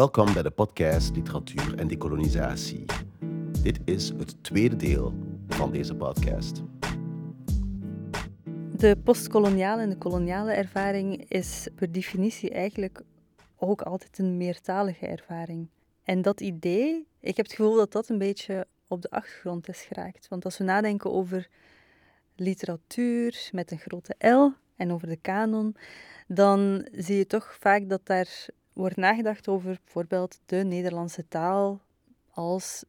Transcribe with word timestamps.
Welkom 0.00 0.32
bij 0.32 0.42
de 0.42 0.50
podcast 0.50 1.14
Literatuur 1.14 1.78
en 1.78 1.88
Decolonisatie. 1.88 2.84
Dit 3.62 3.78
is 3.84 4.08
het 4.08 4.44
tweede 4.44 4.76
deel 4.76 5.14
van 5.48 5.72
deze 5.72 5.94
podcast. 5.94 6.62
De 8.76 8.96
postkoloniale 9.04 9.82
en 9.82 9.90
de 9.90 9.98
koloniale 9.98 10.52
ervaring 10.52 11.24
is 11.28 11.68
per 11.74 11.92
definitie 11.92 12.50
eigenlijk 12.50 13.02
ook 13.56 13.82
altijd 13.82 14.18
een 14.18 14.36
meertalige 14.36 15.06
ervaring. 15.06 15.68
En 16.04 16.22
dat 16.22 16.40
idee, 16.40 17.06
ik 17.20 17.36
heb 17.36 17.46
het 17.46 17.54
gevoel 17.54 17.76
dat 17.76 17.92
dat 17.92 18.08
een 18.08 18.18
beetje 18.18 18.66
op 18.88 19.02
de 19.02 19.10
achtergrond 19.10 19.68
is 19.68 19.82
geraakt. 19.82 20.28
Want 20.28 20.44
als 20.44 20.58
we 20.58 20.64
nadenken 20.64 21.12
over 21.12 21.48
literatuur 22.36 23.48
met 23.52 23.70
een 23.70 23.78
grote 23.78 24.28
L 24.28 24.52
en 24.76 24.92
over 24.92 25.08
de 25.08 25.18
kanon, 25.20 25.76
dan 26.26 26.88
zie 26.92 27.16
je 27.16 27.26
toch 27.26 27.56
vaak 27.58 27.88
dat 27.88 28.06
daar 28.06 28.48
wordt 28.72 28.96
nagedacht 28.96 29.48
over 29.48 29.78
bijvoorbeeld 29.84 30.40
de 30.46 30.56
Nederlandse 30.56 31.28
taal 31.28 31.80
als 32.30 32.84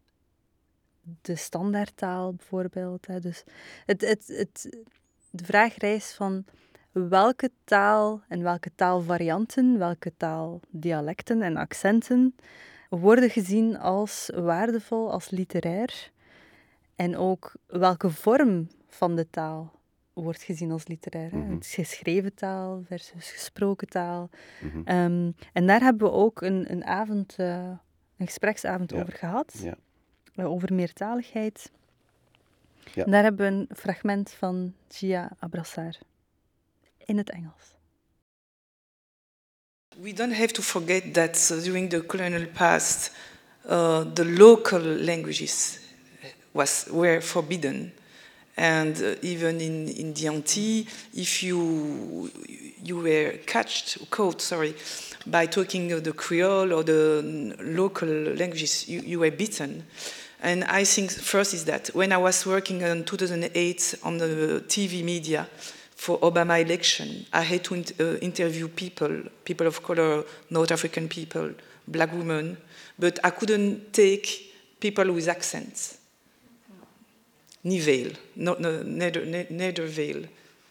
de 1.21 1.35
standaardtaal 1.35 2.33
bijvoorbeeld. 2.33 3.21
Dus 3.21 3.43
het, 3.85 4.01
het, 4.01 4.27
het, 4.27 4.83
de 5.29 5.43
vraag 5.43 5.77
rijst 5.77 6.13
van 6.13 6.45
welke 6.91 7.51
taal 7.63 8.21
en 8.27 8.43
welke 8.43 8.71
taalvarianten, 8.75 9.77
welke 9.77 10.13
taaldialecten 10.17 11.41
en 11.41 11.57
accenten 11.57 12.35
worden 12.89 13.29
gezien 13.29 13.79
als 13.79 14.29
waardevol, 14.35 15.11
als 15.11 15.29
literair. 15.29 16.11
En 16.95 17.17
ook 17.17 17.53
welke 17.65 18.09
vorm 18.09 18.67
van 18.87 19.15
de 19.15 19.29
taal 19.29 19.71
wordt 20.13 20.43
gezien 20.43 20.71
als 20.71 20.87
literair. 20.87 21.35
Mm 21.35 21.53
Het 21.53 21.63
is 21.63 21.73
geschreven 21.73 22.33
taal 22.33 22.83
versus 22.87 23.31
gesproken 23.31 23.87
taal. 23.87 24.29
Mhm. 24.61 24.81
Ehm, 24.85 25.31
en 25.53 25.67
daar 25.67 25.81
hebben 25.81 26.07
we 26.07 26.13
ook 26.13 26.41
een, 26.41 26.71
een 26.71 26.85
avond, 26.85 27.35
uh, 27.39 27.69
een 28.17 28.25
gespreksavond 28.25 28.93
over 28.93 29.13
gehad. 29.13 29.59
Ja. 29.63 29.75
Uh, 30.35 30.51
over 30.51 30.73
meertaligheid. 30.73 31.71
Ja. 32.93 33.05
En 33.05 33.11
daar 33.11 33.23
hebben 33.23 33.51
we 33.51 33.57
een 33.57 33.77
fragment 33.77 34.31
van 34.31 34.73
Gia 34.89 35.31
Abrassar 35.39 35.97
in 37.05 37.17
het 37.17 37.29
Engels. 37.29 37.75
We 39.97 40.13
don't 40.13 40.33
have 40.33 40.51
to 40.51 40.61
forget 40.61 41.13
that 41.13 41.49
uh, 41.51 41.63
during 41.63 41.89
the 41.89 42.05
colonial 42.05 42.47
past, 42.47 43.11
uh, 43.65 44.01
the 44.13 44.25
local 44.25 44.81
languages 44.81 45.79
was, 46.51 46.85
were 46.89 47.21
forbidden. 47.21 47.93
And 48.61 48.95
uh, 49.01 49.15
even 49.23 49.59
in, 49.59 49.89
in 49.89 50.13
the 50.13 50.27
Antilles, 50.27 50.85
if 51.15 51.41
you, 51.41 52.29
you 52.83 52.97
were 52.97 53.39
catched, 53.47 54.07
caught, 54.11 54.39
sorry, 54.39 54.75
by 55.25 55.47
talking 55.47 55.87
the 55.87 56.13
Creole 56.13 56.71
or 56.71 56.83
the 56.83 57.55
local 57.59 58.07
languages, 58.07 58.87
you, 58.87 59.01
you 59.01 59.19
were 59.19 59.31
beaten. 59.31 59.83
And 60.43 60.63
I 60.65 60.83
think 60.83 61.09
first 61.09 61.55
is 61.55 61.65
that 61.65 61.87
when 61.95 62.11
I 62.11 62.17
was 62.17 62.45
working 62.45 62.81
in 62.81 63.03
2008 63.03 63.95
on 64.03 64.19
the 64.19 64.63
TV 64.67 65.03
media 65.03 65.47
for 65.95 66.19
Obama 66.19 66.63
election, 66.63 67.25
I 67.33 67.41
had 67.41 67.63
to 67.63 67.83
uh, 67.99 68.17
interview 68.17 68.67
people, 68.67 69.23
people 69.43 69.65
of 69.65 69.81
color, 69.81 70.23
North 70.51 70.71
African 70.71 71.09
people, 71.09 71.49
black 71.87 72.13
women, 72.13 72.57
but 72.99 73.17
I 73.23 73.31
couldn't 73.31 73.91
take 73.91 74.53
people 74.79 75.11
with 75.11 75.27
accents 75.27 75.97
ni 77.63 77.79
veil, 77.79 78.13
no, 78.35 78.55
neither 78.55 79.85
veil. 79.85 80.27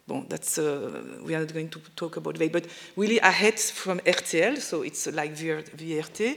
Bon, 0.06 0.27
that's, 0.28 0.59
uh, 0.59 1.03
we 1.25 1.34
are 1.34 1.41
not 1.41 1.53
going 1.53 1.69
to 1.69 1.78
talk 1.95 2.17
about 2.17 2.37
veil, 2.37 2.49
but 2.49 2.67
really 2.97 3.21
I 3.21 3.31
had 3.31 3.61
from 3.61 4.01
RTL, 4.01 4.59
so 4.59 4.83
it's 4.83 5.06
like 5.06 5.34
VRT. 5.34 6.37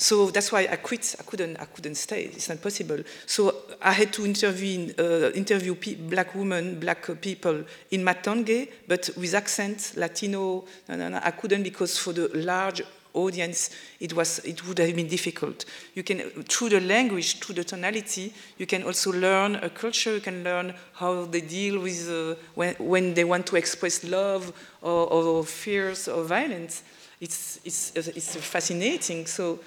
So 0.00 0.30
that's 0.30 0.50
why 0.50 0.66
I 0.70 0.76
quit. 0.76 1.14
I 1.20 1.22
couldn't. 1.24 1.60
I 1.60 1.66
couldn't 1.66 1.96
stay. 1.96 2.22
It's 2.22 2.48
not 2.48 2.62
possible. 2.62 3.00
So 3.26 3.54
I 3.82 3.92
had 3.92 4.10
to 4.14 4.24
intervene, 4.24 4.94
uh, 4.98 5.30
interview 5.34 5.74
black 6.08 6.34
women, 6.34 6.80
black 6.80 7.06
people 7.20 7.64
in 7.90 8.02
Matange, 8.02 8.70
but 8.88 9.10
with 9.18 9.34
accent, 9.34 9.92
Latino. 9.96 10.64
No, 10.88 10.96
no, 10.96 11.08
no, 11.10 11.20
I 11.22 11.32
couldn't 11.32 11.64
because 11.64 11.98
for 11.98 12.14
the 12.14 12.30
large 12.32 12.80
audience, 13.14 13.70
it, 13.98 14.12
was, 14.12 14.38
it 14.40 14.66
would 14.66 14.78
have 14.78 14.94
been 14.94 15.08
difficult. 15.08 15.64
You 15.94 16.02
can, 16.02 16.20
through 16.44 16.70
the 16.70 16.80
language, 16.80 17.38
through 17.40 17.56
the 17.56 17.64
tonality, 17.64 18.32
you 18.58 18.66
can 18.66 18.82
also 18.84 19.12
learn 19.12 19.56
a 19.56 19.70
culture, 19.70 20.14
you 20.14 20.20
can 20.20 20.44
learn 20.44 20.74
how 20.94 21.24
they 21.24 21.40
deal 21.40 21.80
with 21.80 22.08
uh, 22.08 22.34
when, 22.54 22.74
when 22.76 23.14
they 23.14 23.24
want 23.24 23.46
to 23.46 23.56
express 23.56 24.04
love 24.04 24.52
or, 24.82 25.12
or 25.12 25.44
fears 25.44 26.08
or 26.08 26.24
violence. 26.24 26.82
It's, 27.20 27.60
it's, 27.64 27.92
it's 27.94 28.36
fascinating. 28.36 29.26
So, 29.26 29.60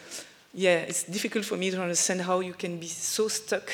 yeah, 0.54 0.78
it's 0.78 1.04
difficult 1.04 1.46
for 1.46 1.58
me 1.58 1.72
to 1.72 1.81
understand 1.81 2.22
how 2.22 2.40
you 2.40 2.54
can 2.54 2.80
be 2.80 2.88
so 2.88 3.28
stuck, 3.28 3.72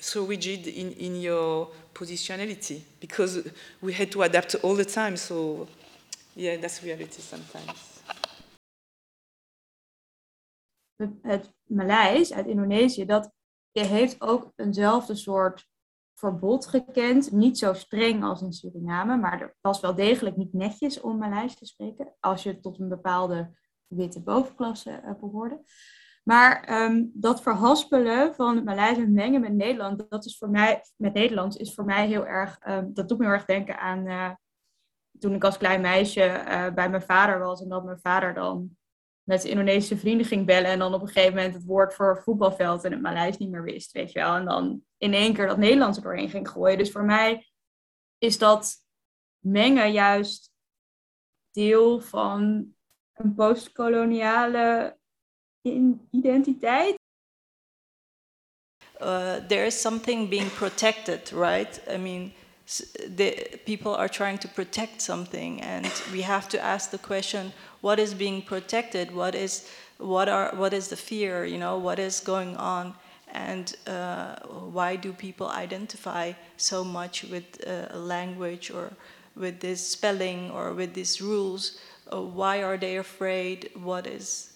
so 0.00 0.24
rigid 0.24 0.66
in, 0.66 0.92
in 0.92 1.20
your 1.20 1.68
positionality 1.94 2.80
because 3.00 3.46
we 3.80 3.92
had 3.92 4.10
to 4.12 4.22
adapt 4.22 4.54
all 4.62 4.74
the 4.74 4.84
time. 4.84 5.16
So, 5.16 5.68
yeah, 6.36 6.56
that's 6.56 6.82
reality 6.82 7.20
sometimes. 7.20 7.89
Het 11.22 11.54
Maleis 11.64 12.32
uit 12.32 12.46
Indonesië, 12.46 13.04
dat 13.04 13.32
heeft 13.72 14.20
ook 14.20 14.52
eenzelfde 14.56 15.14
soort 15.14 15.68
verbod 16.14 16.66
gekend. 16.66 17.32
Niet 17.32 17.58
zo 17.58 17.72
streng 17.72 18.24
als 18.24 18.42
in 18.42 18.52
Suriname, 18.52 19.16
maar 19.16 19.40
er 19.40 19.56
was 19.60 19.80
wel 19.80 19.94
degelijk 19.94 20.36
niet 20.36 20.52
netjes 20.52 21.00
om 21.00 21.18
Maleis 21.18 21.54
te 21.54 21.66
spreken, 21.66 22.14
als 22.20 22.42
je 22.42 22.60
tot 22.60 22.78
een 22.78 22.88
bepaalde 22.88 23.50
witte 23.86 24.22
bovenklasse 24.22 25.02
uh, 25.04 25.20
behoorde. 25.20 25.62
Maar 26.24 26.64
ehm, 26.64 27.04
dat 27.12 27.42
verhaspelen 27.42 28.34
van 28.34 28.56
het 28.56 28.64
Maleis 28.64 28.98
en 28.98 29.12
mengen 29.12 29.40
met 29.40 29.52
Nederland, 29.52 30.10
dat 30.10 30.24
is 30.24 30.38
voor 30.38 30.50
mij, 30.50 30.82
met 30.96 31.14
Nederlands, 31.14 31.56
is 31.56 31.74
voor 31.74 31.84
mij 31.84 32.06
heel 32.06 32.26
erg, 32.26 32.58
um, 32.68 32.94
dat 32.94 33.08
doet 33.08 33.18
me 33.18 33.24
heel 33.24 33.32
erg 33.32 33.44
denken 33.44 33.78
aan 33.78 34.06
uh, 34.06 34.30
toen 35.18 35.34
ik 35.34 35.44
als 35.44 35.56
klein 35.56 35.80
meisje 35.80 36.20
uh, 36.20 36.74
bij 36.74 36.90
mijn 36.90 37.02
vader 37.02 37.38
was 37.38 37.62
en 37.62 37.68
dat 37.68 37.84
mijn 37.84 38.00
vader 38.00 38.34
dan 38.34 38.78
met 39.22 39.44
Indonesische 39.44 39.96
vrienden 39.96 40.26
ging 40.26 40.46
bellen 40.46 40.70
en 40.70 40.78
dan 40.78 40.94
op 40.94 41.00
een 41.00 41.08
gegeven 41.08 41.34
moment 41.34 41.54
het 41.54 41.64
woord 41.64 41.94
voor 41.94 42.22
voetbalveld 42.22 42.84
en 42.84 42.92
het 42.92 43.00
Maleis 43.00 43.36
niet 43.36 43.50
meer 43.50 43.62
wist, 43.62 43.92
weet 43.92 44.12
je 44.12 44.18
wel. 44.18 44.34
En 44.34 44.44
dan 44.44 44.82
in 44.98 45.14
één 45.14 45.34
keer 45.34 45.46
dat 45.46 45.58
Nederlands 45.58 45.96
er 45.96 46.02
doorheen 46.02 46.30
ging 46.30 46.48
gooien. 46.48 46.78
Dus 46.78 46.90
voor 46.90 47.04
mij 47.04 47.46
is 48.18 48.38
dat 48.38 48.76
mengen 49.38 49.92
juist 49.92 50.52
deel 51.50 52.00
van 52.00 52.72
een 53.14 53.34
postkoloniale 53.34 54.98
identiteit. 56.10 56.98
Uh, 59.02 59.36
there 59.46 59.66
is 59.66 59.80
something 59.80 60.28
being 60.28 60.50
protected, 60.54 61.32
right? 61.32 61.80
I 61.88 61.96
mean, 61.96 62.32
the, 63.16 63.58
people 63.64 63.96
are 63.96 64.08
trying 64.08 64.38
to 64.38 64.48
protect 64.48 65.02
something, 65.02 65.62
and 65.62 65.86
we 66.12 66.22
have 66.22 66.48
to 66.48 66.58
ask 66.58 66.90
the 66.90 66.98
question: 66.98 67.52
What 67.80 67.98
is 67.98 68.14
being 68.14 68.42
protected? 68.42 69.14
What 69.14 69.34
is 69.34 69.68
what 69.98 70.28
are 70.28 70.54
what 70.54 70.72
is 70.72 70.88
the 70.88 70.96
fear? 70.96 71.44
You 71.44 71.58
know, 71.58 71.78
what 71.78 71.98
is 71.98 72.20
going 72.20 72.56
on? 72.56 72.94
And 73.32 73.76
uh, 73.86 74.36
why 74.46 74.96
do 74.96 75.12
people 75.12 75.48
identify 75.48 76.32
so 76.56 76.82
much 76.82 77.24
with 77.24 77.44
uh, 77.66 77.96
language 77.96 78.70
or 78.70 78.92
with 79.36 79.60
this 79.60 79.86
spelling 79.86 80.50
or 80.50 80.72
with 80.72 80.94
these 80.94 81.20
rules? 81.20 81.78
Uh, 82.12 82.22
why 82.22 82.62
are 82.62 82.76
they 82.76 82.96
afraid? 82.96 83.70
What 83.74 84.06
is 84.06 84.52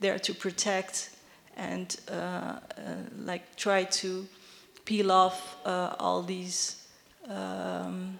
there 0.00 0.18
to 0.18 0.34
protect? 0.34 1.10
And 1.56 1.96
uh, 2.10 2.14
uh, 2.14 2.58
like 3.24 3.56
try 3.56 3.84
to 3.84 4.26
peel 4.84 5.10
off 5.10 5.56
uh, 5.64 5.94
all 5.98 6.22
these 6.22 6.86
um, 7.28 8.18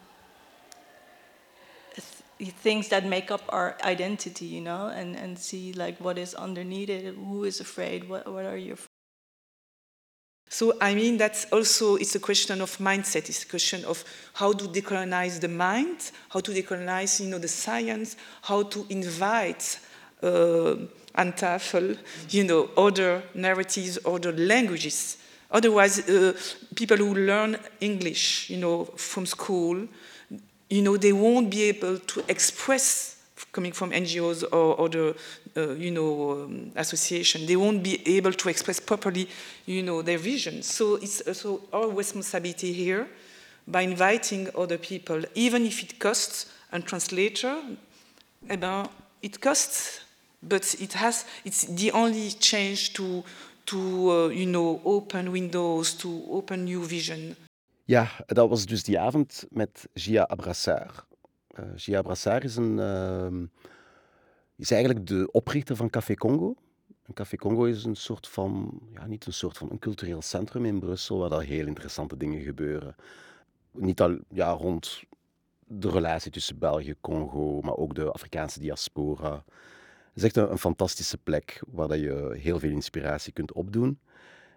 things 2.46 2.88
that 2.88 3.04
make 3.04 3.30
up 3.30 3.42
our 3.48 3.76
identity, 3.82 4.46
you 4.46 4.60
know, 4.60 4.88
and, 4.88 5.16
and 5.16 5.38
see 5.38 5.72
like 5.72 6.00
what 6.00 6.18
is 6.18 6.34
underneath 6.34 6.88
it, 6.88 7.14
who 7.14 7.44
is 7.44 7.60
afraid, 7.60 8.08
what, 8.08 8.30
what 8.30 8.44
are 8.44 8.56
you 8.56 8.76
so 10.52 10.76
I 10.80 10.96
mean 10.96 11.16
that's 11.16 11.44
also 11.52 11.94
it's 11.94 12.16
a 12.16 12.18
question 12.18 12.60
of 12.60 12.76
mindset. 12.78 13.28
It's 13.28 13.44
a 13.44 13.46
question 13.46 13.84
of 13.84 14.02
how 14.32 14.52
to 14.52 14.64
decolonize 14.66 15.38
the 15.38 15.46
mind, 15.46 16.10
how 16.28 16.40
to 16.40 16.50
decolonize 16.50 17.20
you 17.20 17.30
know 17.30 17.38
the 17.38 17.46
science, 17.46 18.16
how 18.42 18.64
to 18.64 18.84
invite 18.88 19.78
uh, 20.24 20.74
antafel, 21.14 21.96
you 22.30 22.42
know 22.42 22.68
other 22.76 23.22
narratives, 23.32 24.00
other 24.04 24.32
languages 24.32 25.18
Otherwise, 25.50 26.08
uh, 26.08 26.32
people 26.76 26.96
who 26.96 27.14
learn 27.14 27.58
English, 27.80 28.48
you 28.50 28.56
know, 28.56 28.84
from 28.96 29.26
school, 29.26 29.88
you 30.70 30.82
know, 30.82 30.96
they 30.96 31.12
won't 31.12 31.50
be 31.50 31.64
able 31.64 31.98
to 31.98 32.24
express 32.28 33.16
coming 33.52 33.72
from 33.72 33.90
NGOs 33.90 34.44
or 34.52 34.80
other, 34.80 35.14
uh, 35.56 35.70
you 35.70 35.90
know, 35.90 36.42
um, 36.44 36.72
association, 36.76 37.46
they 37.46 37.56
won't 37.56 37.82
be 37.82 38.00
able 38.16 38.32
to 38.32 38.48
express 38.48 38.78
properly, 38.78 39.28
you 39.66 39.82
know, 39.82 40.02
their 40.02 40.18
vision. 40.18 40.62
So 40.62 40.96
it's 40.96 41.20
also 41.22 41.60
our 41.72 41.88
responsibility 41.88 42.72
here 42.72 43.08
by 43.66 43.82
inviting 43.82 44.48
other 44.56 44.78
people, 44.78 45.22
even 45.34 45.66
if 45.66 45.82
it 45.82 45.98
costs 45.98 46.52
a 46.72 46.80
translator, 46.80 47.56
eh 48.48 48.56
ben, 48.56 48.88
it 49.22 49.40
costs 49.40 50.00
but 50.42 50.74
it 50.80 50.94
has, 50.94 51.26
it's 51.44 51.66
the 51.66 51.92
only 51.92 52.30
change 52.30 52.94
to, 52.94 53.22
to 53.66 54.10
uh, 54.10 54.28
you 54.28 54.46
know, 54.46 54.80
open 54.84 55.32
windows, 55.32 55.94
to 55.94 56.24
open 56.30 56.64
new 56.64 56.84
vision. 56.84 57.36
Ja, 57.84 58.08
dat 58.26 58.48
was 58.48 58.66
dus 58.66 58.82
die 58.82 58.98
avond 58.98 59.46
met 59.50 59.88
Gia 59.94 60.22
Abrassar. 60.22 61.06
Uh, 61.58 61.64
Gia 61.76 61.98
Abrassar 61.98 62.44
is, 62.44 62.56
een, 62.56 62.78
uh, 62.78 63.48
is 64.56 64.70
eigenlijk 64.70 65.06
de 65.06 65.28
oprichter 65.30 65.76
van 65.76 65.90
Café 65.90 66.14
Congo. 66.14 66.54
En 67.02 67.14
Café 67.14 67.36
Congo 67.36 67.64
is 67.64 67.84
een 67.84 67.96
soort 67.96 68.28
van, 68.28 68.80
ja, 68.94 69.06
niet 69.06 69.26
een 69.26 69.32
soort 69.32 69.58
van 69.58 69.70
een 69.70 69.78
cultureel 69.78 70.22
centrum 70.22 70.64
in 70.64 70.78
Brussel 70.78 71.18
waar 71.18 71.28
daar 71.28 71.42
heel 71.42 71.66
interessante 71.66 72.16
dingen 72.16 72.42
gebeuren. 72.42 72.94
Niet 73.72 74.00
al 74.00 74.18
ja, 74.28 74.50
rond 74.50 75.02
de 75.66 75.90
relatie 75.90 76.30
tussen 76.30 76.58
België, 76.58 76.94
Congo, 77.00 77.60
maar 77.60 77.76
ook 77.76 77.94
de 77.94 78.12
Afrikaanse 78.12 78.60
diaspora. 78.60 79.32
Het 79.32 80.14
is 80.14 80.22
echt 80.22 80.36
een, 80.36 80.50
een 80.50 80.58
fantastische 80.58 81.18
plek 81.18 81.62
waar 81.66 81.88
dat 81.88 81.98
je 81.98 82.36
heel 82.38 82.58
veel 82.58 82.70
inspiratie 82.70 83.32
kunt 83.32 83.52
opdoen. 83.52 83.98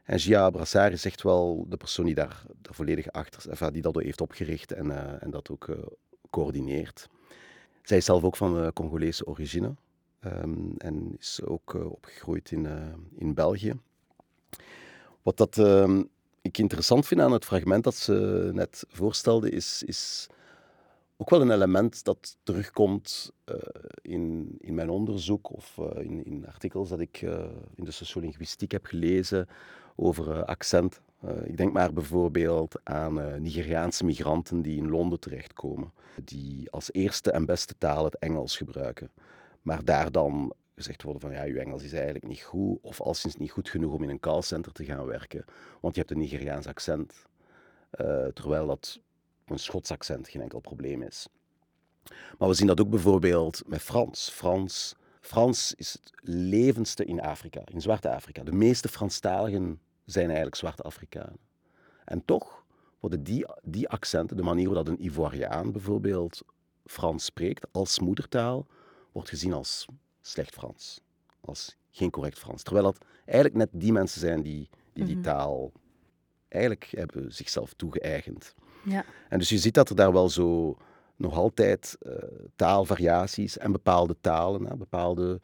En 0.04 0.20
Gia 0.20 0.50
Brassard 0.50 0.94
is 0.94 1.06
echt 1.06 1.22
wel 1.22 1.66
de 1.70 1.78
persoon 1.78 2.06
die 2.06 2.16
daar, 2.16 2.44
daar 2.62 2.74
volledig 2.74 3.12
achter, 3.12 3.50
enfin, 3.50 3.74
die 3.74 3.82
dat 3.82 3.96
heeft 3.96 4.22
opgericht 4.22 4.72
en, 4.72 4.86
uh, 4.86 5.24
en 5.24 5.32
dat 5.32 5.50
ook 5.50 5.68
uh, 5.68 5.78
coördineert. 6.30 7.10
Zij 7.82 7.98
is 7.98 8.06
zelf 8.06 8.24
ook 8.24 8.36
van 8.36 8.60
uh, 8.60 8.68
Congolese 8.74 9.26
origine 9.26 9.76
um, 10.26 10.76
en 10.78 11.16
is 11.20 11.42
ook 11.44 11.74
opgegroeid 11.74 12.52
in, 12.52 12.68
in 13.16 13.34
België. 13.34 13.74
Wat 15.22 15.38
dat, 15.38 15.58
um, 15.58 16.10
ik 16.42 16.58
interessant 16.58 17.08
vind 17.08 17.22
aan 17.22 17.32
het 17.32 17.46
fragment 17.46 17.84
dat 17.84 17.96
ze 17.96 18.50
net 18.54 18.86
voorstelde, 18.90 19.50
is, 19.50 19.84
is 19.86 20.28
ook 21.18 21.30
wel 21.30 21.42
een 21.42 21.52
element 21.52 22.04
dat 22.04 22.38
terugkomt 22.44 23.32
in, 24.02 24.56
in 24.60 24.74
mijn 24.74 24.90
onderzoek 24.90 25.54
of 25.54 25.78
in, 25.96 26.26
in, 26.26 26.48
artikels 26.48 26.90
dat 26.90 27.00
ik 27.00 27.22
in 27.76 27.84
de 27.84 27.92
sociolinguïstiek 27.92 28.72
heb 28.72 28.86
gelezen 28.86 29.48
over 29.96 30.46
accent. 30.46 31.02
ik 31.44 31.58
denk 31.58 31.74
maar 31.74 31.94
bijvoorbeeld 31.94 32.80
aan 32.84 33.42
Nigeriaanse 33.42 34.06
migranten 34.06 34.62
die 34.62 34.78
in 34.78 34.90
Londen 34.90 35.20
terechtkomen, 35.20 35.92
die 36.24 36.72
als 36.72 36.94
eerste 36.94 37.32
en 37.32 37.46
beste 37.46 37.76
taal 37.78 38.04
het 38.04 38.18
Engels 38.20 38.58
gebruiken, 38.58 39.12
maar 39.62 39.84
daar 39.84 40.12
dan 40.12 40.54
gezegd 40.76 41.04
worden 41.04 41.22
van 41.22 41.32
ja, 41.32 41.44
uw 41.44 41.58
Engels 41.58 41.84
is 41.84 41.94
eigenlijk 41.94 42.28
niet 42.28 42.42
goed 42.42 42.78
of 42.82 43.02
al 43.02 43.14
sinds 43.14 43.38
niet 43.38 43.52
goed 43.52 43.70
genoeg 43.70 43.94
om 43.94 44.04
in 44.04 44.10
een 44.10 44.20
callcenter 44.20 44.72
te 44.72 44.86
gaan 44.86 45.06
werken, 45.06 45.46
want 45.82 45.96
je 45.96 46.02
hebt 46.02 46.14
een 46.14 46.20
Nigeriaans 46.20 46.68
accent. 46.68 47.26
terwijl 48.34 48.68
dat 48.68 49.00
een 49.46 49.60
Schots 49.60 49.92
accent 49.92 50.28
geen 50.28 50.42
enkel 50.42 50.60
probleem 50.60 51.02
is. 51.02 51.28
Maar 52.38 52.48
we 52.48 52.54
zien 52.54 52.68
dat 52.68 52.82
ook 52.82 52.90
bijvoorbeeld 52.90 53.62
met 53.66 53.82
Frans. 53.82 54.30
Frans, 54.30 54.96
Frans 55.24 55.74
is 55.74 55.94
het 55.94 56.12
levendste 56.30 57.06
in 57.06 57.22
Afrika, 57.22 57.62
in 57.66 57.82
Zwarte 57.82 58.10
Afrika. 58.10 58.44
De 58.44 58.52
meeste 58.52 58.88
Franstaligen 58.88 59.80
zijn 60.06 60.26
eigenlijk 60.26 60.56
Zwarte 60.56 60.84
Afrikanen. 60.84 61.40
En 62.06 62.26
toch 62.26 62.64
worden 63.00 63.24
die, 63.24 63.46
die 63.62 63.90
accenten, 63.90 64.38
de 64.38 64.44
manier 64.44 64.68
waarop 64.68 64.88
een 64.88 65.06
Ivoiriaan 65.06 65.72
bijvoorbeeld 65.72 66.42
Frans 66.86 67.26
spreekt 67.26 67.68
als 67.72 68.00
moedertaal, 68.00 68.68
wordt 69.12 69.30
gezien 69.30 69.54
als 69.54 69.86
slecht 70.22 70.54
Frans. 70.54 71.02
Als 71.42 71.78
geen 71.92 72.10
correct 72.10 72.40
Frans. 72.40 72.64
Terwijl 72.64 72.86
dat 72.86 73.06
eigenlijk 73.26 73.56
net 73.56 73.70
die 73.72 73.92
mensen 73.92 74.20
zijn 74.20 74.42
die 74.42 74.70
die, 74.94 75.06
die 75.06 75.16
mhm. 75.16 75.24
taal 75.24 75.72
eigenlijk 76.48 76.88
hebben 76.92 77.34
zichzelf 77.34 77.74
toegeëigend. 77.74 78.56
Ja. 78.86 79.06
En 79.30 79.40
dus 79.40 79.50
je 79.50 79.58
ziet 79.58 79.74
dat 79.74 79.90
er 79.90 79.96
daar 79.96 80.14
wel 80.14 80.30
zo 80.30 80.78
nog 81.24 81.38
altijd 81.38 81.98
uh, 82.02 82.14
taalvariaties 82.56 83.58
en 83.58 83.72
bepaalde 83.72 84.16
talen, 84.22 84.66
hè, 84.66 84.76
bepaalde 84.76 85.40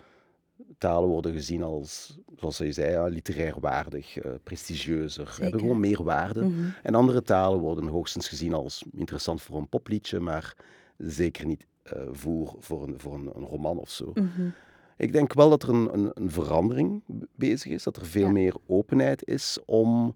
talen 0.77 1.09
worden 1.09 1.33
gezien 1.33 1.63
als, 1.63 2.17
zoals 2.35 2.57
je 2.57 2.71
zei, 2.71 2.91
ja, 2.91 3.05
literair 3.05 3.59
waardig, 3.59 4.23
uh, 4.25 4.31
prestigieuzer, 4.43 5.37
hebben 5.41 5.59
gewoon 5.59 5.79
meer 5.79 6.03
waarde. 6.03 6.41
Mm 6.41 6.53
-hmm. 6.53 6.73
En 6.83 6.95
andere 6.95 7.21
talen 7.21 7.59
worden 7.59 7.87
hoogstens 7.87 8.27
gezien 8.27 8.53
als 8.53 8.83
interessant 8.91 9.41
voor 9.41 9.57
een 9.57 9.69
popliedje, 9.69 10.19
maar 10.19 10.55
zeker 10.97 11.45
niet 11.45 11.65
uh, 11.93 12.01
voor, 12.11 12.55
voor, 12.59 12.83
een, 12.87 12.99
voor 12.99 13.13
een, 13.13 13.31
een 13.35 13.45
roman 13.45 13.77
of 13.77 13.89
zo. 13.89 14.11
Mm 14.13 14.31
-hmm. 14.35 14.53
Ik 14.97 15.11
denk 15.11 15.33
wel 15.33 15.49
dat 15.49 15.63
er 15.63 15.69
een, 15.69 15.93
een, 15.93 16.11
een, 16.13 16.31
verandering 16.31 17.03
bezig 17.35 17.71
is, 17.71 17.83
dat 17.83 17.95
er 17.95 18.05
veel 18.05 18.25
ja. 18.25 18.31
meer 18.31 18.55
openheid 18.67 19.27
is 19.27 19.57
om 19.65 20.15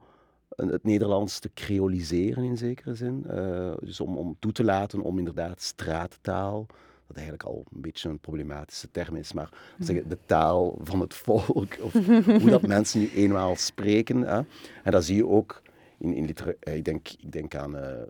het 0.55 0.83
Nederlands 0.83 1.39
te 1.39 1.49
creoliseren 1.53 2.43
in 2.43 2.57
zekere 2.57 2.95
zin. 2.95 3.25
Uh, 3.27 3.73
dus 3.79 3.99
om, 3.99 4.17
om 4.17 4.35
toe 4.39 4.51
te 4.51 4.63
laten 4.63 5.01
om 5.01 5.17
inderdaad 5.17 5.61
straattaal, 5.61 6.65
dat 7.07 7.15
eigenlijk 7.15 7.47
al 7.47 7.65
een 7.73 7.81
beetje 7.81 8.09
een 8.09 8.19
problematische 8.19 8.91
term 8.91 9.15
is, 9.15 9.33
maar 9.33 9.49
zeggen, 9.79 10.09
de 10.09 10.17
taal 10.25 10.77
van 10.81 10.99
het 10.99 11.13
volk, 11.13 11.77
of 11.81 11.93
hoe 12.41 12.49
dat 12.49 12.67
mensen 12.67 12.99
nu 12.99 13.09
eenmaal 13.09 13.55
spreken. 13.55 14.21
Hè. 14.21 14.41
En 14.83 14.91
dat 14.91 15.05
zie 15.05 15.15
je 15.15 15.27
ook 15.27 15.61
in, 15.97 16.13
in 16.13 16.25
literatuur. 16.25 16.73
Ik 16.73 16.85
denk, 16.85 17.09
ik 17.09 17.31
denk 17.31 17.55
aan 17.55 17.75
uh, 17.75 18.01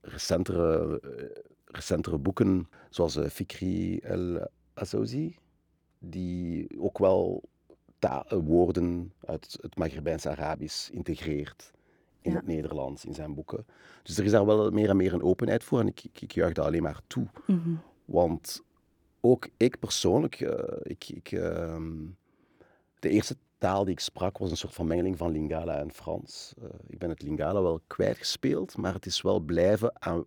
recentere, 0.00 1.00
uh, 1.04 1.24
recentere 1.64 2.18
boeken, 2.18 2.68
zoals 2.90 3.18
Fikri 3.28 3.98
El 3.98 4.48
Azouzi, 4.74 5.36
die 5.98 6.66
ook 6.78 6.98
wel 6.98 7.42
woorden 8.44 9.12
uit 9.24 9.58
het 9.60 9.76
Maghrebijns 9.76 10.26
Arabisch 10.26 10.90
integreert 10.90 11.72
in 12.20 12.30
ja. 12.30 12.36
het 12.36 12.46
Nederlands, 12.46 13.04
in 13.04 13.14
zijn 13.14 13.34
boeken. 13.34 13.66
Dus 14.02 14.18
er 14.18 14.24
is 14.24 14.30
daar 14.30 14.46
wel 14.46 14.70
meer 14.70 14.88
en 14.88 14.96
meer 14.96 15.12
een 15.12 15.22
openheid 15.22 15.64
voor 15.64 15.80
en 15.80 15.86
ik, 15.86 16.04
ik, 16.04 16.20
ik 16.20 16.32
juich 16.32 16.52
dat 16.52 16.66
alleen 16.66 16.82
maar 16.82 17.00
toe. 17.06 17.26
Mm 17.46 17.60
-hmm. 17.62 17.80
Want 18.04 18.62
ook 19.20 19.48
ik 19.56 19.78
persoonlijk, 19.78 20.40
uh, 20.40 20.52
ik, 20.82 21.08
ik, 21.08 21.32
uh, 21.32 21.76
de 22.98 23.08
eerste 23.08 23.36
taal 23.58 23.84
die 23.84 23.92
ik 23.92 24.00
sprak 24.00 24.38
was 24.38 24.50
een 24.50 24.56
soort 24.56 24.74
van 24.74 24.86
mengeling 24.86 25.18
van 25.18 25.30
Lingala 25.30 25.78
en 25.78 25.92
Frans. 25.92 26.54
Uh, 26.62 26.68
ik 26.86 26.98
ben 26.98 27.08
het 27.08 27.22
Lingala 27.22 27.62
wel 27.62 27.80
kwijtgespeeld, 27.86 28.76
maar 28.76 28.94
het 28.94 29.06
is 29.06 29.22
wel 29.22 29.40
blijven 29.40 30.02
aan, 30.02 30.24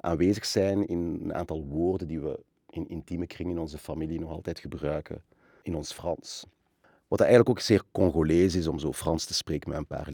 aanwezig 0.00 0.44
zijn 0.44 0.86
in 0.86 1.20
een 1.22 1.34
aantal 1.34 1.64
woorden 1.64 2.08
die 2.08 2.20
we 2.20 2.40
in 2.68 2.88
intieme 2.88 3.26
kringen 3.26 3.52
in 3.52 3.60
onze 3.60 3.78
familie 3.78 4.20
nog 4.20 4.30
altijd 4.30 4.58
gebruiken 4.58 5.22
in 5.62 5.74
ons 5.74 5.92
Frans. 5.92 6.46
Wat 7.12 7.20
eigenlijk 7.20 7.50
ook 7.50 7.60
zeer 7.60 7.82
Congolees 7.90 8.54
is 8.54 8.66
om 8.66 8.78
zo 8.78 8.92
Frans 8.92 9.24
te 9.24 9.34
spreken 9.34 9.68
met 9.68 9.78
een 9.78 9.86
paar 9.86 10.08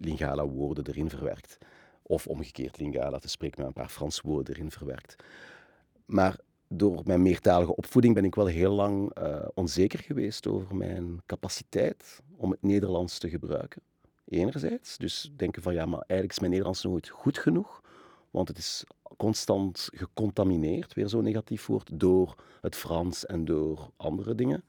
Lingala-woorden 0.00 0.86
erin 0.86 1.10
verwerkt. 1.10 1.58
Of 2.02 2.26
omgekeerd 2.26 2.78
Lingala 2.78 3.18
te 3.18 3.28
spreken 3.28 3.58
met 3.58 3.66
een 3.66 3.82
paar 3.82 3.88
Frans 3.88 4.20
woorden 4.20 4.54
erin 4.54 4.70
verwerkt. 4.70 5.16
Maar 6.06 6.38
door 6.68 7.02
mijn 7.04 7.22
meertalige 7.22 7.76
opvoeding 7.76 8.14
ben 8.14 8.24
ik 8.24 8.34
wel 8.34 8.46
heel 8.46 8.72
lang 8.72 9.18
uh, 9.18 9.38
onzeker 9.54 9.98
geweest 9.98 10.46
over 10.46 10.76
mijn 10.76 11.22
capaciteit 11.26 12.20
om 12.36 12.50
het 12.50 12.62
Nederlands 12.62 13.18
te 13.18 13.28
gebruiken. 13.28 13.82
Enerzijds, 14.28 14.96
dus 14.96 15.32
denken 15.36 15.62
van 15.62 15.74
ja, 15.74 15.86
maar 15.86 16.00
eigenlijk 16.00 16.32
is 16.32 16.38
mijn 16.38 16.50
Nederlands 16.50 16.82
nooit 16.82 17.08
goed 17.08 17.38
genoeg, 17.38 17.82
want 18.30 18.48
het 18.48 18.58
is 18.58 18.84
constant 19.16 19.88
gecontamineerd, 19.92 20.94
weer 20.94 21.08
zo'n 21.08 21.24
negatief 21.24 21.66
woord, 21.66 21.90
door 21.92 22.34
het 22.60 22.76
Frans 22.76 23.26
en 23.26 23.44
door 23.44 23.90
andere 23.96 24.34
dingen. 24.34 24.64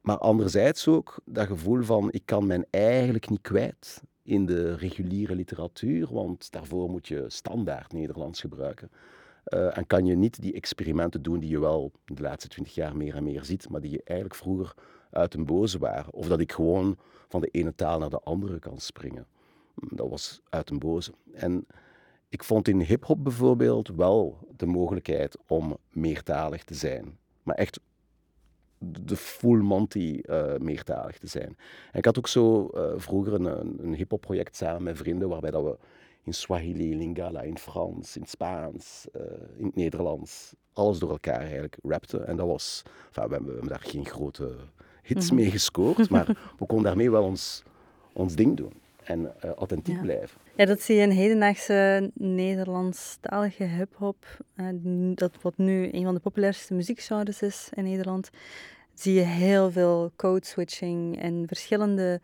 Maar 0.00 0.18
anderzijds 0.18 0.88
ook 0.88 1.20
dat 1.24 1.46
gevoel 1.46 1.82
van 1.82 2.12
ik 2.12 2.22
kan 2.24 2.46
mijn 2.46 2.66
eigenlijk 2.70 3.28
niet 3.28 3.40
kwijt 3.40 4.02
in 4.22 4.46
de 4.46 4.74
reguliere 4.74 5.34
literatuur, 5.34 6.12
want 6.12 6.52
daarvoor 6.52 6.90
moet 6.90 7.08
je 7.08 7.24
standaard 7.28 7.92
Nederlands 7.92 8.40
gebruiken. 8.40 8.90
Uh, 9.46 9.76
en 9.78 9.86
kan 9.86 10.06
je 10.06 10.14
niet 10.14 10.42
die 10.42 10.52
experimenten 10.52 11.22
doen 11.22 11.40
die 11.40 11.50
je 11.50 11.60
wel 11.60 11.92
de 12.04 12.22
laatste 12.22 12.48
twintig 12.48 12.74
jaar 12.74 12.96
meer 12.96 13.14
en 13.14 13.24
meer 13.24 13.44
ziet, 13.44 13.68
maar 13.68 13.80
die 13.80 13.90
je 13.90 14.02
eigenlijk 14.04 14.38
vroeger 14.38 14.74
uit 15.10 15.34
een 15.34 15.46
boze 15.46 15.78
waren. 15.78 16.12
Of 16.12 16.28
dat 16.28 16.40
ik 16.40 16.52
gewoon 16.52 16.96
van 17.28 17.40
de 17.40 17.46
ene 17.46 17.74
taal 17.74 17.98
naar 17.98 18.10
de 18.10 18.20
andere 18.20 18.58
kan 18.58 18.78
springen. 18.78 19.26
Dat 19.74 20.08
was 20.08 20.40
uit 20.48 20.70
een 20.70 20.78
boze. 20.78 21.12
En 21.32 21.66
ik 22.28 22.44
vond 22.44 22.68
in 22.68 22.80
hip-hop 22.80 23.24
bijvoorbeeld 23.24 23.88
wel 23.88 24.38
de 24.56 24.66
mogelijkheid 24.66 25.36
om 25.46 25.76
meertalig 25.90 26.64
te 26.64 26.74
zijn. 26.74 27.18
Maar 27.42 27.56
echt 27.56 27.80
de 28.80 29.16
full 29.16 29.58
Monty 29.58 30.20
uh, 30.22 30.56
meertalig 30.56 31.18
te 31.18 31.26
zijn. 31.26 31.56
En 31.92 31.98
ik 31.98 32.04
had 32.04 32.18
ook 32.18 32.28
zo 32.28 32.70
uh, 32.74 32.82
vroeger 32.96 33.34
een, 33.34 33.44
een, 33.84 33.94
hip-hop 33.94 34.20
project 34.20 34.56
samen 34.56 34.82
met 34.82 34.96
vrienden, 34.96 35.28
waarbij 35.28 35.50
dat 35.50 35.64
we 35.64 35.78
in 36.22 36.34
Swahili, 36.34 36.96
Lingala, 36.96 37.40
in 37.40 37.58
Frans, 37.58 38.16
in 38.16 38.26
Spaans, 38.26 39.06
uh, 39.16 39.22
in 39.56 39.64
het 39.64 39.76
Nederlands, 39.76 40.54
alles 40.72 40.98
door 40.98 41.10
elkaar 41.10 41.40
eigenlijk 41.40 41.76
rapten. 41.82 42.26
En 42.26 42.36
dat 42.36 42.46
was, 42.46 42.82
enfin, 43.06 43.24
we, 43.24 43.30
hebben, 43.30 43.46
we 43.46 43.52
hebben 43.52 43.70
daar 43.70 43.90
geen 43.90 44.06
grote 44.06 44.54
hits 45.02 45.30
mm 45.30 45.36
-hmm. 45.36 45.44
mee 45.44 45.50
gescoord, 45.50 46.10
maar 46.10 46.26
we 46.58 46.66
konden 46.66 46.86
daarmee 46.86 47.10
wel 47.10 47.24
ons, 47.24 47.62
ons 48.12 48.34
ding 48.34 48.56
doen 48.56 48.79
en 49.04 49.20
uh, 49.20 49.50
authentiek 49.50 49.94
ja. 49.94 50.00
blijven. 50.00 50.40
Ja, 50.56 50.64
dat 50.64 50.80
zie 50.80 50.96
je 50.96 51.02
in 51.02 51.10
hedendaagse 51.10 52.10
Nederlandstalige 52.14 53.64
hip-hop, 53.64 54.24
uh, 54.56 54.66
dat 55.14 55.32
wat 55.42 55.56
nu 55.56 55.88
een 55.92 56.04
van 56.04 56.14
de 56.14 56.20
populairste 56.20 56.74
muziekgenres 56.74 57.42
is 57.42 57.68
in 57.74 57.84
Nederland, 57.84 58.30
zie 58.94 59.14
je 59.14 59.20
heel 59.20 59.70
veel 59.70 60.12
code 60.16 60.46
switching 60.46 61.20
en 61.20 61.44
verschillende, 61.46 62.20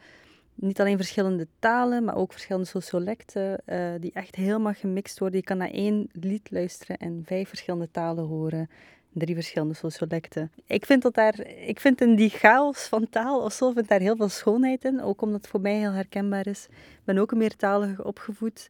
niet 0.54 0.80
alleen 0.80 0.96
verschillende 0.96 1.46
talen, 1.58 2.04
maar 2.04 2.16
ook 2.16 2.32
verschillende 2.32 2.66
sociolecten, 2.66 3.60
uh, 3.66 3.90
die 4.00 4.12
echt 4.12 4.34
helemaal 4.34 4.72
gemixt 4.72 5.18
worden. 5.18 5.38
Je 5.38 5.44
kan 5.44 5.56
naar 5.56 5.70
één 5.70 6.08
lied 6.12 6.50
luisteren 6.50 6.96
en 6.96 7.22
vijf 7.26 7.48
verschillende 7.48 7.90
talen 7.90 8.24
horen. 8.24 8.70
Drie 9.18 9.34
verschillende 9.34 9.74
sociolecten. 9.74 10.52
Ik 10.66 10.86
vind, 10.86 11.02
dat 11.02 11.14
daar, 11.14 11.46
ik 11.46 11.80
vind 11.80 12.00
in 12.00 12.14
die 12.14 12.30
chaos 12.30 12.78
van 12.88 13.08
taal 13.08 13.40
of 13.40 13.52
zo, 13.52 13.72
vind 13.72 13.88
daar 13.88 14.00
heel 14.00 14.16
veel 14.16 14.28
schoonheid 14.28 14.84
in. 14.84 15.02
Ook 15.02 15.22
omdat 15.22 15.40
het 15.40 15.50
voor 15.50 15.60
mij 15.60 15.78
heel 15.78 15.92
herkenbaar 15.92 16.46
is. 16.46 16.66
Ik 16.70 17.04
ben 17.04 17.18
ook 17.18 17.30
een 17.30 17.38
meertalige 17.38 18.04
opgevoed. 18.04 18.68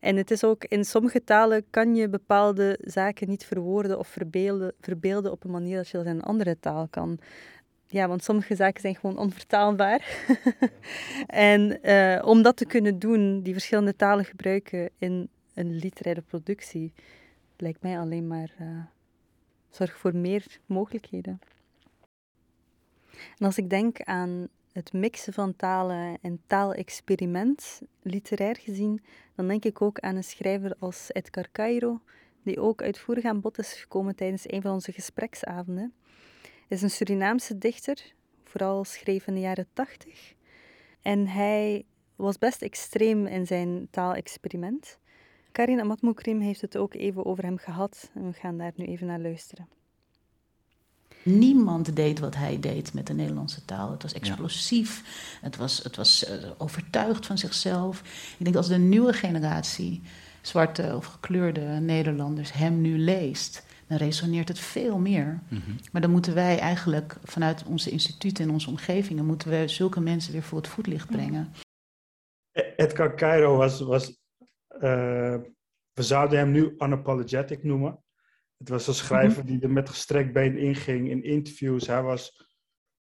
En 0.00 0.16
het 0.16 0.30
is 0.30 0.44
ook, 0.44 0.64
in 0.64 0.84
sommige 0.84 1.24
talen 1.24 1.64
kan 1.70 1.94
je 1.94 2.08
bepaalde 2.08 2.78
zaken 2.80 3.28
niet 3.28 3.44
verwoorden 3.44 3.98
of 3.98 4.08
verbeelden, 4.08 4.72
verbeelden 4.80 5.32
op 5.32 5.44
een 5.44 5.50
manier 5.50 5.76
dat 5.76 5.88
je 5.88 5.96
dat 5.96 6.06
in 6.06 6.12
een 6.12 6.22
andere 6.22 6.58
taal 6.60 6.86
kan. 6.90 7.18
Ja, 7.86 8.08
want 8.08 8.24
sommige 8.24 8.54
zaken 8.54 8.80
zijn 8.80 8.96
gewoon 8.96 9.18
onvertaalbaar. 9.18 10.26
en 11.26 11.78
uh, 11.82 12.22
om 12.24 12.42
dat 12.42 12.56
te 12.56 12.66
kunnen 12.66 12.98
doen, 12.98 13.42
die 13.42 13.52
verschillende 13.52 13.96
talen 13.96 14.24
gebruiken 14.24 14.90
in 14.98 15.28
een 15.54 15.76
literaire 15.76 16.22
productie, 16.22 16.92
lijkt 17.56 17.82
mij 17.82 17.98
alleen 17.98 18.26
maar 18.26 18.54
uh, 18.60 18.66
zorg 19.76 19.98
voor 19.98 20.16
meer 20.16 20.60
mogelijkheden. 20.66 21.40
En 23.38 23.46
als 23.46 23.58
ik 23.58 23.70
denk 23.70 24.00
aan 24.00 24.48
het 24.72 24.92
mixen 24.92 25.32
van 25.32 25.56
talen 25.56 26.18
en 26.22 26.42
taalexperiment, 26.46 27.80
literair 28.02 28.56
gezien, 28.56 29.02
dan 29.34 29.48
denk 29.48 29.64
ik 29.64 29.82
ook 29.82 29.98
aan 30.00 30.16
een 30.16 30.24
schrijver 30.24 30.74
als 30.78 31.08
Edgar 31.12 31.48
Cairo, 31.52 32.00
die 32.42 32.60
ook 32.60 32.82
uitvoerig 32.82 33.24
aan 33.24 33.40
bod 33.40 33.58
is 33.58 33.72
gekomen 33.72 34.14
tijdens 34.14 34.50
een 34.50 34.62
van 34.62 34.72
onze 34.72 34.92
gespreksavonden. 34.92 35.92
Hij 36.42 36.76
is 36.76 36.82
een 36.82 36.90
Surinaamse 36.90 37.58
dichter, 37.58 38.12
vooral 38.44 38.84
schreef 38.84 39.26
in 39.26 39.34
de 39.34 39.40
jaren 39.40 39.68
tachtig. 39.72 40.34
En 41.02 41.26
hij 41.26 41.84
was 42.16 42.38
best 42.38 42.62
extreem 42.62 43.26
in 43.26 43.46
zijn 43.46 43.88
taalexperiment. 43.90 44.98
Karin 45.56 45.80
Amatmoukrim 45.80 46.40
heeft 46.40 46.60
het 46.60 46.76
ook 46.76 46.94
even 46.94 47.26
over 47.26 47.44
hem 47.44 47.58
gehad 47.58 48.10
en 48.14 48.26
we 48.26 48.32
gaan 48.32 48.58
daar 48.58 48.72
nu 48.74 48.84
even 48.84 49.06
naar 49.06 49.20
luisteren. 49.20 49.68
Niemand 51.22 51.96
deed 51.96 52.18
wat 52.18 52.34
hij 52.34 52.60
deed 52.60 52.94
met 52.94 53.06
de 53.06 53.12
Nederlandse 53.12 53.64
taal. 53.64 53.90
Het 53.90 54.02
was 54.02 54.12
explosief, 54.12 55.02
het 55.42 55.56
was, 55.56 55.82
het 55.82 55.96
was 55.96 56.28
uh, 56.28 56.50
overtuigd 56.58 57.26
van 57.26 57.38
zichzelf. 57.38 58.00
Ik 58.38 58.44
denk 58.44 58.56
als 58.56 58.68
de 58.68 58.78
nieuwe 58.78 59.12
generatie 59.12 60.02
zwarte 60.40 60.92
of 60.96 61.06
gekleurde 61.06 61.60
Nederlanders 61.60 62.52
hem 62.52 62.80
nu 62.80 62.98
leest, 62.98 63.66
dan 63.86 63.98
resoneert 63.98 64.48
het 64.48 64.58
veel 64.58 64.98
meer. 64.98 65.42
Mm 65.48 65.60
-hmm. 65.64 65.76
Maar 65.92 66.00
dan 66.00 66.10
moeten 66.10 66.34
wij 66.34 66.58
eigenlijk 66.58 67.16
vanuit 67.22 67.64
onze 67.64 67.90
instituten 67.90 68.44
en 68.44 68.50
onze 68.50 68.70
omgevingen, 68.70 69.26
moeten 69.26 69.50
we 69.50 69.68
zulke 69.68 70.00
mensen 70.00 70.32
weer 70.32 70.42
voor 70.42 70.58
het 70.58 70.68
voetlicht 70.68 71.06
brengen. 71.06 71.52
Edgar 72.76 73.14
Cairo 73.14 73.56
was, 73.56 73.80
was 73.80 74.24
uh, 74.76 75.36
we 75.92 76.02
zouden 76.02 76.38
hem 76.38 76.50
nu 76.50 76.74
unapologetic 76.78 77.64
noemen. 77.64 78.04
Het 78.56 78.68
was 78.68 78.86
een 78.86 78.94
schrijver 78.94 79.46
die 79.46 79.60
er 79.60 79.70
met 79.70 79.88
gestrekt 79.88 80.32
been 80.32 80.58
inging 80.58 81.10
in 81.10 81.22
interviews. 81.22 81.86
Hij 81.86 82.02
was 82.02 82.46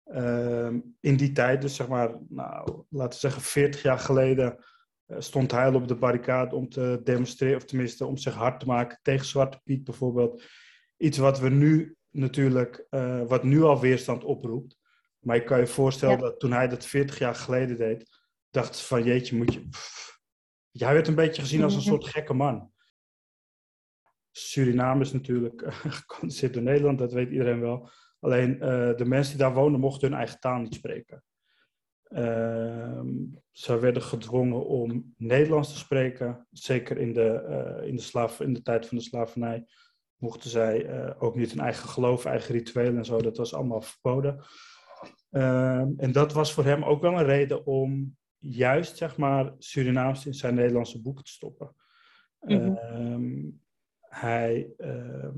uh, 0.05 0.73
in 0.99 1.17
die 1.17 1.31
tijd, 1.31 1.61
dus 1.61 1.75
zeg 1.75 1.87
maar, 1.87 2.15
nou, 2.29 2.83
laten 2.89 3.13
we 3.13 3.15
zeggen 3.15 3.41
40 3.41 3.81
jaar 3.81 3.99
geleden, 3.99 4.65
uh, 5.07 5.17
stond 5.19 5.51
hij 5.51 5.73
op 5.73 5.87
de 5.87 5.95
barricade 5.95 6.55
om 6.55 6.69
te 6.69 7.01
demonstreren, 7.03 7.57
of 7.57 7.65
tenminste 7.65 8.05
om 8.05 8.17
zich 8.17 8.33
hard 8.33 8.59
te 8.59 8.65
maken 8.65 8.99
tegen 9.01 9.25
Zwarte 9.25 9.59
Piet 9.63 9.83
bijvoorbeeld. 9.83 10.43
Iets 10.97 11.17
wat 11.17 11.39
we 11.39 11.49
nu 11.49 11.95
natuurlijk, 12.09 12.85
uh, 12.89 13.21
wat 13.27 13.43
nu 13.43 13.63
al 13.63 13.79
weerstand 13.79 14.23
oproept. 14.23 14.77
Maar 15.19 15.35
je 15.35 15.43
kan 15.43 15.59
je 15.59 15.67
voorstellen 15.67 16.15
ja. 16.15 16.21
dat 16.21 16.39
toen 16.39 16.51
hij 16.51 16.67
dat 16.67 16.85
40 16.85 17.19
jaar 17.19 17.35
geleden 17.35 17.77
deed, 17.77 18.19
dacht 18.49 18.81
van 18.81 19.03
jeetje, 19.03 19.35
moet 19.35 19.53
je. 19.53 19.67
Pff. 19.67 20.04
Hij 20.83 20.93
werd 20.93 21.07
een 21.07 21.15
beetje 21.15 21.41
gezien 21.41 21.63
als 21.63 21.75
een 21.75 21.81
soort 21.81 22.07
gekke 22.07 22.33
man. 22.33 22.71
Suriname 24.31 25.01
is 25.01 25.11
natuurlijk 25.11 25.63
gecondenseerd 25.99 26.53
door 26.53 26.63
Nederland, 26.63 26.99
dat 26.99 27.13
weet 27.13 27.31
iedereen 27.31 27.59
wel. 27.59 27.89
Alleen 28.19 28.55
uh, 28.55 28.95
de 28.95 29.05
mensen 29.05 29.37
die 29.37 29.45
daar 29.45 29.53
wonen 29.53 29.79
mochten 29.79 30.07
hun 30.09 30.17
eigen 30.17 30.39
taal 30.39 30.59
niet 30.59 30.73
spreken. 30.73 31.23
Uh, 32.09 33.01
ze 33.51 33.79
werden 33.79 34.01
gedwongen 34.01 34.65
om 34.65 35.13
Nederlands 35.17 35.69
te 35.69 35.77
spreken. 35.77 36.47
Zeker 36.51 36.97
in 36.97 37.13
de, 37.13 37.45
uh, 37.79 37.87
in 37.87 37.95
de, 37.95 38.01
slaaf, 38.01 38.39
in 38.39 38.53
de 38.53 38.61
tijd 38.61 38.85
van 38.85 38.97
de 38.97 39.03
slavernij 39.03 39.65
mochten 40.15 40.49
zij 40.49 41.15
ook 41.19 41.35
niet 41.35 41.51
hun 41.51 41.59
eigen 41.59 41.89
geloof, 41.89 42.25
eigen 42.25 42.55
rituelen 42.55 42.97
en 42.97 43.05
zo. 43.05 43.21
Dat 43.21 43.37
was 43.37 43.53
allemaal 43.53 43.81
verboden. 43.81 44.45
Ehm, 45.29 45.93
en 45.97 46.11
dat 46.11 46.33
was 46.33 46.53
voor 46.53 46.63
hem 46.63 46.83
ook 46.83 47.01
wel 47.01 47.13
een 47.13 47.25
reden 47.25 47.65
om 47.65 48.17
juist, 48.49 48.97
zeg 48.97 49.17
maar, 49.17 49.53
Surinaams 49.57 50.25
in 50.25 50.33
zijn 50.33 50.55
Nederlandse 50.55 51.01
boeken 51.01 51.23
te 51.23 51.31
stoppen. 51.31 51.75
Mm 52.39 52.59
-hmm 52.59 53.63
hij, 54.19 54.73
uh, 54.77 55.29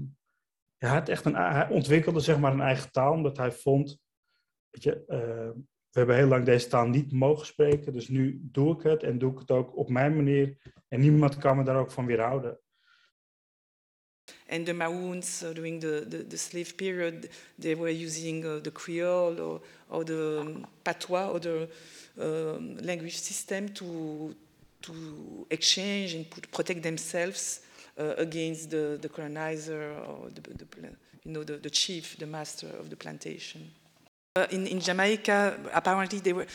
hij, 0.77 0.89
had 0.89 1.09
echt 1.09 1.25
een, 1.25 1.35
hij 1.35 1.69
ontwikkelde 1.69 2.19
zeg 2.19 2.39
maar 2.39 2.53
een 2.53 2.61
eigen 2.61 2.91
taal, 2.91 3.13
omdat 3.13 3.37
hij 3.37 3.51
vond, 3.51 3.99
weet 4.69 4.83
je, 4.83 5.03
uh, 5.07 5.61
we 5.89 5.99
hebben 5.99 6.15
heel 6.15 6.27
lang 6.27 6.45
deze 6.45 6.67
taal 6.67 6.87
niet 6.87 7.11
mogen 7.11 7.45
spreken, 7.45 7.93
dus 7.93 8.07
nu 8.07 8.39
doe 8.41 8.75
ik 8.75 8.81
het 8.81 9.03
en 9.03 9.17
doe 9.17 9.31
ik 9.31 9.39
het 9.39 9.51
ook 9.51 9.77
op 9.77 9.89
mijn 9.89 10.15
manier 10.15 10.57
en 10.87 10.99
niemand 10.99 11.37
kan 11.37 11.57
me 11.57 11.63
daar 11.63 11.79
ook 11.79 11.91
van 11.91 12.05
weerhouden. 12.05 12.59
And 14.49 14.65
the 14.65 14.73
Maoons 14.73 15.43
uh, 15.43 15.53
during 15.53 15.79
the, 15.79 16.05
the, 16.07 16.17
the, 16.19 16.37
slave 16.37 16.77
period, 16.77 17.29
they 17.59 17.75
were 17.75 17.89
using 17.89 18.45
uh, 18.45 18.59
the 18.63 18.71
Creole 18.71 19.39
or, 19.41 19.61
or 19.89 20.03
the 20.05 20.39
um, 20.41 20.67
patois 20.83 21.27
or 21.27 21.39
the 21.39 21.69
um, 22.19 22.77
language 22.77 23.17
system 23.17 23.69
to, 23.69 24.33
to 24.83 25.45
exchange 25.49 26.13
and 26.13 26.31
to 26.31 26.41
protect 26.47 26.81
themselves 26.81 27.61
uh, 27.99 28.13
against 28.17 28.69
the, 28.69 28.97
the 29.01 29.09
colonizer 29.09 29.91
or 30.07 30.29
the, 30.29 30.41
the, 30.41 30.65
you 31.23 31.31
know, 31.31 31.43
the, 31.43 31.57
the 31.57 31.69
chief, 31.69 32.17
the 32.17 32.27
master 32.27 32.67
of 32.79 32.89
the 32.89 32.95
plantation. 32.95 33.69
Uh, 34.38 34.46
in, 34.51 34.67
in 34.67 34.79
Jamaica, 34.79 35.58
apparently 35.74 36.20
they 36.20 36.34
were 36.34 36.46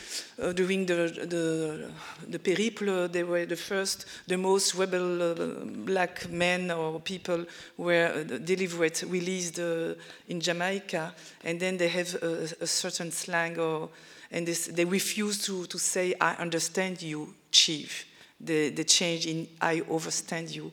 uh, 0.41 0.53
during 0.53 0.85
the, 0.85 0.95
the 1.27 1.91
the 2.29 2.39
periple. 2.39 3.11
They 3.11 3.23
were 3.23 3.45
the 3.45 3.57
first, 3.57 4.05
the 4.25 4.37
most 4.37 4.75
rebel 4.75 5.21
uh, 5.21 5.35
black 5.83 6.29
men 6.29 6.71
or 6.71 7.01
people 7.01 7.45
were 7.75 8.07
uh, 8.15 8.37
delivered, 8.37 9.03
released 9.03 9.59
uh, 9.59 9.95
in 10.29 10.39
Jamaica, 10.39 11.13
and 11.43 11.59
then 11.59 11.75
they 11.75 11.89
have 11.89 12.15
a, 12.23 12.47
a 12.61 12.67
certain 12.67 13.11
slang, 13.11 13.59
or 13.59 13.89
and 14.31 14.47
this, 14.47 14.67
they 14.67 14.85
refuse 14.85 15.43
to 15.45 15.65
to 15.65 15.77
say 15.77 16.13
"I 16.21 16.35
understand 16.35 17.01
you, 17.01 17.33
chief." 17.51 18.05
The 18.39 18.69
the 18.69 18.85
change 18.85 19.27
in 19.27 19.47
"I 19.59 19.81
overstand 19.89 20.55
you." 20.55 20.71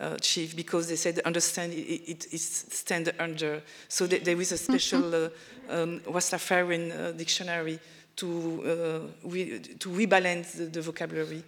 Uh, 0.00 0.16
chief 0.20 0.54
because 0.54 0.86
they 0.86 0.96
said 0.96 1.20
understand 1.24 1.72
it, 1.72 2.08
it, 2.08 2.26
it 2.32 2.40
stand 2.40 3.12
under. 3.18 3.62
So 3.88 4.06
th 4.06 4.22
there 4.24 4.40
is 4.40 4.52
a 4.52 4.56
special 4.56 5.14
uh, 5.14 5.28
um, 5.68 6.00
Rastafarian 6.06 6.90
uh, 6.90 7.12
dictionary 7.16 7.78
to, 8.16 8.26
uh, 8.64 9.30
re 9.30 9.58
to 9.78 9.90
rebalance 9.90 10.56
the, 10.56 10.70
the, 10.70 10.82
vocabulary. 10.82 11.42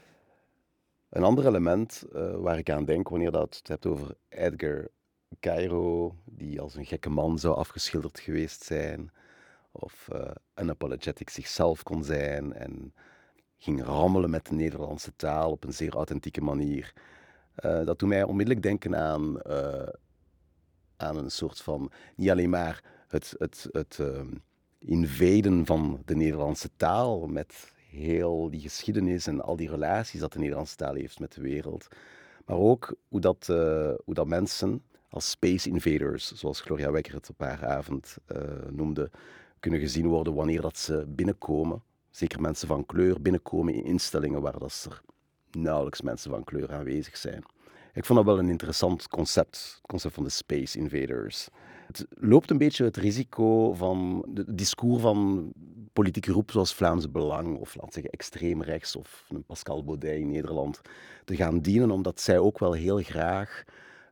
Een 1.10 1.22
ander 1.22 1.46
element 1.46 2.04
uh, 2.14 2.36
waar 2.36 2.58
ik 2.58 2.70
aan 2.70 2.84
denk 2.84 3.08
wanneer 3.08 3.30
dat 3.30 3.56
het 3.56 3.68
hebt 3.68 3.86
over 3.86 4.14
Edgar 4.28 4.88
Cairo, 5.40 6.14
die 6.24 6.60
als 6.60 6.74
een 6.74 6.86
gekke 6.86 7.08
man 7.08 7.38
zou 7.38 7.54
afgeschilderd 7.54 8.20
geweest 8.20 8.64
zijn, 8.64 9.12
of 9.72 10.08
uh, 10.12 10.30
unapologetic 10.60 11.30
zichzelf 11.30 11.82
kon 11.82 12.04
zijn 12.04 12.52
en 12.52 12.94
ging 13.58 13.84
rammelen 13.84 14.30
met 14.30 14.46
de 14.46 14.54
Nederlandse 14.54 15.12
taal 15.16 15.50
op 15.50 15.64
een 15.64 15.72
zeer 15.72 15.94
authentieke 15.94 16.40
manier. 16.40 16.92
Uh, 17.64 17.84
dat 17.84 17.98
doet 17.98 18.08
mij 18.08 18.22
onmiddellijk 18.22 18.62
denken 18.62 18.96
aan, 18.96 19.40
uh, 19.46 19.88
aan 20.96 21.16
een 21.16 21.30
soort 21.30 21.60
van, 21.60 21.90
niet 22.16 22.30
alleen 22.30 22.50
maar 22.50 22.84
het, 23.08 23.34
het, 23.38 23.68
het 23.72 23.98
uh, 24.00 24.20
invaden 24.78 25.66
van 25.66 26.02
de 26.04 26.16
Nederlandse 26.16 26.70
taal 26.76 27.26
met 27.26 27.72
heel 27.90 28.50
die 28.50 28.60
geschiedenis 28.60 29.26
en 29.26 29.40
al 29.40 29.56
die 29.56 29.70
relaties 29.70 30.20
dat 30.20 30.32
de 30.32 30.38
Nederlandse 30.38 30.76
taal 30.76 30.94
heeft 30.94 31.20
met 31.20 31.32
de 31.32 31.40
wereld, 31.40 31.88
maar 32.46 32.56
ook 32.56 32.94
hoe 33.08 33.20
dat, 33.20 33.46
hoe 34.04 34.14
dat 34.14 34.26
mensen 34.26 34.82
als 35.08 35.30
space 35.30 35.68
invaders, 35.68 36.32
zoals 36.32 36.60
Gloria 36.60 36.90
Wekker 36.90 37.14
het 37.14 37.30
op 37.30 37.40
haar 37.40 37.66
avond 37.66 38.16
noemde, 38.70 39.10
kunnen 39.60 39.80
gezien 39.80 40.06
worden 40.06 40.34
wanneer 40.34 40.60
dat 40.60 40.78
ze 40.78 41.04
binnenkomen. 41.08 41.82
Zeker 42.10 42.40
mensen 42.40 42.68
van 42.68 42.86
kleur 42.86 43.22
binnenkomen 43.22 43.74
in 43.74 43.84
instellingen 43.84 44.40
waar 44.40 44.58
dat 44.58 44.86
er 44.90 45.02
nauwelijks 45.50 46.00
mensen 46.02 46.30
van 46.30 46.44
kleur 46.44 46.72
aanwezig 46.72 47.16
zijn. 47.16 47.42
Ik 47.92 48.04
vond 48.04 48.18
dat 48.18 48.28
wel 48.28 48.38
een 48.38 48.50
interessant 48.50 49.08
concept, 49.08 49.56
het 49.56 49.86
concept 49.86 50.14
van 50.14 50.24
de 50.24 50.30
Space 50.30 50.78
Invaders. 50.78 51.48
Het 51.86 52.06
loopt 52.10 52.50
een 52.50 52.58
beetje 52.58 52.84
het 52.84 52.96
risico 52.96 53.72
van 53.72 54.28
het 54.34 54.58
discours 54.58 55.02
van 55.02 55.52
politieke 55.92 56.30
groepen 56.30 56.52
zoals 56.52 56.74
Vlaams 56.74 57.10
Belang 57.10 57.58
of 57.58 57.74
laat 57.74 57.92
zeggen 57.92 58.12
extreem 58.12 58.62
rechts 58.62 58.96
of 58.96 59.24
een 59.28 59.44
Pascal 59.44 59.84
Baudet 59.84 60.18
in 60.18 60.28
Nederland 60.28 60.80
te 61.24 61.36
gaan 61.36 61.60
dienen, 61.60 61.90
omdat 61.90 62.20
zij 62.20 62.38
ook 62.38 62.58
wel 62.58 62.72
heel 62.72 63.02
graag 63.02 63.64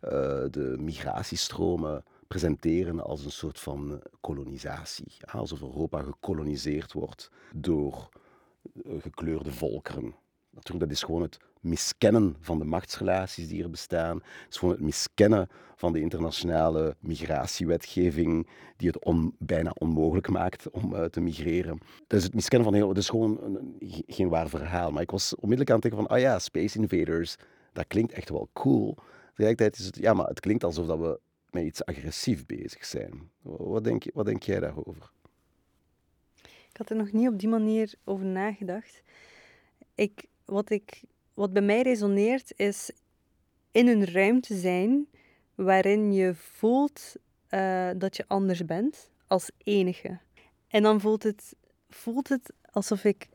uh, 0.03 0.11
de 0.51 0.77
migratiestromen 0.79 2.05
presenteren 2.29 3.05
als 3.05 3.25
een 3.25 3.31
soort 3.31 3.61
van 3.61 4.03
kolonisatie. 4.21 5.17
Alsof 5.33 5.61
Europa 5.61 6.03
gekoloniseerd 6.03 6.93
wordt 6.93 7.31
door 7.55 8.09
gekleurde 8.99 9.53
volkeren. 9.53 10.15
Natuurlijk, 10.59 10.85
dat 10.85 10.97
is 10.97 11.03
gewoon 11.03 11.23
het 11.23 11.39
miskennen 11.61 12.37
van 12.41 12.59
de 12.59 12.65
machtsrelaties 12.65 13.49
die 13.49 13.63
er 13.63 13.71
bestaan. 13.71 14.17
Het 14.17 14.47
is 14.51 14.57
gewoon 14.57 14.75
het 14.75 14.85
miskennen 14.85 15.49
van 15.77 15.93
de 15.93 16.01
internationale 16.01 16.97
migratiewetgeving, 17.01 18.49
die 18.77 18.91
het 18.91 19.33
bijna 19.39 19.71
onmogelijk 19.75 20.29
maakt 20.29 20.71
om 20.71 20.95
uh, 20.95 21.05
te 21.05 21.21
migreren. 21.21 21.79
Dus 22.07 22.23
het 22.23 22.35
miskennen 22.35 22.69
van 22.69 22.77
heel... 22.77 22.89
Het 22.89 22.99
is 22.99 23.09
gewoon 23.09 23.43
een, 23.43 23.77
geen 24.07 24.29
waar 24.29 24.49
verhaal. 24.49 24.91
Maar 24.91 25.03
ik 25.03 25.11
was 25.11 25.35
onmiddellijk 25.35 25.71
aan 25.71 25.81
het 25.81 25.85
denken 25.85 26.07
van, 26.07 26.17
ah 26.17 26.23
ja, 26.23 26.39
Space 26.39 26.79
Invaders, 26.79 27.37
dat 27.73 27.87
klinkt 27.87 28.13
echt 28.13 28.31
wel 28.31 28.49
cool. 28.53 28.97
Tegelijkertijd 29.29 29.79
is 29.79 29.87
het... 29.87 29.97
Ja, 29.97 30.15
maar 30.15 30.27
het 30.27 30.41
klinkt 30.41 30.65
alsof 30.65 30.87
dat 30.87 30.99
we 30.99 31.21
met 31.51 31.65
iets 31.65 31.85
agressief 31.85 32.47
bezig 32.47 32.85
zijn. 32.85 33.31
Wat 33.43 33.85
denk, 33.85 34.05
wat 34.15 34.27
denk 34.27 34.43
jij 34.43 34.61
daarover? 34.61 35.11
Ik 36.43 36.77
had 36.77 36.91
er 36.91 36.97
nog 36.97 37.13
niet 37.13 37.29
op 37.29 37.39
die 37.39 37.49
manier 37.49 37.95
over 38.05 38.27
nagedacht. 38.27 39.03
Ik, 39.95 40.27
wat, 40.49 40.71
ik, 40.71 41.03
wat 41.35 41.53
bij 41.53 41.63
mij 41.63 41.83
resoneert 41.83 42.53
is 42.57 42.91
in 43.71 43.89
een 43.89 44.05
ruimte 44.05 44.55
zijn 44.55 45.09
waarin 45.55 46.13
je 46.13 46.35
voelt 46.35 47.17
uh, 47.51 47.91
dat 47.97 48.17
je 48.17 48.25
anders 48.27 48.65
bent 48.65 49.11
als 49.27 49.51
enige. 49.65 50.19
En 50.69 50.83
dan 50.83 51.01
voelt 51.01 51.23
het, 51.23 51.57
voelt 51.91 52.29
het 52.29 52.53
alsof 52.71 53.05
ik 53.05 53.29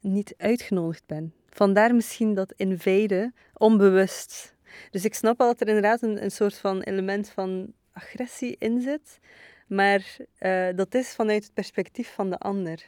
niet 0.00 0.34
uitgenodigd 0.36 1.06
ben. 1.06 1.34
Vandaar 1.48 1.94
misschien 1.94 2.34
dat 2.34 2.52
invaden 2.56 3.34
onbewust. 3.52 4.54
Dus 4.90 5.04
ik 5.04 5.14
snap 5.14 5.40
al 5.40 5.46
dat 5.46 5.60
er 5.60 5.66
inderdaad 5.66 6.02
een, 6.02 6.22
een 6.22 6.30
soort 6.30 6.56
van 6.56 6.80
element 6.80 7.28
van 7.28 7.72
agressie 7.92 8.56
in 8.58 8.80
zit. 8.80 9.18
Maar 9.66 10.16
uh, 10.40 10.68
dat 10.74 10.94
is 10.94 11.14
vanuit 11.14 11.44
het 11.44 11.54
perspectief 11.54 12.14
van 12.14 12.30
de 12.30 12.38
ander. 12.38 12.84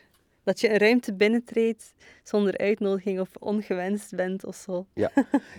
Dat 0.49 0.61
je 0.61 0.71
een 0.71 0.79
ruimte 0.79 1.15
binnentreedt 1.15 1.95
zonder 2.23 2.59
uitnodiging 2.59 3.21
of 3.21 3.29
ongewenst 3.39 4.15
bent 4.15 4.45
of 4.45 4.57
zo. 4.57 4.87
Ja, 4.95 5.11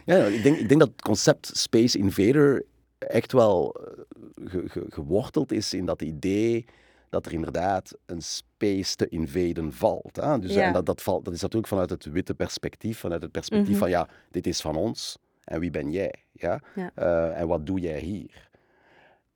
ja 0.05 0.25
ik, 0.25 0.43
denk, 0.43 0.57
ik 0.57 0.67
denk 0.67 0.79
dat 0.79 0.89
het 0.89 1.01
concept 1.01 1.51
Space 1.53 1.97
Invader 1.97 2.65
echt 2.97 3.31
wel 3.31 3.75
eh, 4.51 4.59
geworteld 4.89 5.51
is 5.51 5.73
in 5.73 5.85
dat 5.85 6.01
idee 6.01 6.65
dat 7.09 7.25
er 7.25 7.33
inderdaad 7.33 7.97
een 8.05 8.21
space 8.21 8.95
te 8.95 9.07
invaden 9.07 9.73
valt. 9.73 10.15
Hè? 10.15 10.39
Dus, 10.39 10.55
En 10.55 10.73
dat, 10.73 10.85
dat, 10.85 11.01
valt, 11.01 11.25
dat 11.25 11.33
is 11.33 11.41
natuurlijk 11.41 11.69
vanuit 11.69 11.89
het 11.89 12.05
witte 12.05 12.33
perspectief, 12.33 12.99
vanuit 12.99 13.21
het 13.21 13.31
perspectief 13.31 13.69
mhm. 13.69 13.79
van 13.79 13.89
ja, 13.89 14.07
dit 14.31 14.47
is 14.47 14.61
van 14.61 14.75
ons 14.75 15.17
en 15.43 15.59
wie 15.59 15.71
ben 15.71 15.91
jij? 15.91 16.13
Ja? 16.31 16.61
Uh, 16.75 17.39
en 17.39 17.47
wat 17.47 17.65
doe 17.65 17.79
jij 17.79 17.99
hier? 17.99 18.48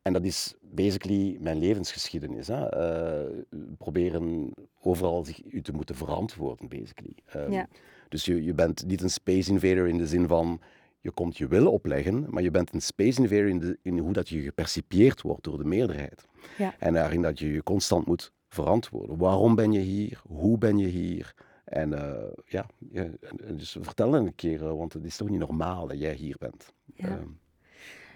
En 0.04 0.14
dat 0.14 0.24
is 0.24 0.54
basically 0.62 1.38
mijn 1.40 1.58
levensgeschiedenis. 1.58 2.48
Hè? 2.48 2.78
Uh, 3.26 3.44
proberen 3.78 4.54
overal 4.82 5.26
zich, 5.26 5.42
u 5.46 5.62
te 5.62 5.72
moeten 5.72 5.96
verantwoorden, 5.96 6.68
basically. 6.68 7.16
Um, 7.36 7.52
ja. 7.52 7.68
Dus 8.10 8.26
je, 8.26 8.44
je 8.44 8.54
bent 8.54 8.86
niet 8.86 9.02
een 9.02 9.10
space 9.10 9.52
invader 9.52 9.88
in 9.88 9.98
de 9.98 10.08
zin 10.08 10.28
van 10.28 10.62
je 11.00 11.12
komt 11.12 11.38
je 11.38 11.48
wil 11.48 11.72
opleggen, 11.72 12.26
maar 12.30 12.44
je 12.44 12.52
bent 12.52 12.74
een 12.74 12.82
space 12.82 13.22
invader 13.22 13.48
in, 13.48 13.60
de, 13.60 13.78
in 13.82 13.98
hoe 13.98 14.14
dat 14.14 14.30
je 14.30 14.42
gepercipieerd 14.42 15.22
wordt 15.22 15.44
door 15.44 15.58
de 15.58 15.64
meerderheid. 15.64 16.26
Ja. 16.58 16.76
En 16.80 16.94
daarin 16.94 17.22
dat 17.22 17.40
je 17.40 17.52
je 17.52 17.64
constant 17.64 18.06
moet 18.06 18.32
verantwoorden. 18.48 19.18
Waarom 19.18 19.56
ben 19.56 19.72
je 19.72 19.80
hier? 19.80 20.22
Hoe 20.28 20.58
ben 20.58 20.78
je 20.78 20.88
hier? 20.88 21.34
En 21.64 21.92
uh, 21.92 22.14
ja, 22.46 22.66
ja, 22.92 23.10
dus 23.54 23.78
vertel 23.82 24.16
een 24.16 24.36
keer, 24.36 24.62
uh, 24.62 24.72
want 24.72 24.94
het 24.94 25.06
is 25.06 25.18
toch 25.18 25.30
niet 25.30 25.40
normaal 25.40 25.88
dat 25.88 26.00
jij 26.00 26.14
hier 26.14 26.36
bent. 26.40 26.74
Ja, 26.94 27.08
uh, 27.08 27.16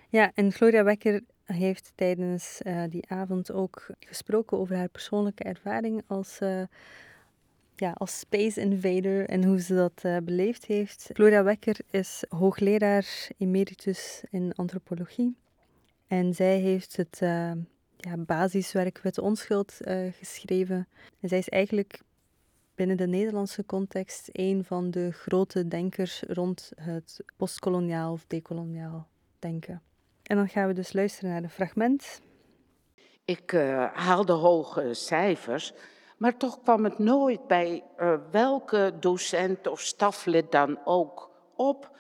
ja 0.10 0.32
en 0.34 0.52
Gloria 0.52 0.84
Wekker 0.84 1.22
heeft 1.56 1.92
tijdens 1.96 2.62
uh, 2.64 2.84
die 2.90 3.10
avond 3.10 3.52
ook 3.52 3.88
gesproken 4.00 4.58
over 4.58 4.76
haar 4.76 4.90
persoonlijke 4.90 5.44
ervaring 5.44 6.04
als 6.08 6.40
ja, 7.76 7.92
als 7.92 8.20
space 8.20 8.62
invader 8.62 9.30
en 9.30 9.44
hoe 9.44 9.62
ze 9.62 9.76
dat 9.76 10.02
uh, 10.06 10.18
beleefd 10.24 10.66
heeft. 10.66 11.10
Gloria 11.14 11.44
Wekker 11.44 11.78
is 11.90 12.24
hoogleraar 12.30 13.30
emeritus 13.38 14.24
in 14.30 14.54
antropologie. 14.56 15.36
En 16.08 16.34
zij 16.34 16.60
heeft 16.60 16.96
het 16.96 17.18
ja, 17.98 18.18
basiswerk 18.18 19.00
Witte 19.04 19.22
Onschuld 19.22 19.80
geschreven. 20.12 20.88
En 21.20 21.30
zij 21.30 21.38
is 21.38 21.50
eigenlijk 21.50 22.02
binnen 22.78 22.98
de 22.98 23.08
Nederlandse 23.08 23.66
context 23.66 24.30
een 24.32 24.64
van 24.64 24.92
de 24.92 25.12
grote 25.12 25.68
denkers 25.68 26.24
rond 26.28 26.72
het 26.76 27.24
postkoloniaal 27.36 28.12
of 28.12 28.26
decoloniaal 28.28 29.08
denken. 29.40 29.82
En 30.28 30.36
dan 30.36 30.50
gaan 30.50 30.68
we 30.68 30.74
dus 30.74 30.94
luisteren 30.94 31.30
naar 31.30 31.44
een 31.44 31.50
fragment. 31.50 32.22
Ik 33.26 33.52
haalde 33.94 34.34
hoge 34.34 34.94
cijfers 34.94 35.74
maar 36.18 36.38
toch 36.38 36.62
kwam 36.62 36.84
het 36.84 37.00
nooit 37.00 37.48
bij 37.48 37.84
uh, 37.98 38.14
welke 38.32 38.94
docent 39.00 39.68
of 39.68 39.82
staflid 39.82 40.52
dan 40.52 40.80
ook 40.86 41.30
op 41.56 41.98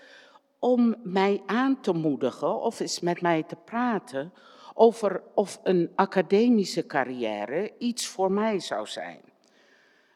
om 0.60 0.96
mij 1.04 1.44
aan 1.46 1.82
te 1.82 1.94
moedigen 1.94 2.62
of 2.62 2.80
eens 2.80 3.00
met 3.00 3.22
mij 3.22 3.44
te 3.44 3.56
praten 3.56 4.34
over 4.74 5.24
of 5.34 5.60
een 5.64 5.92
academische 5.96 6.86
carrière 6.86 7.74
iets 7.78 8.08
voor 8.08 8.32
mij 8.32 8.60
zou 8.60 8.88
zijn. 8.88 9.20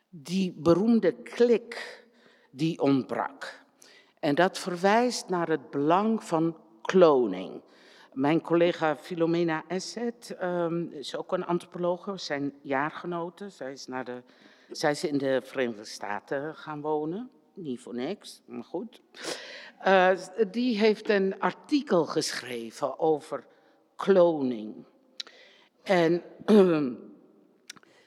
Die 0.10 0.54
beroemde 0.58 1.12
klik 1.12 2.06
die 2.52 2.82
ontbrak. 2.82 3.64
En 4.20 4.36
dat 4.36 4.58
verwijst 4.58 5.30
naar 5.30 5.48
het 5.48 5.70
belang 5.70 6.24
van 6.24 6.58
kloning. 6.82 7.62
Mijn 8.12 8.42
collega 8.42 8.98
Filomena 8.98 9.64
Esset 9.68 10.38
um, 10.42 10.92
is 10.92 11.16
ook 11.16 11.32
een 11.32 11.46
antropologe, 11.46 12.18
zijn 12.18 12.54
jaargenoten. 12.62 13.52
Zij 13.52 13.72
is, 13.72 13.88
naar 13.88 14.06
de, 14.06 14.22
zij 14.72 14.92
is 14.92 15.04
in 15.04 15.18
de 15.18 15.42
Verenigde 15.44 15.86
Staten 15.86 16.56
gaan 16.56 16.82
wonen, 16.82 17.30
niet 17.54 17.80
voor 17.80 17.96
niks, 17.96 18.42
maar 18.46 18.64
goed. 18.64 19.02
Uh, 19.86 20.10
die 20.52 20.78
heeft 20.78 21.10
een 21.10 21.40
artikel 21.40 22.06
geschreven 22.06 23.00
over 23.00 23.46
kloning. 23.96 24.86
En 25.84 26.24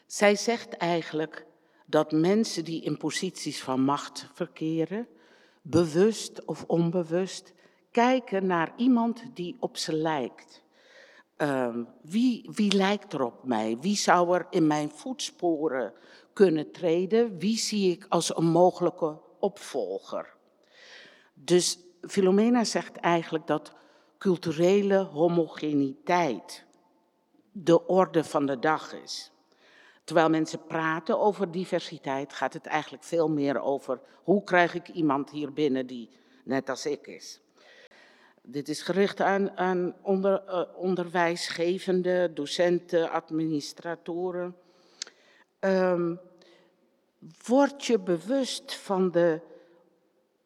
zij 0.07 0.37
zegt 0.37 0.77
eigenlijk 0.77 1.47
dat 1.87 2.13
mensen 2.13 2.65
die 2.65 2.83
in 2.83 2.97
posities 2.97 3.63
van 3.63 3.81
macht 3.81 4.29
verkeren, 4.33 5.09
bewust 5.63 6.45
of 6.45 6.65
onbewust, 6.67 7.53
kijken 7.95 8.47
naar 8.47 8.73
iemand 8.77 9.25
die 9.35 9.57
op 9.61 9.77
ze 9.77 9.93
lijkt. 9.93 10.63
Um, 11.37 11.89
wie, 12.03 12.51
wie 12.55 12.73
lijkt 12.73 13.13
er 13.13 13.25
op 13.25 13.45
mij? 13.45 13.79
Wie 13.81 13.97
zou 13.97 14.35
er 14.35 14.47
in 14.51 14.67
mijn 14.67 14.91
voetsporen 14.91 15.93
kunnen 16.33 16.73
treden? 16.73 17.39
Wie 17.39 17.59
zie 17.59 17.91
ik 17.91 18.07
als 18.09 18.37
een 18.37 18.47
mogelijke 18.47 19.21
opvolger? 19.39 20.35
Dus 21.35 21.79
Filomena 22.01 22.65
zegt 22.65 22.97
eigenlijk 22.97 23.47
dat 23.47 23.73
culturele 24.19 24.99
homogeniteit 24.99 26.65
de 27.53 27.87
orde 27.87 28.25
van 28.25 28.47
de 28.47 28.59
dag 28.59 28.93
is. 28.93 29.33
Terwijl 30.05 30.31
mensen 30.31 30.65
praten 30.65 31.19
over 31.21 31.51
diversiteit, 31.51 32.33
gaat 32.33 32.53
het 32.53 32.67
eigenlijk 32.67 33.05
veel 33.05 33.29
meer 33.29 33.61
over 33.61 34.01
hoe 34.23 34.45
krijg 34.45 34.75
ik 34.75 34.89
iemand 34.89 35.31
hier 35.31 35.53
binnen 35.53 35.87
die 35.87 36.11
net 36.45 36.69
als 36.69 36.87
ik 36.87 37.07
is. 37.07 37.43
Dit 38.47 38.69
is 38.69 38.83
gericht 38.83 39.21
aan, 39.21 39.57
aan 39.57 39.95
onder, 40.03 40.43
uh, 40.49 40.63
docenten, 42.35 43.11
administratoren. 43.11 44.57
Um, 45.61 46.21
word 47.47 47.85
je 47.85 47.99
bewust 47.99 48.75
van 48.75 49.11
de 49.11 49.41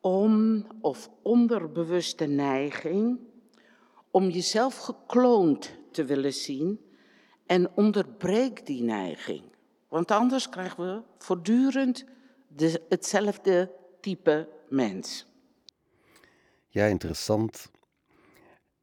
on- 0.01 0.67
of 0.81 1.11
onderbewuste 1.23 2.25
neiging 2.25 3.19
om 4.11 4.29
jezelf 4.29 4.77
gekloond 4.77 5.73
te 5.93 6.05
willen 6.05 6.35
zien 6.35 6.81
en 7.47 7.71
onderbreek 7.75 8.67
die 8.67 8.83
neiging. 8.83 9.43
Want 9.89 10.11
anders 10.11 10.49
krijgen 10.49 10.85
we 10.95 11.03
voortdurend 11.19 12.05
de, 12.49 12.83
hetzelfde 12.89 13.73
type 14.01 14.49
mens. 14.69 15.27
Ja, 16.69 16.85
interessant 16.85 17.71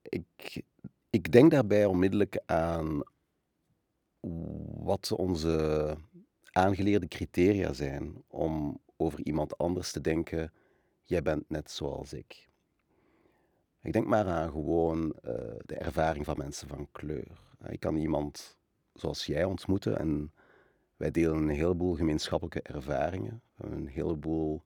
ik, 0.10 0.64
ik 1.10 1.32
denk 1.32 1.52
daarbij 1.52 1.86
onmiddellijk 1.86 2.42
aan 2.46 3.04
wat 4.84 5.12
onze 5.12 5.96
aangeleerde 6.52 7.08
criteria 7.08 7.74
zijn 7.74 8.24
om 8.28 8.80
over 8.98 9.20
iemand 9.24 9.58
anders 9.58 9.92
te 9.92 10.02
denken, 10.02 10.54
jij 11.04 11.22
bent 11.22 11.50
net 11.50 11.72
zoals 11.72 12.14
ik. 12.14 12.50
Ik 13.82 13.94
denk 13.94 14.08
maar 14.08 14.26
aan 14.26 14.52
gewoon 14.52 15.06
uh, 15.06 15.32
de 15.66 15.76
ervaring 15.76 16.26
van 16.26 16.38
mensen 16.38 16.68
van 16.68 16.88
kleur. 16.92 17.42
Ik 17.68 17.80
kan 17.80 17.96
iemand 17.96 18.58
zoals 18.94 19.26
jij 19.26 19.44
ontmoeten 19.44 20.00
en 20.00 20.34
wij 20.98 21.12
delen 21.12 21.38
een 21.38 21.50
heleboel 21.50 21.96
gemeenschappelijke 21.96 22.62
ervaringen, 22.62 23.42
een 23.58 23.88
heleboel 23.88 24.64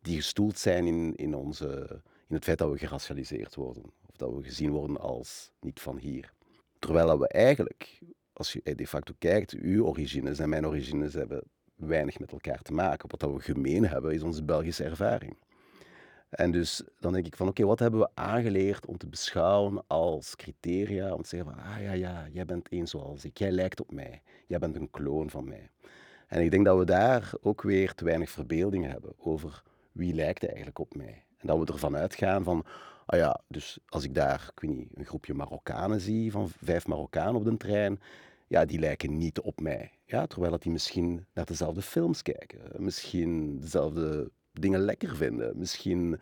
die 0.00 0.16
gestoeld 0.16 0.58
zijn 0.58 0.86
in, 0.86 1.14
in, 1.14 1.34
onze, 1.34 2.00
in 2.28 2.34
het 2.34 2.44
feit 2.44 2.58
dat 2.58 2.70
we 2.70 2.78
geracialiseerd 2.78 3.54
worden 3.54 3.92
dat 4.18 4.34
we 4.34 4.42
gezien 4.42 4.70
worden 4.70 5.00
als 5.00 5.50
niet 5.60 5.80
van 5.80 5.96
hier. 5.96 6.32
Terwijl 6.78 7.18
we 7.18 7.28
eigenlijk, 7.28 8.00
als 8.32 8.52
je 8.52 8.74
de 8.74 8.86
facto 8.86 9.14
kijkt, 9.18 9.52
uw 9.52 9.84
origines 9.84 10.38
en 10.38 10.48
mijn 10.48 10.66
origines 10.66 11.14
hebben 11.14 11.42
weinig 11.74 12.18
met 12.18 12.32
elkaar 12.32 12.62
te 12.62 12.72
maken. 12.72 13.08
Wat 13.08 13.32
we 13.32 13.40
gemeen 13.40 13.86
hebben, 13.86 14.14
is 14.14 14.22
onze 14.22 14.44
Belgische 14.44 14.84
ervaring. 14.84 15.36
En 16.28 16.50
dus 16.50 16.82
dan 17.00 17.12
denk 17.12 17.26
ik 17.26 17.36
van 17.36 17.48
oké, 17.48 17.64
wat 17.64 17.78
hebben 17.78 18.00
we 18.00 18.08
aangeleerd 18.14 18.86
om 18.86 18.98
te 18.98 19.06
beschouwen 19.06 19.84
als 19.86 20.36
criteria? 20.36 21.14
Om 21.14 21.22
te 21.22 21.28
zeggen 21.28 21.52
van 21.52 21.62
ah 21.62 21.82
ja, 21.82 21.92
ja, 21.92 22.26
jij 22.32 22.44
bent 22.44 22.68
één 22.68 22.86
zoals 22.86 23.24
ik, 23.24 23.38
jij 23.38 23.50
lijkt 23.50 23.80
op 23.80 23.92
mij, 23.92 24.22
jij 24.46 24.58
bent 24.58 24.76
een 24.76 24.90
kloon 24.90 25.30
van 25.30 25.44
mij. 25.44 25.70
En 26.26 26.42
ik 26.42 26.50
denk 26.50 26.64
dat 26.64 26.78
we 26.78 26.84
daar 26.84 27.32
ook 27.40 27.62
weer 27.62 27.94
te 27.94 28.04
weinig 28.04 28.30
verbeelding 28.30 28.86
hebben 28.90 29.12
over 29.18 29.62
wie 29.92 30.14
lijkt 30.14 30.46
eigenlijk 30.46 30.78
op 30.78 30.94
mij. 30.94 31.24
En 31.38 31.46
dat 31.46 31.58
we 31.58 31.72
ervan 31.72 31.96
uitgaan 31.96 32.44
van, 32.44 32.64
ah 33.08 33.18
ja, 33.18 33.40
dus 33.48 33.78
als 33.88 34.04
ik 34.04 34.14
daar, 34.14 34.50
ik 34.54 34.60
weet 34.60 34.76
niet, 34.76 34.88
een 34.94 35.04
groepje 35.04 35.34
Marokkanen 35.34 36.00
zie, 36.00 36.30
van 36.32 36.48
vijf 36.62 36.86
Marokkanen 36.86 37.34
op 37.34 37.44
de 37.44 37.56
trein, 37.56 38.00
ja, 38.46 38.64
die 38.64 38.78
lijken 38.78 39.16
niet 39.16 39.40
op 39.40 39.60
mij. 39.60 39.90
Ja, 40.04 40.26
terwijl 40.26 40.52
dat 40.52 40.62
die 40.62 40.72
misschien 40.72 41.26
naar 41.34 41.44
dezelfde 41.44 41.82
films 41.82 42.22
kijken, 42.22 42.60
misschien 42.76 43.60
dezelfde 43.60 44.30
dingen 44.52 44.80
lekker 44.80 45.16
vinden, 45.16 45.58
misschien, 45.58 46.12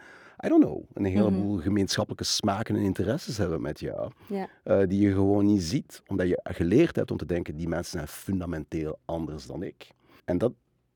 I 0.45 0.49
don't 0.49 0.65
know, 0.65 0.83
een 0.93 1.05
heleboel 1.05 1.57
gemeenschappelijke 1.59 2.25
smaken 2.25 2.77
en 2.77 2.83
interesses 2.83 3.37
hebben 3.39 3.61
met 3.61 3.81
jou, 3.81 4.11
Ja. 4.29 4.49
eh, 4.63 4.83
die 4.87 5.01
je 5.01 5.13
gewoon 5.13 5.47
niet 5.47 5.63
ziet, 5.63 6.03
omdat 6.07 6.29
je 6.29 6.41
geleerd 6.43 6.97
hebt 6.97 7.11
om 7.11 7.17
te 7.17 7.27
denken, 7.27 7.57
die 7.57 7.69
mensen 7.69 7.93
zijn 7.93 8.09
fundamenteel 8.09 8.99
anders 9.05 9.47
dan 9.47 9.63
ik. 9.63 9.91
En 10.25 10.39
dat, 10.39 10.53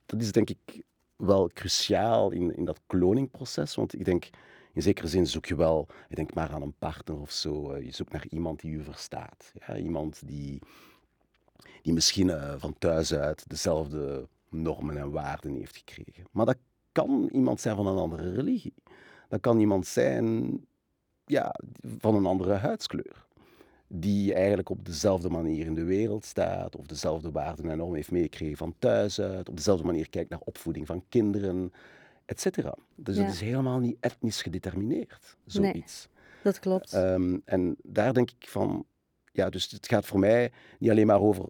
dat 0.06 0.20
is 0.20 0.32
denk 0.32 0.50
ik 0.50 0.82
wel 1.16 1.50
cruciaal 1.54 2.30
in, 2.30 2.56
in 2.56 2.64
dat 2.64 2.80
kloningproces, 2.86 3.74
want 3.74 3.94
ik 3.94 4.04
denk, 4.04 4.28
in 4.72 4.82
zekere 4.82 5.08
zin 5.08 5.26
zoek 5.26 5.46
je 5.46 5.56
wel, 5.56 5.86
ik 6.08 6.16
denk 6.16 6.34
maar 6.34 6.52
aan 6.52 6.62
een 6.62 6.74
partner 6.78 7.20
of 7.20 7.30
zo, 7.30 7.72
eh, 7.72 7.84
je 7.84 7.90
zoekt 7.90 8.12
naar 8.12 8.26
iemand 8.28 8.60
die 8.60 8.70
je 8.70 8.82
verstaat. 8.82 9.52
Ja? 9.66 9.76
Iemand 9.76 10.22
die, 10.26 10.58
die 11.82 11.92
misschien 11.92 12.30
eh, 12.30 12.54
van 12.58 12.74
thuis 12.78 13.14
uit 13.14 13.44
dezelfde 13.48 14.28
normen 14.48 14.96
en 14.96 15.10
waarden 15.10 15.54
heeft 15.54 15.76
gekregen. 15.76 16.24
Maar 16.30 16.46
dat 16.46 16.58
kan 16.92 17.28
iemand 17.32 17.60
zijn 17.60 17.76
van 17.76 17.86
een 17.86 17.96
andere 17.96 18.32
religie. 18.32 18.74
Dat 19.28 19.40
kan 19.40 19.58
iemand 19.58 19.86
zijn 19.86 20.50
ja, 21.24 21.54
van 21.98 22.14
een 22.14 22.26
andere 22.26 22.54
huidskleur. 22.54 23.26
Die 23.86 24.34
eigenlijk 24.34 24.68
op 24.68 24.84
dezelfde 24.84 25.28
manier 25.28 25.66
in 25.66 25.74
de 25.74 25.84
wereld 25.84 26.24
staat, 26.24 26.76
of 26.76 26.86
dezelfde 26.86 27.30
waarden 27.30 27.70
en 27.70 27.76
normen 27.76 27.96
heeft 27.96 28.10
meegekregen 28.10 28.56
van 28.56 28.74
thuis 28.78 29.20
uit, 29.20 29.48
op 29.48 29.56
dezelfde 29.56 29.84
manier 29.84 30.10
kijkt 30.10 30.30
naar 30.30 30.40
opvoeding 30.44 30.86
van 30.86 31.04
kinderen, 31.08 31.72
et 32.30 32.40
cetera. 32.40 32.74
Dus 32.94 33.16
Ja. 33.16 33.22
het 33.22 33.32
is 33.32 33.40
helemaal 33.40 33.78
niet 33.78 33.96
etnisch 34.00 34.42
gedetermineerd, 34.42 35.36
zoiets. 35.46 36.08
Dat 36.42 36.58
klopt. 36.58 36.92
Ehm, 36.92 37.38
en 37.44 37.76
daar 37.82 38.12
denk 38.14 38.30
ik 38.30 38.48
van, 38.48 38.84
ja, 39.32 39.50
dus 39.50 39.70
het 39.70 39.88
gaat 39.88 40.06
voor 40.06 40.18
mij 40.18 40.52
niet 40.78 40.90
alleen 40.90 41.06
maar 41.06 41.20
over, 41.20 41.44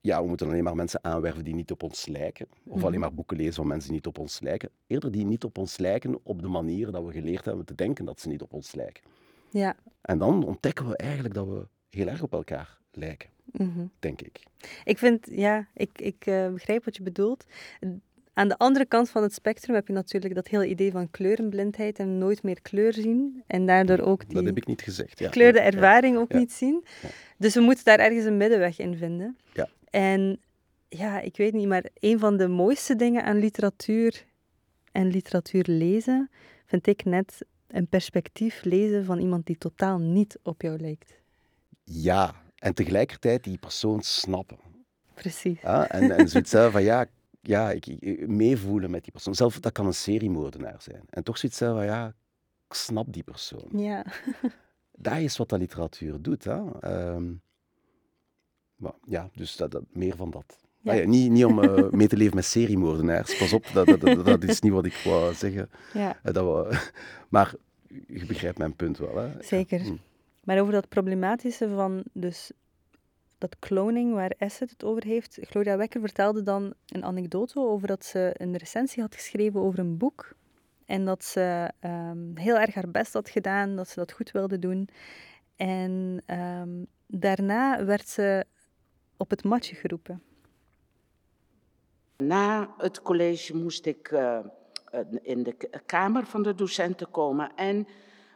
ja, 0.00 0.22
we 0.22 0.28
moeten 0.28 0.46
alleen 0.46 0.64
maar 0.64 0.74
mensen 0.76 1.04
aanwerven 1.04 1.44
die 1.44 1.54
niet 1.54 1.70
op 1.70 1.82
ons 1.82 2.06
lijken, 2.06 2.46
of 2.64 2.84
alleen 2.84 3.00
maar 3.00 3.14
boeken 3.14 3.36
lezen 3.36 3.54
van 3.54 3.66
mensen 3.66 3.88
die 3.88 3.96
niet 3.98 4.06
op 4.06 4.18
ons 4.18 4.40
lijken. 4.40 4.70
Eerder 4.86 5.10
die 5.10 5.24
niet 5.24 5.44
op 5.44 5.58
ons 5.58 5.78
lijken 5.78 6.18
op 6.22 6.42
de 6.42 6.48
manier 6.48 6.90
dat 6.90 7.04
we 7.04 7.12
geleerd 7.12 7.44
hebben 7.44 7.64
te 7.64 7.74
denken 7.74 8.04
dat 8.04 8.20
ze 8.20 8.28
niet 8.28 8.42
op 8.42 8.52
ons 8.52 8.74
lijken. 8.74 9.02
ja. 9.50 9.76
En 10.00 10.18
dan 10.18 10.44
ontdekken 10.44 10.88
we 10.88 10.96
eigenlijk 10.96 11.34
dat 11.34 11.46
we 11.46 11.66
heel 11.88 12.06
erg 12.06 12.22
op 12.22 12.32
elkaar 12.32 12.78
lijken, 12.90 13.30
mhm. 13.44 13.86
denk 13.98 14.22
ik. 14.22 14.42
Ik 14.84 14.98
vind, 14.98 15.28
ja, 15.30 15.68
ik, 15.74 16.00
ik 16.00 16.26
eh, 16.26 16.52
begrijp 16.52 16.84
wat 16.84 16.96
je 16.96 17.02
bedoelt. 17.02 17.44
Aan 18.38 18.48
de 18.48 18.58
andere 18.58 18.86
kant 18.86 19.10
van 19.10 19.22
het 19.22 19.34
spectrum 19.34 19.74
heb 19.74 19.86
je 19.86 19.92
natuurlijk 19.92 20.34
dat 20.34 20.48
hele 20.48 20.66
idee 20.68 20.90
van 20.90 21.10
kleurenblindheid 21.10 21.98
en 21.98 22.18
nooit 22.18 22.42
meer 22.42 22.62
kleur 22.62 22.92
zien. 22.92 23.42
En 23.46 23.66
daardoor 23.66 23.98
ook 23.98 24.24
die 24.26 24.34
Dat 24.34 24.44
heb 24.44 24.56
ik 24.56 24.66
niet 24.66 24.82
gezegd. 24.82 25.18
Ja. 25.18 25.26
gekleurde 25.26 25.58
Ja. 25.58 25.64
ervaring 25.64 26.16
ook 26.16 26.32
Ja. 26.32 26.38
niet 26.38 26.52
zien. 26.52 26.84
Dus 27.38 27.54
we 27.54 27.60
moeten 27.60 27.84
daar 27.84 27.98
ergens 27.98 28.24
een 28.24 28.36
middenweg 28.36 28.78
in 28.78 28.96
vinden. 28.96 29.36
Ja. 29.52 29.68
En 29.90 30.40
ja, 30.88 31.20
ik 31.20 31.36
weet 31.36 31.52
niet, 31.52 31.66
maar 31.68 31.84
een 32.00 32.18
van 32.18 32.36
de 32.36 32.48
mooiste 32.48 32.96
dingen 32.96 33.24
aan 33.24 33.38
literatuur 33.38 34.24
en 34.92 35.06
literatuur 35.10 35.64
lezen, 35.68 36.30
vind 36.66 36.86
ik 36.86 37.04
net 37.04 37.44
een 37.66 37.86
perspectief 37.88 38.64
lezen 38.64 39.04
van 39.04 39.18
iemand 39.18 39.46
die 39.46 39.58
totaal 39.58 39.98
niet 39.98 40.38
op 40.42 40.62
jou 40.62 40.78
lijkt. 40.78 41.12
Ja, 41.84 42.34
en 42.58 42.74
tegelijkertijd 42.74 43.44
die 43.44 43.58
persoon 43.58 44.02
snappen. 44.02 44.58
Precies. 45.14 45.60
Ja, 45.60 45.88
en, 45.88 46.10
en 46.10 46.28
zoiets 46.28 46.50
van 46.50 46.82
ja, 46.82 47.06
ja 47.46 47.70
ik, 47.70 47.86
ik- 47.86 48.28
meevoelen 48.28 48.90
met 48.90 49.02
die 49.02 49.12
persoon. 49.12 49.34
Zelf, 49.34 49.60
dat 49.60 49.72
kan 49.72 49.86
een 49.86 49.94
seriemoordenaar 49.94 50.82
zijn. 50.82 51.02
En 51.10 51.22
toch 51.22 51.38
zoiets 51.38 51.58
hebben 51.58 51.78
van 51.78 51.86
ja, 51.86 52.06
ik 52.68 52.74
snap 52.74 53.12
die 53.12 53.22
persoon. 53.22 53.68
Ja. 53.72 54.04
Dat 54.98 55.16
is 55.18 55.36
wat 55.36 55.48
de 55.48 55.58
literatuur 55.58 56.22
doet. 56.22 56.44
Hè. 56.44 56.80
Ehm, 56.80 57.32
maar, 58.76 58.92
ja, 59.02 59.30
dus 59.34 59.56
dat, 59.56 59.70
dat, 59.70 59.82
meer 59.92 60.16
van 60.16 60.30
dat. 60.30 60.58
Ja. 60.80 60.92
Ah 60.92 60.98
ja, 60.98 61.06
niet, 61.06 61.30
niet 61.30 61.44
om 61.44 61.62
eh, 61.62 61.90
mee 61.90 62.06
te 62.08 62.16
leven 62.16 62.34
met 62.34 62.44
seriemoordenaars. 62.44 63.38
Pas 63.38 63.52
op, 63.52 63.66
dat, 63.72 64.00
dat, 64.24 64.42
is 64.42 64.60
niet 64.60 64.72
wat 64.72 64.84
ik 64.84 65.02
wou 65.04 65.34
zeggen. 65.34 65.70
ja. 65.92 66.20
Eh, 66.22 66.32
dat 66.34 66.44
we, 66.44 66.90
maar 67.28 67.54
je 68.06 68.26
begrijpt 68.26 68.58
mijn 68.58 68.76
punt 68.76 68.98
wel. 68.98 69.16
Hè. 69.16 69.42
Zeker. 69.42 69.80
Hm. 69.80 69.96
Maar 70.44 70.60
over 70.60 70.72
dat 70.72 70.88
problematische 70.88 71.68
van 71.68 72.02
dus 72.12 72.50
dat 73.48 73.58
cloning 73.58 74.14
waar 74.14 74.32
Asset 74.38 74.70
het 74.70 74.84
over 74.84 75.04
heeft. 75.04 75.38
Gloria 75.40 75.76
Wekker 75.76 76.00
vertelde 76.00 76.42
dan 76.42 76.74
een 76.86 77.04
anekdote 77.04 77.60
over 77.60 77.86
dat 77.86 78.04
ze 78.04 78.34
een 78.34 78.56
recensie 78.56 79.02
had 79.02 79.14
geschreven 79.14 79.60
over 79.60 79.78
een 79.78 79.96
boek. 79.96 80.34
En 80.84 81.04
dat 81.04 81.24
ze 81.24 81.70
ehm, 81.80 82.34
heel 82.34 82.58
erg 82.58 82.74
haar 82.74 82.90
best 82.90 83.12
had 83.12 83.30
gedaan, 83.30 83.76
dat 83.76 83.88
ze 83.88 83.94
dat 83.98 84.12
goed 84.12 84.30
wilde 84.30 84.58
doen. 84.58 84.88
En 85.56 86.22
ehm, 86.26 86.84
daarna 87.06 87.84
werd 87.84 88.08
ze 88.08 88.44
op 89.16 89.30
het 89.30 89.44
matje 89.44 89.76
geroepen. 89.76 90.22
Na 92.16 92.74
het 92.78 93.02
college 93.02 93.56
moest 93.56 93.86
ik 93.86 94.08
eh, 94.08 94.38
eh, 94.90 95.00
in 95.22 95.42
de 95.42 95.80
kamer 95.86 96.26
van 96.26 96.42
de 96.42 96.54
docenten 96.54 97.10
komen 97.10 97.54
en 97.54 97.86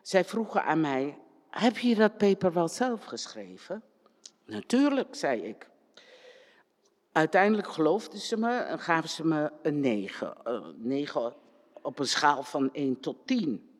zij 0.03 0.25
vroegen 0.25 0.65
aan 0.65 0.81
mij, 0.81 1.19
heb 1.51 1.79
je 1.79 1.95
dat 1.95 2.17
paper 2.17 2.53
wel 2.53 2.69
zelf 2.69 3.05
geschreven? 3.05 3.83
Natuurlijk, 4.51 5.15
zei 5.15 5.43
ik. 5.43 5.69
Uiteindelijk 7.13 7.69
geloofden 7.69 8.19
ze 8.19 8.37
me 8.37 8.59
en 8.59 8.79
gaven 8.79 9.09
ze 9.09 9.27
me 9.27 9.53
een 9.63 9.81
9. 9.81 10.35
Een 10.43 10.75
9 10.77 11.35
op 11.83 11.99
een 11.99 12.07
schaal 12.07 12.43
van 12.43 12.73
1 12.73 13.01
tot 13.01 13.17
10. 13.27 13.71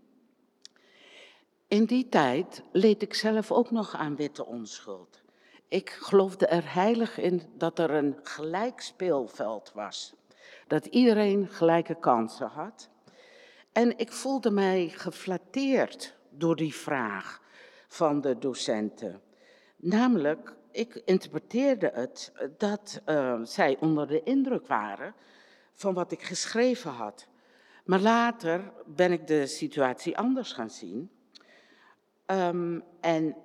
In 1.69 1.85
die 1.85 2.09
tijd 2.09 2.63
leed 2.73 3.03
ik 3.03 3.15
zelf 3.15 3.53
ook 3.53 3.71
nog 3.71 3.95
aan 3.95 4.17
witte 4.17 4.47
onschuld. 4.47 5.23
Ik 5.69 5.91
geloofde 5.91 6.47
er 6.47 6.75
heilig 6.75 7.19
in 7.19 7.43
dat 7.55 7.79
er 7.79 7.91
een 7.91 8.17
gelijk 8.23 8.81
speelveld 8.81 9.73
was. 9.75 10.15
Dat 10.67 10.87
iedereen 10.87 11.49
gelijke 11.49 11.95
kansen 11.95 12.49
had. 12.49 12.89
En 13.73 13.99
ik 13.99 14.13
voelde 14.13 14.51
mij 14.51 14.89
geflatteerd 14.89 16.17
door 16.31 16.57
die 16.57 16.75
vraag 16.75 17.41
van 17.89 18.21
de 18.21 18.39
docenten. 18.39 19.21
Namelijk, 19.77 20.59
ik 20.73 21.03
interpreteerde 21.05 21.91
het 21.95 22.33
dat 22.59 23.01
eh, 23.05 23.41
zij 23.43 23.77
onder 23.81 24.07
de 24.07 24.23
indruk 24.23 24.67
waren 24.67 25.15
van 25.75 25.95
wat 25.95 26.13
ik 26.13 26.23
geschreven 26.23 26.91
had. 26.91 27.27
Maar 27.85 28.01
later 28.01 28.73
ben 28.87 29.13
ik 29.13 29.27
de 29.27 29.47
situatie 29.47 30.19
anders 30.19 30.53
gaan 30.53 30.71
zien. 30.71 31.11
Ehm, 32.27 32.81
en 33.01 33.37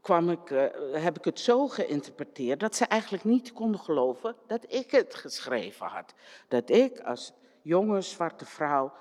kwam 0.00 0.30
ik, 0.30 0.50
eh, 0.50 1.02
heb 1.02 1.18
ik 1.18 1.24
het 1.24 1.40
zo 1.40 1.68
geïnterpreteerd 1.68 2.60
dat 2.60 2.76
ze 2.76 2.84
eigenlijk 2.84 3.24
niet 3.24 3.52
konden 3.52 3.80
geloven 3.80 4.36
dat 4.46 4.64
ik 4.68 4.90
het 4.90 5.14
geschreven 5.14 5.86
had. 5.86 6.14
Dat 6.48 6.70
ik 6.70 7.00
als 7.00 7.32
jonge 7.62 8.00
zwarte 8.00 8.46
vrouw 8.46 8.92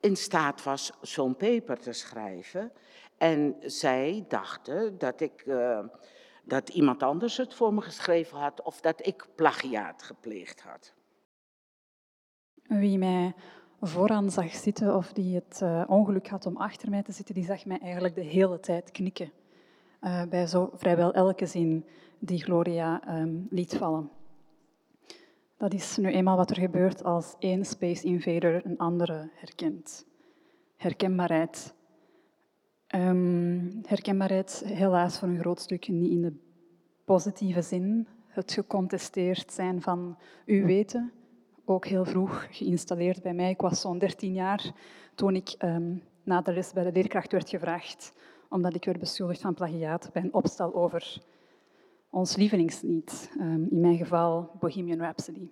in 0.00 0.16
staat 0.16 0.62
was 0.62 0.92
zo'n 1.00 1.36
paper 1.36 1.78
te 1.78 1.92
schrijven. 1.92 2.72
En 3.18 3.56
zij 3.60 4.24
dachten 4.28 4.98
dat, 4.98 5.20
ik, 5.20 5.42
eh, 5.46 5.78
dat 6.50 6.68
iemand 6.68 7.02
anders 7.02 7.36
het 7.36 7.54
voor 7.54 7.74
me 7.74 7.80
geschreven 7.80 8.38
had 8.38 8.62
of 8.62 8.80
dat 8.80 9.06
ik 9.06 9.26
plagiaat 9.34 10.02
gepleegd 10.02 10.62
had. 10.62 10.92
Wie 12.62 12.98
mij 12.98 13.34
vooraan 13.80 14.30
zag 14.30 14.54
zitten 14.54 14.96
of 14.96 15.12
die 15.12 15.34
het 15.34 15.60
eh, 15.62 15.84
ongeluk 15.86 16.28
had 16.28 16.46
om 16.46 16.56
achter 16.56 16.90
mij 16.90 17.02
te 17.02 17.12
zitten, 17.12 17.34
die 17.34 17.44
zag 17.44 17.64
mij 17.64 17.78
eigenlijk 17.78 18.14
de 18.14 18.20
hele 18.20 18.60
tijd 18.60 18.90
knikken. 18.90 19.32
eh, 20.00 20.22
bij 20.28 20.46
zo 20.46 20.70
vrijwel 20.74 21.12
elke 21.12 21.46
zin 21.46 21.84
die 22.18 22.42
Gloria 22.42 23.02
ehm, 23.06 23.36
liet 23.50 23.76
vallen. 23.76 24.10
Dat 25.56 25.74
is 25.74 25.96
nu 25.96 26.10
eenmaal 26.10 26.36
wat 26.36 26.50
er 26.50 26.56
gebeurt 26.56 27.04
als 27.04 27.34
één 27.38 27.64
Space 27.64 28.06
Invader 28.06 28.66
een 28.66 28.78
andere 28.78 29.30
herkent. 29.34 30.06
Herkenbaarheid. 30.76 31.74
Ehm, 32.90 33.60
herkenbaarheid 33.86 34.62
helaas 34.66 35.18
voor 35.18 35.28
een 35.28 35.38
groot 35.38 35.60
stuk 35.60 35.88
niet 35.88 36.10
in 36.10 36.22
de 36.22 36.32
positieve 37.04 37.62
zin. 37.62 38.08
Het 38.26 38.52
gecontesteerd 38.52 39.52
zijn 39.52 39.82
van 39.82 40.18
uw 40.46 40.66
weten, 40.66 41.12
ook 41.64 41.86
heel 41.86 42.04
vroeg 42.04 42.46
geïnstalleerd 42.50 43.22
bij 43.22 43.34
mij. 43.34 43.50
Ik 43.50 43.60
was 43.60 43.80
zo'n 43.80 43.98
13 43.98 44.32
jaar 44.32 44.72
toen 45.14 45.36
ik 45.36 45.54
ehm, 45.58 45.96
na 46.22 46.40
de 46.40 46.52
les 46.52 46.72
bij 46.72 46.84
de 46.84 46.92
leerkracht 46.92 47.32
werd 47.32 47.48
gevraagd, 47.48 48.12
omdat 48.48 48.74
ik 48.74 48.84
werd 48.84 48.98
beschuldigd 48.98 49.40
van 49.40 49.54
plagiaat 49.54 50.10
bij 50.12 50.22
een 50.22 50.34
opstel 50.34 50.74
over 50.74 51.22
ons 52.10 52.36
lievelingslied, 52.36 53.30
ehm, 53.38 53.64
in 53.70 53.80
mijn 53.80 53.96
geval 53.96 54.50
Bohemian 54.58 54.98
Rhapsody. 54.98 55.48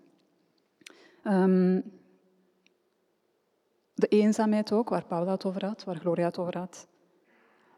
De 3.94 4.08
eenzaamheid 4.08 4.72
ook, 4.72 4.88
waar 4.88 5.04
Paula 5.04 5.32
het 5.32 5.44
over 5.44 5.66
had, 5.66 5.84
waar 5.84 5.96
Gloria 5.96 6.26
het 6.26 6.38
over 6.38 6.58
had. 6.58 6.88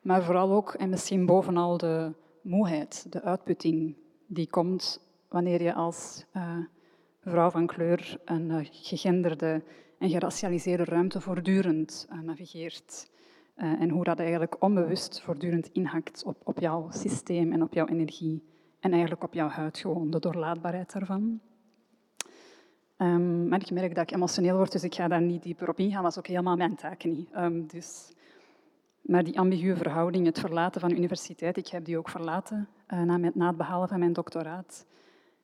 Maar 0.01 0.23
vooral 0.23 0.53
ook, 0.53 0.75
en 0.75 0.89
misschien 0.89 1.27
bovenal, 1.27 1.79
de 1.79 2.13
moeheid, 2.43 3.13
de 3.13 3.23
uitputting 3.23 3.97
die 4.27 4.51
komt 4.51 5.01
wanneer 5.29 5.63
je 5.63 5.75
als 5.75 6.25
uh, 6.37 6.57
vrouw 7.21 7.51
van 7.51 7.67
kleur 7.67 8.21
een 8.25 8.51
uh, 8.51 8.59
gegenderde 8.71 9.63
en 9.99 10.11
geracialiseerde 10.11 10.85
ruimte 10.85 11.21
voortdurend 11.21 12.09
uh, 12.13 12.21
navigeert. 12.21 13.11
en 13.55 13.89
hoe 13.89 14.05
dat 14.05 14.19
eigenlijk 14.19 14.63
onbewust 14.63 15.21
voortdurend 15.21 15.69
inhakt 15.73 16.25
op, 16.25 16.37
op 16.45 16.59
jouw 16.59 16.87
systeem 16.91 17.53
en 17.53 17.63
op 17.63 17.75
jouw 17.75 17.87
energie. 17.87 18.43
En 18.81 18.91
eigenlijk 18.93 19.23
op 19.23 19.35
jouw 19.35 19.49
huid 19.49 19.79
gewoon, 19.79 20.11
de 20.11 20.19
doorlaatbaarheid 20.19 20.93
daarvan. 20.93 21.41
Um, 23.03 23.49
maar 23.49 23.61
ik 23.61 23.71
merk 23.71 23.95
dat 23.95 24.11
ik 24.11 24.17
emotioneel 24.17 24.57
word, 24.57 24.73
dus 24.73 24.85
ik 24.85 24.95
ga 24.95 25.09
daar 25.09 25.21
niet 25.21 25.43
dieper 25.43 25.69
op 25.69 25.79
ingaan. 25.79 26.03
Dat 26.03 26.11
is 26.11 26.19
ook 26.19 26.27
helemaal 26.27 26.57
mijn 26.57 26.75
taak 26.75 27.05
niet. 27.05 27.29
Um, 27.37 27.67
dus, 27.67 28.13
maar 29.01 29.25
die 29.25 29.39
ambiguë 29.39 29.77
verhouding, 29.77 30.27
het 30.27 30.39
verlaten 30.39 30.81
van 30.81 30.91
de 30.91 30.97
universiteit, 30.97 31.57
ik 31.57 31.69
heb 31.69 31.85
die 31.85 31.99
ook 31.99 32.09
verlaten 32.09 32.69
na, 32.87 33.17
met, 33.17 33.35
na 33.35 33.47
het 33.47 33.57
behalen 33.57 33.89
van 33.89 33.99
mijn 33.99 34.13
doctoraat. 34.13 34.87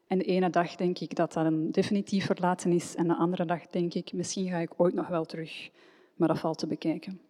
En 0.06 0.18
de 0.18 0.24
ene 0.24 0.50
dag 0.50 0.74
denk 0.74 0.98
ik 0.98 1.14
dat 1.14 1.32
dat 1.32 1.44
een 1.44 1.72
definitief 1.72 2.26
verlaten 2.26 2.72
is 2.72 2.94
en 2.94 3.08
de 3.08 3.14
andere 3.14 3.44
dag 3.44 3.66
denk 3.66 3.94
ik, 3.94 4.12
misschien 4.12 4.48
ga 4.48 4.56
ik 4.56 4.72
ooit 4.76 4.94
nog 4.94 5.08
wel 5.08 5.24
terug. 5.24 5.70
Maar 6.14 6.28
dat 6.28 6.38
valt 6.38 6.58
te 6.58 6.66
bekijken. 6.66 7.20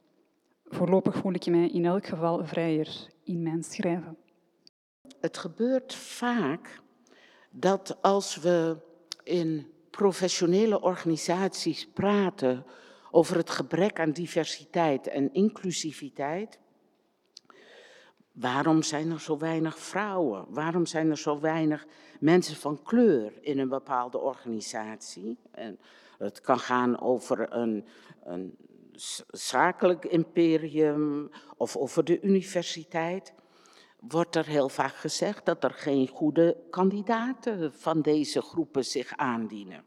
Voorlopig 0.65 1.17
voel 1.17 1.33
ik 1.33 1.47
mij 1.47 1.69
in 1.69 1.85
elk 1.85 2.07
geval 2.07 2.47
vrijer 2.47 3.09
in 3.25 3.43
mijn 3.43 3.65
schrijven. 3.65 4.17
Het 5.21 5.39
gebeurt 5.39 5.95
vaak 5.95 6.81
dat 7.51 7.99
als 8.03 8.37
we 8.37 8.77
in 9.23 9.67
professionele 9.91 10.81
organisaties 10.81 11.89
praten 11.89 12.65
over 13.17 13.37
het 13.37 13.51
gebrek 13.51 14.01
aan 14.01 14.11
diversiteit 14.11 15.07
en 15.07 15.33
inclusiviteit. 15.33 16.59
Waarom 18.33 18.83
zijn 18.83 19.11
er 19.11 19.21
zo 19.21 19.39
weinig 19.39 19.79
vrouwen? 19.79 20.47
Waarom 20.49 20.87
zijn 20.87 21.11
er 21.11 21.19
zo 21.19 21.41
weinig 21.41 21.87
mensen 22.21 22.57
van 22.57 22.83
kleur 22.83 23.33
in 23.41 23.59
een 23.59 23.69
bepaalde 23.69 24.19
organisatie? 24.19 25.39
En 25.51 25.79
het 26.19 26.41
kan 26.41 26.59
gaan 26.59 27.01
over 27.01 27.53
een, 27.53 27.85
een 28.25 28.59
zakelijk 29.31 30.05
imperium 30.05 31.31
of 31.57 31.77
over 31.77 32.05
de 32.05 32.21
universiteit. 32.21 33.35
Wordt 34.01 34.37
er 34.37 34.47
heel 34.47 34.69
vaak 34.69 34.95
gezegd 34.95 35.45
dat 35.45 35.65
er 35.65 35.73
geen 35.73 36.09
goede 36.09 36.57
kandidaten 36.71 37.73
van 37.73 38.01
deze 38.01 38.43
groepen 38.43 38.85
zich 38.85 39.17
aandienen. 39.17 39.85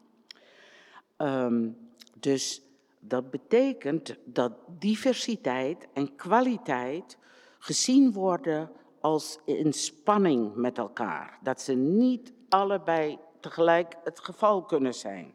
Um, 1.18 1.78
dus 2.20 2.68
dat 3.10 3.32
betekent 3.32 4.15
dat 4.26 4.52
diversiteit 4.67 5.88
en 5.93 6.15
kwaliteit 6.15 7.17
gezien 7.60 8.12
worden 8.12 8.72
als 9.02 9.39
in 9.45 9.74
spanning 9.74 10.56
met 10.56 10.78
elkaar. 10.78 11.39
Dat 11.41 11.62
ze 11.62 11.74
niet 11.74 12.34
allebei 12.50 13.19
tegelijk 13.39 13.95
het 14.04 14.19
geval 14.19 14.63
kunnen 14.63 14.93
zijn. 14.93 15.34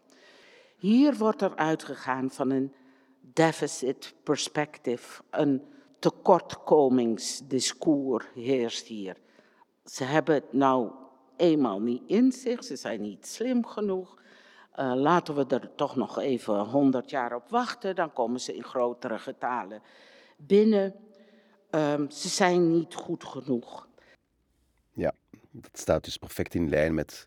Hier 0.77 1.17
wordt 1.17 1.43
er 1.43 1.57
uitgegaan 1.57 2.31
van 2.31 2.51
een 2.51 2.73
deficit 3.21 4.15
perspective, 4.23 5.23
een 5.31 5.63
tekortkomingsdiscours 5.99 8.25
heerst 8.35 8.87
hier. 8.87 9.17
Ze 9.85 10.05
hebben 10.05 10.35
het 10.35 10.53
nou 10.53 10.91
eenmaal 11.37 11.81
niet 11.81 12.03
in 12.07 12.33
zich, 12.33 12.65
ze 12.65 12.77
zijn 12.77 13.01
niet 13.01 13.27
slim 13.27 13.67
genoeg. 13.67 14.23
Uh, 14.77 14.95
laten 14.95 15.35
we 15.35 15.47
er 15.47 15.75
toch 15.75 15.97
nog 15.97 16.19
even 16.19 16.59
100 16.59 17.11
jaar 17.11 17.35
op 17.35 17.49
wachten, 17.49 17.95
dan 17.95 18.13
komen 18.13 18.41
ze 18.41 18.57
in 18.57 18.65
grotere 18.65 19.19
getalen 19.19 19.83
binnen. 20.37 20.95
Um, 21.71 22.11
ze 22.11 22.29
zijn 22.29 22.71
niet 22.71 22.95
goed 22.95 23.25
genoeg. 23.25 23.89
Ja, 24.93 25.13
dat 25.51 25.79
staat 25.79 26.05
dus 26.05 26.17
perfect 26.17 26.55
in 26.55 26.69
lijn 26.69 26.95
met 26.95 27.27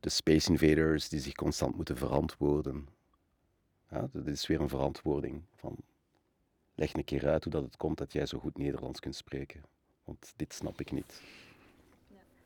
de 0.00 0.08
Space 0.08 0.50
Invaders 0.50 1.08
die 1.08 1.20
zich 1.20 1.34
constant 1.34 1.76
moeten 1.76 1.96
verantwoorden. 1.96 2.88
Ja, 3.90 4.08
dat 4.12 4.26
is 4.26 4.46
weer 4.46 4.60
een 4.60 4.68
verantwoording 4.68 5.42
van 5.54 5.76
leg 6.74 6.92
een 6.92 7.04
keer 7.04 7.28
uit 7.28 7.44
hoe 7.44 7.52
dat 7.52 7.62
het 7.62 7.76
komt 7.76 7.98
dat 7.98 8.12
jij 8.12 8.26
zo 8.26 8.38
goed 8.38 8.58
Nederlands 8.58 9.00
kunt 9.00 9.16
spreken. 9.16 9.62
Want 10.04 10.32
dit 10.36 10.54
snap 10.54 10.80
ik 10.80 10.92
niet. 10.92 11.22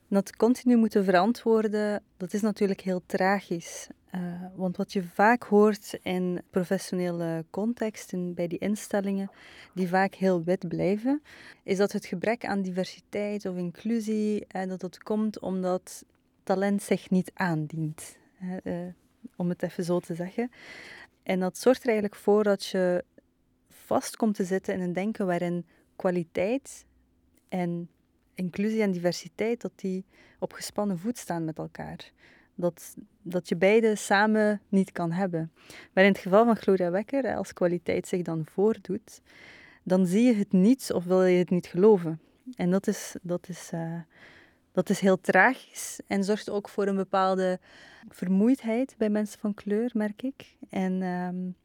Dat 0.09 0.37
continu 0.37 0.77
moeten 0.77 1.05
verantwoorden, 1.05 2.03
dat 2.17 2.33
is 2.33 2.41
natuurlijk 2.41 2.81
heel 2.81 3.03
tragisch. 3.07 3.89
Uh, 4.15 4.21
want 4.55 4.77
wat 4.77 4.93
je 4.93 5.03
vaak 5.03 5.43
hoort 5.43 5.99
in 6.03 6.43
professionele 6.51 7.45
contexten, 7.51 8.35
bij 8.35 8.47
die 8.47 8.59
instellingen, 8.59 9.31
die 9.75 9.89
vaak 9.89 10.15
heel 10.15 10.45
wit 10.45 10.69
blijven, 10.69 11.23
is 11.63 11.77
dat 11.77 11.93
het 11.93 12.07
gebrek 12.07 12.45
aan 12.45 12.63
diversiteit 12.63 13.47
of 13.47 13.57
inclusie, 13.57 14.47
uh, 14.57 14.69
dat 14.69 14.81
dat 14.81 15.03
komt 15.03 15.39
omdat 15.39 16.05
talent 16.43 16.83
zich 16.83 17.11
niet 17.11 17.31
aandient. 17.35 18.17
Uh, 18.65 18.77
om 19.37 19.49
het 19.49 19.63
even 19.63 19.85
zo 19.85 20.01
te 20.01 20.15
zeggen. 20.15 20.51
En 21.23 21.41
dat 21.41 21.59
zorgt 21.59 21.83
er 21.83 21.89
eigenlijk 21.89 22.21
voor 22.21 22.45
dat 22.45 22.67
je 22.67 23.05
vast 23.69 24.17
komt 24.17 24.35
te 24.35 24.45
zitten 24.45 24.75
in 24.75 24.81
een 24.81 24.93
denken 24.93 25.27
waarin 25.27 25.67
kwaliteit 25.97 26.85
en 27.49 27.89
inclusie 28.35 28.83
en 28.83 28.91
diversiteit, 28.91 29.61
dat 29.61 29.73
die 29.75 30.05
op 30.39 30.53
gespannen 30.53 30.99
voet 30.99 31.19
staan 31.19 31.45
met 31.45 31.59
elkaar. 31.59 32.13
Dat, 32.55 32.97
dat 33.23 33.49
je 33.49 33.57
beide 33.57 33.95
samen 33.95 34.61
niet 34.69 34.93
kan 34.93 35.13
hebben. 35.13 35.53
Maar 35.93 36.05
in 36.05 36.11
het 36.11 36.21
geval 36.21 36.45
van 36.45 36.57
Gloria 36.57 36.91
Wekker, 36.91 37.37
als 37.37 37.53
kwaliteit 37.53 38.09
zich 38.09 38.23
dan 38.23 38.45
voordoet, 38.45 39.21
dan 39.83 40.07
zie 40.07 40.23
je 40.23 40.35
het 40.35 40.53
niet 40.53 40.93
of 40.93 41.05
wil 41.05 41.25
je 41.25 41.39
het 41.39 41.51
niet 41.51 41.67
geloven. 41.67 42.21
En 42.57 42.71
dat 42.71 42.87
is, 42.87 43.17
dat 43.23 43.49
is, 43.49 43.71
uh, 43.75 44.01
dat 44.73 44.91
is 44.91 45.01
heel 45.01 45.21
tragisch 45.21 46.01
en 46.07 46.25
zorgt 46.25 46.51
ook 46.51 46.69
voor 46.69 46.87
een 46.87 46.97
bepaalde 46.97 47.59
vermoeidheid 48.09 48.95
bij 48.99 49.11
mensen 49.11 49.39
van 49.39 49.55
kleur, 49.55 49.91
merk 49.95 50.23
ik. 50.23 50.57
En 50.69 51.03
um, 51.03 51.57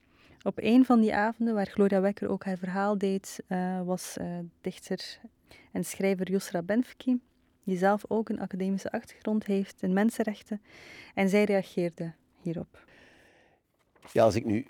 op 0.42 0.58
een 0.62 0.86
van 0.86 1.00
die 1.00 1.16
avonden 1.16 1.54
waar 1.54 1.68
Gloria 1.68 2.02
Wekker 2.02 2.30
ook 2.30 2.46
haar 2.46 2.58
verhaal 2.58 2.98
deed, 2.98 3.44
uh, 3.48 3.82
was 3.82 4.18
uh, 4.22 4.40
dichter 4.62 5.20
en 5.72 5.86
schrijver 5.86 6.32
Yusra 6.32 6.62
Benfki, 6.62 7.20
die 7.70 7.78
zelf 7.78 8.04
ook 8.08 8.30
een 8.30 8.40
academische 8.40 8.92
achtergrond 8.92 9.46
heeft 9.46 9.82
in 9.82 9.94
mensenrechten. 9.94 10.62
En 11.14 11.30
zij 11.30 11.44
reageerde 11.44 12.14
hierop. 12.42 12.86
Ja, 14.12 14.24
als 14.24 14.36
ik 14.36 14.46
nu, 14.46 14.68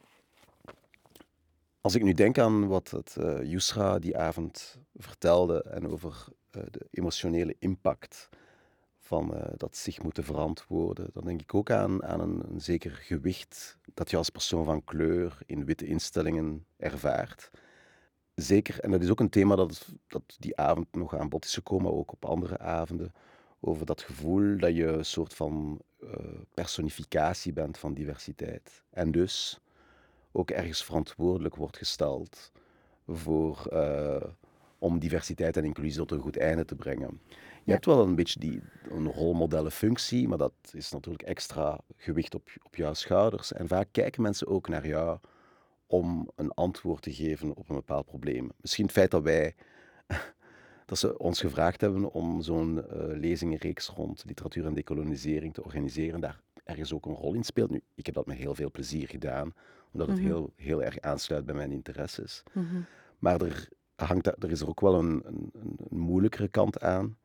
als 1.82 1.96
ik 1.96 2.04
nu 2.04 2.14
denk 2.14 2.38
aan 2.38 2.68
wat 2.68 2.90
het, 2.90 3.16
uh, 3.20 3.44
Yusra 3.44 4.00
die 4.00 4.18
avond 4.18 4.78
vertelde 4.96 5.62
en 5.62 5.88
over 5.88 6.26
uh, 6.58 6.64
de 6.72 6.88
emotionele 6.92 7.56
impact 7.60 8.30
van 9.00 9.36
uh, 9.36 9.44
dat 9.58 9.78
zich 9.78 10.02
moeten 10.02 10.24
verantwoorden, 10.24 11.10
dan 11.14 11.24
denk 11.24 11.42
ik 11.42 11.54
ook 11.54 11.72
aan, 11.72 12.04
aan 12.04 12.20
een, 12.20 12.44
een 12.50 12.62
zeker 12.62 12.92
gewicht 12.92 13.78
dat 13.94 14.10
je 14.10 14.18
als 14.18 14.30
persoon 14.30 14.66
van 14.66 14.84
kleur 14.84 15.38
in 15.46 15.66
witte 15.66 15.86
instellingen 15.86 16.66
ervaart 16.78 17.52
zeker, 18.42 18.80
en 18.80 18.92
dat 18.92 19.02
is 19.02 19.10
ook 19.10 19.20
een 19.20 19.30
thema 19.30 19.56
dat, 19.56 19.88
dat 20.08 20.36
die 20.40 20.58
avond 20.58 20.88
nog 20.92 21.16
aan 21.16 21.30
bod 21.30 21.46
is 21.46 21.54
gekomen, 21.54 21.94
ook 21.94 22.12
op 22.12 22.26
andere 22.26 22.60
avonden, 22.60 23.14
over 23.60 23.86
dat 23.86 24.02
gevoel 24.02 24.58
dat 24.58 24.76
je 24.76 24.86
een 24.86 25.06
soort 25.06 25.34
van 25.34 25.82
uh, 26.04 26.10
personificatie 26.54 27.54
bent 27.54 27.78
van 27.78 27.94
diversiteit. 27.94 28.84
En 28.90 29.12
dus 29.12 29.60
ook 30.32 30.52
ergens 30.52 30.84
verantwoordelijk 30.84 31.56
wordt 31.56 31.78
gesteld 31.78 32.52
voor, 33.08 33.68
uh, 33.74 34.24
om 34.78 35.00
diversiteit 35.00 35.58
en 35.58 35.66
inclusie 35.66 35.98
tot 35.98 36.12
een 36.12 36.20
goed 36.20 36.38
einde 36.38 36.66
te 36.66 36.76
brengen. 36.76 37.20
Je 37.28 37.36
ja. 37.64 37.74
hebt 37.74 37.86
wel 37.86 38.04
een 38.04 38.16
beetje 38.16 38.40
die, 38.40 38.62
een 38.90 39.12
rolmodellenfunctie, 39.12 40.28
maar 40.28 40.38
dat 40.38 40.54
is 40.72 40.92
natuurlijk 40.92 41.24
extra 41.24 41.80
gewicht 41.98 42.36
op, 42.36 42.50
op 42.64 42.76
jouw 42.76 42.94
schouders. 42.94 43.54
En 43.54 43.68
vaak 43.68 43.88
kijken 43.92 44.22
mensen 44.22 44.48
ook 44.48 44.68
naar 44.68 44.88
jou 44.88 45.20
om 45.90 46.30
een 46.36 46.52
antwoord 46.52 47.02
te 47.02 47.14
geven 47.14 47.56
op 47.56 47.70
een 47.70 47.76
bepaald 47.76 48.06
probleem. 48.06 48.52
Misschien 48.62 48.86
het 48.86 48.94
feit 48.94 49.12
dat 49.12 49.24
wij 49.24 49.56
dat 50.86 50.98
ze 50.98 51.18
ons 51.18 51.40
gevraagd 51.40 51.82
hebben 51.82 52.12
om 52.12 52.42
zo'n 52.42 52.78
uh, 52.78 52.84
lezingenreeks 52.94 53.88
rond 53.88 54.24
literatuur 54.26 54.66
en 54.66 54.74
decolonisering 54.74 55.54
te 55.54 55.64
organiseren, 55.64 56.20
daar 56.20 56.42
ergens 56.64 56.94
ook 56.94 57.06
een 57.06 57.14
rol 57.14 57.34
in 57.34 57.44
speelt. 57.44 57.70
Nu, 57.70 57.82
ik 57.96 58.06
heb 58.06 58.16
dat 58.16 58.26
met 58.26 58.38
heel 58.38 58.56
veel 58.56 58.72
plezier 58.72 59.08
gedaan, 59.08 59.54
omdat 59.92 60.08
het 60.08 60.18
mm 60.18 60.24
-hmm. 60.24 60.34
heel, 60.34 60.54
heel 60.56 60.84
erg 60.84 61.00
aansluit 61.00 61.46
bij 61.46 61.56
mijn 61.56 61.72
interesses. 61.72 62.44
Mm 62.54 62.68
-hmm. 62.70 62.86
Maar 63.20 63.42
er, 63.42 63.70
hangt, 63.96 64.44
er 64.44 64.52
is 64.52 64.62
er 64.62 64.68
ook 64.68 64.82
wel 64.82 65.00
een, 65.00 65.22
een, 65.26 65.52
een 65.90 65.98
moeilijkere 66.00 66.48
kant 66.48 66.82
aan, 66.82 67.18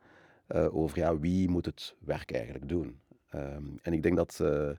uh, 0.49 0.77
over 0.77 0.99
ja, 0.99 1.19
wie 1.19 1.49
moet 1.49 1.67
het 1.67 1.95
werk 1.99 2.33
eigenlijk 2.33 2.69
doen. 2.69 3.01
Um, 3.35 3.79
en 3.83 3.93
ik 3.93 4.03
denk 4.03 4.17
dat 4.17 4.39
uh, 4.43 4.71
eh, 4.71 4.77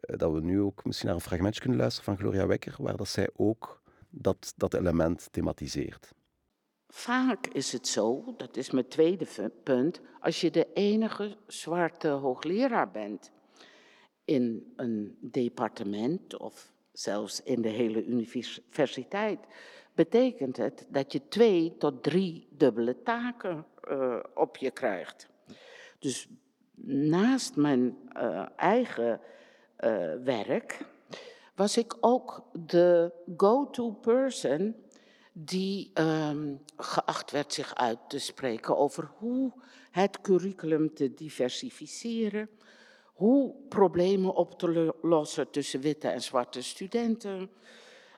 dat 0.00 0.32
we 0.32 0.40
nu 0.40 0.60
ook 0.60 0.84
misschien 0.84 1.06
naar 1.06 1.16
een 1.16 1.22
fragmentje 1.22 1.60
kunnen 1.60 1.78
luisteren 1.78 2.04
van 2.04 2.24
Gloria 2.24 2.46
Wekker, 2.46 2.74
waar 2.78 2.96
dat 2.96 3.08
zij 3.08 3.30
ook 3.36 3.82
dat, 4.10 4.54
dat 4.56 4.74
element 4.74 5.28
thematiseert. 5.30 6.12
Vaak 6.88 7.46
is 7.46 7.72
het 7.72 7.88
zo, 7.88 8.34
dat 8.36 8.56
is 8.56 8.70
mijn 8.70 8.88
tweede 8.88 9.50
punt, 9.62 10.00
als 10.20 10.40
je 10.40 10.50
de 10.50 10.72
enige 10.72 11.36
zwarte 11.46 12.08
hoogleraar 12.08 12.90
bent 12.90 13.32
in 14.24 14.72
een 14.76 15.16
departement 15.20 16.38
of 16.38 16.72
zelfs 16.92 17.42
in 17.42 17.62
de 17.62 17.68
hele 17.68 18.06
universiteit, 18.06 19.38
betekent 19.94 20.56
het 20.56 20.86
dat 20.88 21.12
je 21.12 21.28
twee 21.28 21.76
tot 21.78 22.02
drie 22.02 22.48
dubbele 22.50 23.02
taken 23.02 23.66
uh, 23.90 24.18
op 24.34 24.56
je 24.56 24.70
krijgt. 24.70 25.28
Dus 25.98 26.28
naast 26.84 27.56
mijn 27.56 27.96
uh, 28.16 28.46
eigen 28.56 29.20
uh, 29.84 30.14
werk 30.24 30.78
was 31.54 31.76
ik 31.76 31.96
ook 32.00 32.44
de 32.52 33.12
go-to 33.36 33.90
person 33.90 34.74
die 35.32 35.90
um, 35.94 36.60
geacht 36.76 37.30
werd 37.30 37.52
zich 37.52 37.74
uit 37.74 37.98
te 38.08 38.18
spreken 38.18 38.76
over 38.76 39.10
hoe 39.18 39.52
het 39.90 40.20
curriculum 40.20 40.94
te 40.94 41.14
diversificeren, 41.14 42.48
hoe 43.04 43.54
problemen 43.68 44.34
op 44.34 44.58
te 44.58 44.94
lossen 45.02 45.50
tussen 45.50 45.80
witte 45.80 46.08
en 46.08 46.22
zwarte 46.22 46.62
studenten, 46.62 47.50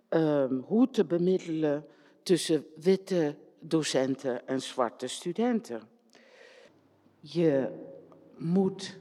um, 0.08 0.64
hoe 0.66 0.90
te 0.90 1.04
bemiddelen 1.04 1.86
tussen 2.22 2.66
witte 2.76 3.36
docenten 3.60 4.46
en 4.46 4.62
zwarte 4.62 5.06
studenten. 5.06 5.82
Je 7.20 7.68
moet 8.36 8.98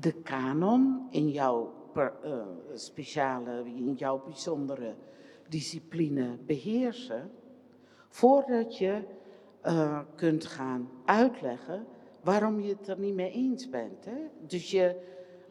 de 0.00 0.12
kanon 0.12 1.06
in 1.10 1.28
jouw 1.28 1.72
uh, 1.96 2.42
speciale, 2.74 3.62
in 3.64 3.94
jouw 3.94 4.22
bijzondere 4.24 4.94
discipline 5.48 6.38
beheersen, 6.46 7.30
voordat 8.08 8.78
je 8.78 9.02
uh, 9.64 10.00
kunt 10.14 10.46
gaan 10.46 10.90
uitleggen 11.04 11.86
waarom 12.22 12.60
je 12.60 12.68
het 12.68 12.88
er 12.88 12.98
niet 12.98 13.14
mee 13.14 13.30
eens 13.30 13.68
bent. 13.68 14.04
Hè? 14.04 14.18
Dus 14.46 14.70
je 14.70 15.00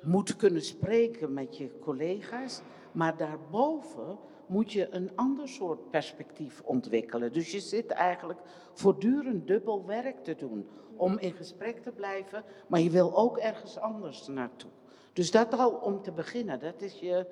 moet 0.02 0.36
kunnen 0.36 0.62
spreken 0.62 1.34
met 1.34 1.58
je 1.58 1.80
collega's, 1.80 2.62
maar 2.92 3.18
daarboven 3.18 4.18
moet 4.48 4.72
je 4.72 4.88
een 4.92 5.12
ander 5.16 5.48
soort 5.48 5.90
perspectief 5.90 6.62
ontwikkelen. 6.62 7.34
Dus 7.34 7.52
je 7.52 7.60
zit 7.60 7.92
eigenlijk 7.92 8.40
voortdurend 8.74 9.48
dubbel 9.48 9.86
werk 9.86 10.24
te 10.24 10.36
doen 10.36 10.70
om 10.96 11.18
in 11.18 11.34
gesprek 11.34 11.84
te 11.84 11.92
blijven, 11.92 12.44
maar 12.68 12.80
je 12.80 12.90
wil 12.90 13.16
ook 13.16 13.38
ergens 13.38 13.78
anders 13.78 14.28
naartoe. 14.28 14.72
Dus 15.14 15.32
dat 15.32 15.54
al 15.54 15.72
om 15.72 16.02
te 16.02 16.12
beginnen, 16.12 16.60
dat 16.60 16.82
is 16.82 17.00
je 17.00 17.28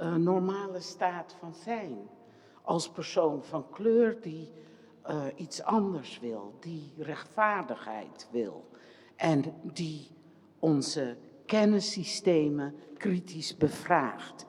uh, 0.00 0.14
normale 0.14 0.80
staat 0.80 1.36
van 1.38 1.54
zijn. 1.54 1.98
Als 2.62 2.90
persoon 2.90 3.44
van 3.44 3.70
kleur 3.70 4.20
die 4.20 4.50
uh, 5.10 5.24
iets 5.36 5.62
anders 5.62 6.18
wil, 6.18 6.54
die 6.60 6.92
rechtvaardigheid 6.98 8.28
wil 8.30 8.64
en 9.16 9.54
die 9.62 10.08
onze 10.58 11.16
kennissystemen 11.46 12.74
kritisch 12.96 13.56
bevraagt. 13.56 14.46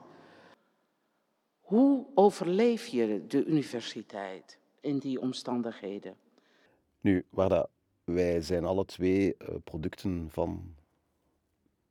Hoe 1.68 2.06
overleef 2.14 2.86
je 2.86 3.24
de 3.26 3.44
universiteit 3.44 4.58
in 4.80 4.98
die 4.98 5.20
omstandigheden? 5.20 6.16
Nu, 7.00 7.24
waar 7.30 7.48
dat, 7.48 7.68
wij 8.04 8.40
zijn 8.40 8.64
alle 8.64 8.84
twee 8.84 9.34
uh, 9.38 9.48
producten 9.64 10.28
van, 10.30 10.74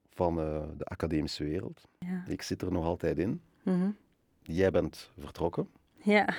van 0.10 0.40
uh, 0.40 0.64
de 0.78 0.86
academische 0.86 1.44
wereld. 1.44 1.88
Ja. 2.00 2.24
Ik 2.28 2.42
zit 2.42 2.62
er 2.62 2.72
nog 2.72 2.86
altijd 2.86 3.18
in. 3.18 3.42
Mm 3.64 3.80
-hmm. 3.82 3.98
Jij 4.42 4.72
bent 4.72 5.12
vertrokken. 5.20 5.70
Ja. 6.04 6.36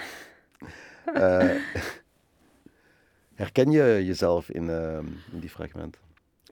Uh, 1.07 1.55
herken 3.43 3.71
je 3.71 4.05
jezelf 4.05 4.51
in, 4.51 4.69
in 5.33 5.39
die 5.41 5.51
fragmenten? 5.51 6.08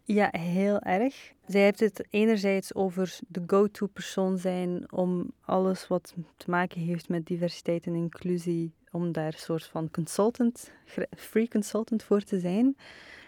Ja, 0.08 0.28
heel 0.32 0.80
erg. 0.80 1.32
Zij 1.46 1.60
heeft 1.60 1.80
het 1.80 2.06
enerzijds 2.10 2.74
over 2.74 3.18
de 3.28 3.42
go-to 3.46 3.86
persoon 3.86 4.38
zijn 4.38 4.92
om 4.92 5.30
alles 5.40 5.86
wat 5.86 6.14
te 6.36 6.50
maken 6.50 6.80
heeft 6.80 7.08
met 7.08 7.26
diversiteit 7.26 7.86
en 7.86 7.94
inclusie, 7.94 8.72
om 8.90 9.12
daar 9.12 9.26
een 9.26 9.38
soort 9.38 9.64
van 9.64 9.90
consultant, 9.90 10.72
free 11.16 11.48
consultant 11.48 12.02
voor 12.02 12.20
te 12.20 12.40
zijn. 12.40 12.76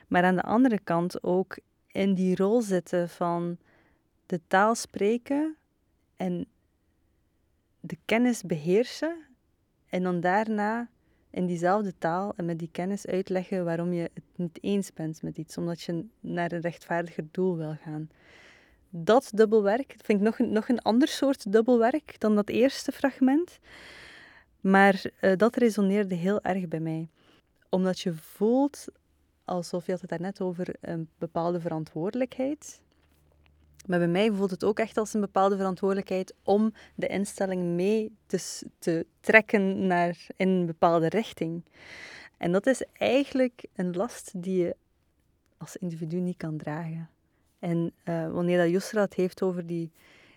Maar 0.08 0.22
aan 0.24 0.34
de 0.34 0.42
andere 0.42 0.78
kant 0.78 1.22
ook 1.22 1.58
in 1.86 2.14
die 2.14 2.36
rol 2.36 2.62
zitten 2.62 3.08
van 3.08 3.56
de 4.26 4.40
taal 4.46 4.74
spreken 4.74 5.56
en 6.16 6.46
de 7.80 7.96
kennis 8.04 8.42
beheersen 8.42 9.26
en 9.88 10.02
dan 10.02 10.20
daarna 10.20 10.88
in 11.30 11.46
diezelfde 11.46 11.94
taal 11.98 12.32
en 12.36 12.44
met 12.44 12.58
die 12.58 12.68
kennis 12.72 13.06
uitleggen 13.06 13.64
waarom 13.64 13.92
je 13.92 14.10
het 14.14 14.24
niet 14.36 14.58
eens 14.62 14.92
bent 14.92 15.22
met 15.22 15.38
iets, 15.38 15.56
omdat 15.56 15.82
je 15.82 16.04
naar 16.20 16.52
een 16.52 16.60
rechtvaardiger 16.60 17.24
doel 17.30 17.56
wil 17.56 17.76
gaan. 17.82 18.10
Dat 18.90 19.30
dubbelwerk 19.34 19.94
vind 20.02 20.18
ik 20.18 20.24
nog 20.24 20.38
een, 20.38 20.52
nog 20.52 20.68
een 20.68 20.82
ander 20.82 21.08
soort 21.08 21.52
dubbelwerk 21.52 22.20
dan 22.20 22.34
dat 22.34 22.48
eerste 22.48 22.92
fragment, 22.92 23.58
maar 24.60 25.02
uh, 25.20 25.36
dat 25.36 25.56
resoneerde 25.56 26.14
heel 26.14 26.42
erg 26.42 26.68
bij 26.68 26.80
mij. 26.80 27.08
Omdat 27.68 28.00
je 28.00 28.14
voelt, 28.14 28.86
alsof 29.44 29.86
je 29.86 29.92
had 29.92 30.00
het 30.00 30.10
daarnet 30.10 30.40
over 30.40 30.74
een 30.80 31.08
bepaalde 31.18 31.60
verantwoordelijkheid, 31.60 32.80
maar 33.86 33.98
bij 33.98 34.08
mij 34.08 34.32
voelt 34.32 34.50
het 34.50 34.64
ook 34.64 34.78
echt 34.78 34.96
als 34.96 35.14
een 35.14 35.20
bepaalde 35.20 35.56
verantwoordelijkheid 35.56 36.34
om 36.42 36.72
de 36.94 37.06
instelling 37.06 37.62
mee 37.62 38.16
te, 38.26 38.66
te 38.78 39.06
trekken 39.20 39.86
naar, 39.86 40.26
in 40.36 40.48
een 40.48 40.66
bepaalde 40.66 41.08
richting. 41.08 41.64
En 42.36 42.52
dat 42.52 42.66
is 42.66 42.82
eigenlijk 42.92 43.64
een 43.74 43.96
last 43.96 44.42
die 44.42 44.62
je 44.62 44.76
als 45.56 45.76
individu 45.76 46.20
niet 46.20 46.36
kan 46.36 46.56
dragen. 46.56 47.10
En 47.58 47.92
uh, 48.04 48.30
wanneer 48.30 48.58
dat 48.58 48.70
Yusra 48.70 49.00
het 49.00 49.14
heeft 49.14 49.42
over 49.42 49.66
die, 49.66 49.92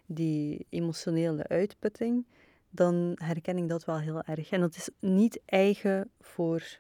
die 0.06 0.66
emotionele 0.70 1.48
uitputting, 1.48 2.26
dan 2.70 3.12
herken 3.16 3.58
ik 3.58 3.70
dat 3.70 3.86
wel 3.86 4.00
heel 4.00 4.22
erg. 4.22 4.50
En 4.50 4.60
dat 4.60 4.76
is 4.76 4.90
niet 5.00 5.42
eigen 5.46 6.10
voor 6.20 6.80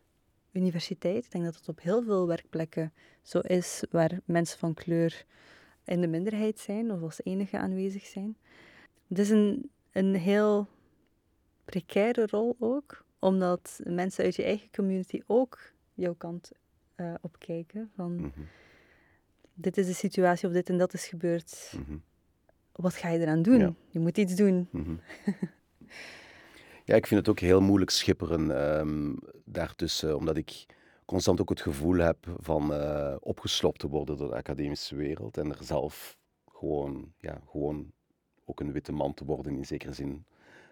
universiteit. 0.51 1.25
Ik 1.25 1.31
denk 1.31 1.43
dat 1.43 1.55
het 1.55 1.67
op 1.67 1.81
heel 1.81 2.03
veel 2.03 2.27
werkplekken 2.27 2.93
zo 3.21 3.39
is 3.39 3.83
waar 3.91 4.19
mensen 4.25 4.59
van 4.59 4.73
kleur 4.73 5.25
in 5.91 6.01
de 6.01 6.07
minderheid 6.07 6.59
zijn 6.59 6.91
of 6.91 7.01
als 7.01 7.19
enige 7.23 7.57
aanwezig 7.57 8.05
zijn. 8.05 8.37
Het 9.07 9.19
is 9.19 9.29
een, 9.29 9.69
een 9.91 10.15
heel 10.15 10.67
precaire 11.65 12.25
rol 12.25 12.55
ook, 12.59 13.05
omdat 13.19 13.79
mensen 13.83 14.23
uit 14.23 14.35
je 14.35 14.43
eigen 14.43 14.69
community 14.71 15.21
ook 15.27 15.59
jouw 15.93 16.13
kant 16.13 16.51
uh, 16.95 17.13
opkijken. 17.21 17.91
Van, 17.95 18.11
mm 18.11 18.31
-hmm. 18.35 18.47
dit 19.53 19.77
is 19.77 19.85
de 19.85 19.93
situatie 19.93 20.47
of 20.47 20.53
dit 20.53 20.69
en 20.69 20.77
dat 20.77 20.93
is 20.93 21.05
gebeurd. 21.05 21.73
Mm 21.77 21.83
-hmm. 21.87 22.01
Wat 22.71 22.93
ga 22.93 23.09
je 23.09 23.19
eraan 23.19 23.41
doen? 23.41 23.59
Ja. 23.59 23.73
Je 23.89 23.99
moet 23.99 24.17
iets 24.17 24.35
doen. 24.35 24.67
Mm 24.71 24.83
-hmm. 24.83 24.99
ja, 26.89 26.95
ik 26.95 27.07
vind 27.07 27.19
het 27.19 27.29
ook 27.29 27.39
heel 27.39 27.61
moeilijk 27.61 27.91
schipperen 27.91 28.79
um, 28.79 29.19
daartussen, 29.45 30.17
omdat 30.17 30.37
ik 30.37 30.65
constant 31.11 31.41
ook 31.41 31.49
het 31.49 31.61
gevoel 31.61 31.97
heb 31.97 32.17
van 32.37 32.73
uh, 32.73 33.15
opgeslopt 33.19 33.79
te 33.79 33.87
worden 33.87 34.17
door 34.17 34.29
de 34.29 34.35
academische 34.35 34.95
wereld 34.95 35.37
en 35.37 35.49
er 35.49 35.63
zelf 35.63 36.17
gewoon, 36.51 37.13
ja, 37.17 37.41
gewoon 37.49 37.91
ook 38.45 38.59
een 38.59 38.71
witte 38.71 38.91
man 38.91 39.13
te 39.13 39.25
worden 39.25 39.55
in 39.55 39.65
zekere 39.65 39.93
zin. 39.93 40.25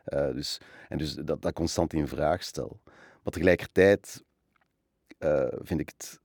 Uh, 0.05 0.31
dus, 0.31 0.61
en 0.89 0.97
dus 0.97 1.13
dat, 1.13 1.41
dat 1.41 1.53
constant 1.53 1.93
in 1.93 2.07
vraag 2.07 2.43
stel. 2.43 2.79
Maar 3.23 3.33
tegelijkertijd 3.33 4.23
uh, 5.19 5.47
vind 5.61 5.79
ik 5.79 5.89
het... 5.89 6.19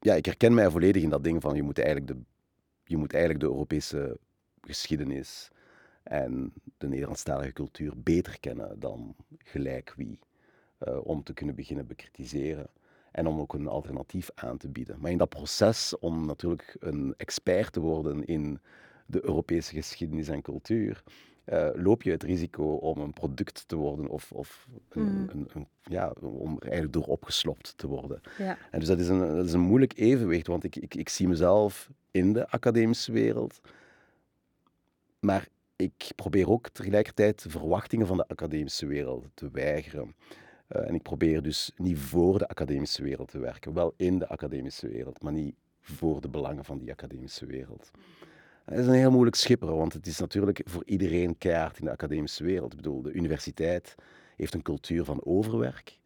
Ja, 0.00 0.14
ik 0.14 0.24
herken 0.24 0.54
mij 0.54 0.70
volledig 0.70 1.02
in 1.02 1.10
dat 1.10 1.24
ding 1.24 1.42
van 1.42 1.54
je 1.54 1.62
moet 1.62 1.78
eigenlijk 1.78 2.06
de, 2.06 2.16
je 2.84 2.96
moet 2.96 3.12
eigenlijk 3.12 3.44
de 3.44 3.50
Europese 3.50 4.18
geschiedenis 4.60 5.50
en 6.02 6.52
de 6.78 6.88
Nederlandstalige 6.88 7.52
cultuur 7.52 7.92
beter 7.96 8.40
kennen 8.40 8.80
dan 8.80 9.16
gelijk 9.38 9.94
wie. 9.96 10.18
Om 11.02 11.22
te 11.22 11.32
kunnen 11.32 11.54
beginnen 11.54 11.86
bekritiseren 11.86 12.70
en 13.12 13.26
om 13.26 13.40
ook 13.40 13.54
een 13.54 13.68
alternatief 13.68 14.30
aan 14.34 14.56
te 14.56 14.68
bieden. 14.68 14.96
Maar 15.00 15.10
in 15.10 15.18
dat 15.18 15.28
proces 15.28 15.98
om 15.98 16.26
natuurlijk 16.26 16.76
een 16.80 17.14
expert 17.16 17.72
te 17.72 17.80
worden 17.80 18.24
in 18.24 18.60
de 19.06 19.24
Europese 19.24 19.74
geschiedenis 19.74 20.28
en 20.28 20.42
cultuur, 20.42 21.02
uh, 21.46 21.68
loop 21.74 22.02
je 22.02 22.10
het 22.10 22.22
risico 22.22 22.64
om 22.74 23.00
een 23.00 23.12
product 23.12 23.64
te 23.68 23.76
worden 23.76 24.08
of, 24.08 24.32
of 24.32 24.68
een, 24.88 25.02
Mm. 25.02 25.28
een, 25.28 25.48
een, 25.52 25.66
ja, 25.82 26.12
om 26.20 26.56
er 26.56 26.62
eigenlijk 26.62 26.92
door 26.92 27.06
opgeslopt 27.06 27.74
te 27.76 27.86
worden. 27.86 28.20
Ja. 28.38 28.58
En 28.70 28.78
dus 28.78 28.88
dat 28.88 28.98
is 28.98 29.08
een, 29.08 29.36
dat 29.36 29.46
is 29.46 29.52
een 29.52 29.60
moeilijk 29.60 29.98
evenwicht, 29.98 30.46
want 30.46 30.64
ik, 30.64 30.76
ik, 30.76 30.94
ik 30.94 31.08
zie 31.08 31.28
mezelf 31.28 31.90
in 32.10 32.32
de 32.32 32.48
academische 32.48 33.12
wereld, 33.12 33.60
maar 35.18 35.48
ik 35.76 36.10
probeer 36.16 36.48
ook 36.50 36.68
tegelijkertijd 36.68 37.42
de 37.42 37.50
verwachtingen 37.50 38.06
van 38.06 38.16
de 38.16 38.28
academische 38.28 38.86
wereld 38.86 39.26
te 39.34 39.48
weigeren. 39.52 40.14
Uh, 40.76 40.88
en 40.88 40.94
ik 40.94 41.02
probeer 41.02 41.42
dus 41.42 41.72
niet 41.76 41.98
voor 41.98 42.38
de 42.38 42.48
academische 42.48 43.02
wereld 43.02 43.30
te 43.30 43.38
werken, 43.38 43.72
wel 43.72 43.94
in 43.96 44.18
de 44.18 44.28
academische 44.28 44.88
wereld, 44.88 45.22
maar 45.22 45.32
niet 45.32 45.54
voor 45.80 46.20
de 46.20 46.28
belangen 46.28 46.64
van 46.64 46.78
die 46.78 46.90
academische 46.90 47.46
wereld. 47.46 47.90
Dat 48.64 48.78
is 48.78 48.86
een 48.86 48.92
heel 48.92 49.10
moeilijk 49.10 49.36
schipperen, 49.36 49.76
want 49.76 49.92
het 49.92 50.06
is 50.06 50.18
natuurlijk 50.18 50.60
voor 50.64 50.84
iedereen 50.84 51.38
keihard 51.38 51.78
in 51.78 51.84
de 51.84 51.90
academische 51.90 52.44
wereld. 52.44 52.72
Ik 52.72 52.76
bedoel, 52.76 53.02
de 53.02 53.12
universiteit 53.12 53.94
heeft 54.36 54.54
een 54.54 54.62
cultuur 54.62 55.04
van 55.04 55.24
overwerk, 55.24 55.98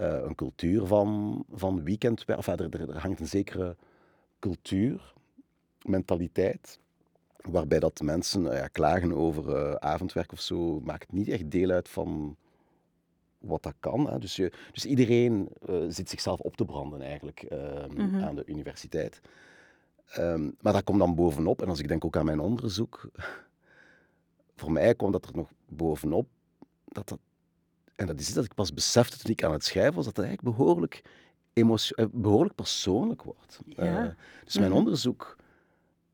uh, 0.00 0.18
een 0.22 0.34
cultuur 0.34 0.86
van, 0.86 1.44
van 1.52 1.84
weekendwerk. 1.84 2.38
Enfin, 2.38 2.56
er, 2.56 2.80
er, 2.80 2.90
er 2.90 3.00
hangt 3.00 3.20
een 3.20 3.26
zekere 3.26 3.76
cultuur, 4.38 5.14
mentaliteit, 5.82 6.78
waarbij 7.36 7.78
dat 7.78 8.00
mensen 8.00 8.42
ja, 8.42 8.68
klagen 8.68 9.12
over 9.12 9.78
avondwerk 9.80 10.32
of 10.32 10.40
zo, 10.40 10.80
maakt 10.80 11.12
niet 11.12 11.28
echt 11.28 11.50
deel 11.50 11.70
uit 11.70 11.88
van 11.88 12.36
wat 13.42 13.62
dat 13.62 13.74
kan. 13.80 14.10
Hè. 14.10 14.18
Dus, 14.18 14.36
je, 14.36 14.52
dus 14.72 14.84
iedereen 14.84 15.48
zit 15.88 16.08
zichzelf 16.08 16.40
op 16.40 16.56
te 16.56 16.64
branden 16.64 17.00
eigenlijk 17.02 17.42
ehm, 17.42 17.94
Mhm. 17.96 18.24
aan 18.24 18.34
de 18.34 18.42
universiteit. 18.46 19.20
Ehm, 20.06 20.50
maar 20.60 20.72
dat 20.72 20.84
komt 20.84 20.98
dan 20.98 21.14
bovenop. 21.14 21.62
En 21.62 21.68
als 21.68 21.78
ik 21.78 21.88
denk 21.88 22.04
ook 22.04 22.16
aan 22.16 22.24
mijn 22.24 22.40
onderzoek, 22.40 23.10
voor 24.56 24.72
mij 24.72 24.94
kwam 24.94 25.12
dat 25.12 25.26
er 25.26 25.36
nog 25.36 25.50
bovenop. 25.68 26.28
Dat 26.86 27.08
dat, 27.08 27.18
en 27.96 28.06
dat 28.06 28.20
is 28.20 28.26
iets 28.26 28.34
dat 28.34 28.44
ik 28.44 28.54
pas 28.54 28.74
besefte 28.74 29.18
toen 29.18 29.30
ik 29.30 29.44
aan 29.44 29.52
het 29.52 29.64
schrijven 29.64 29.94
was, 29.94 30.04
dat 30.04 30.16
het 30.16 30.24
eigenlijk 30.26 30.56
behoorlijk, 30.56 31.02
eh, 31.52 32.04
behoorlijk 32.12 32.54
persoonlijk 32.54 33.22
wordt. 33.22 33.58
Ja. 33.66 34.04
Eh, 34.04 34.10
dus 34.44 34.58
mijn 34.58 34.68
Mhm. 34.70 34.78
onderzoek 34.78 35.36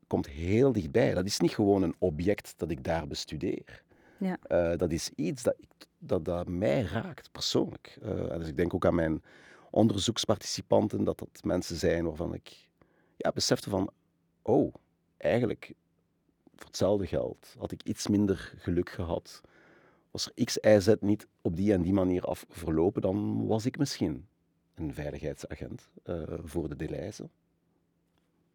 komt 0.07 0.27
heel 0.27 0.71
dichtbij. 0.71 1.13
Dat 1.13 1.25
is 1.25 1.39
niet 1.39 1.53
gewoon 1.53 1.81
een 1.81 1.95
object 1.99 2.53
dat 2.57 2.71
ik 2.71 2.83
daar 2.83 3.07
bestudeer. 3.07 3.83
Ja. 4.19 4.37
Eh, 4.41 4.77
dat 4.77 4.91
is 4.91 5.09
iets 5.15 5.43
dat, 5.43 5.55
ik, 5.57 5.87
dat, 5.97 6.25
dat 6.25 6.47
mij 6.47 6.81
raakt, 6.81 7.31
persoonlijk. 7.31 7.97
Eh, 8.01 8.37
dus 8.37 8.47
ik 8.47 8.57
denk 8.57 8.73
ook 8.73 8.85
aan 8.85 8.95
mijn 8.95 9.23
onderzoeksparticipanten, 9.69 11.03
dat 11.03 11.19
dat 11.19 11.43
mensen 11.43 11.75
zijn 11.75 12.05
waarvan 12.05 12.33
ik 12.33 12.67
ja, 13.17 13.31
besefte 13.31 13.69
van, 13.69 13.89
oh, 14.41 14.73
eigenlijk, 15.17 15.73
voor 16.55 16.67
hetzelfde 16.67 17.07
geld, 17.07 17.55
had 17.57 17.71
ik 17.71 17.83
iets 17.83 18.07
minder 18.07 18.53
geluk 18.57 18.89
gehad. 18.89 19.41
Was 20.11 20.31
er 20.33 20.45
X, 20.45 20.57
Y, 20.61 20.79
Z 20.79 20.93
niet 20.99 21.27
op 21.41 21.55
die 21.55 21.73
en 21.73 21.81
die 21.81 21.93
manier 21.93 22.23
af 22.23 22.45
verlopen, 22.49 23.01
dan 23.01 23.47
was 23.47 23.65
ik 23.65 23.77
misschien 23.77 24.27
een 24.75 24.93
veiligheidsagent 24.93 25.89
eh, 26.03 26.23
voor 26.43 26.69
de 26.69 26.75
Deleuze. 26.75 27.29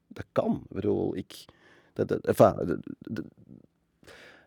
Dat 0.07 0.27
kan. 0.33 0.63
Ik 0.69 0.75
bedoel, 0.75 1.17
ik... 1.17 1.45
Dat, 1.93 2.09
dat, 2.09 2.27
enfin, 2.27 2.83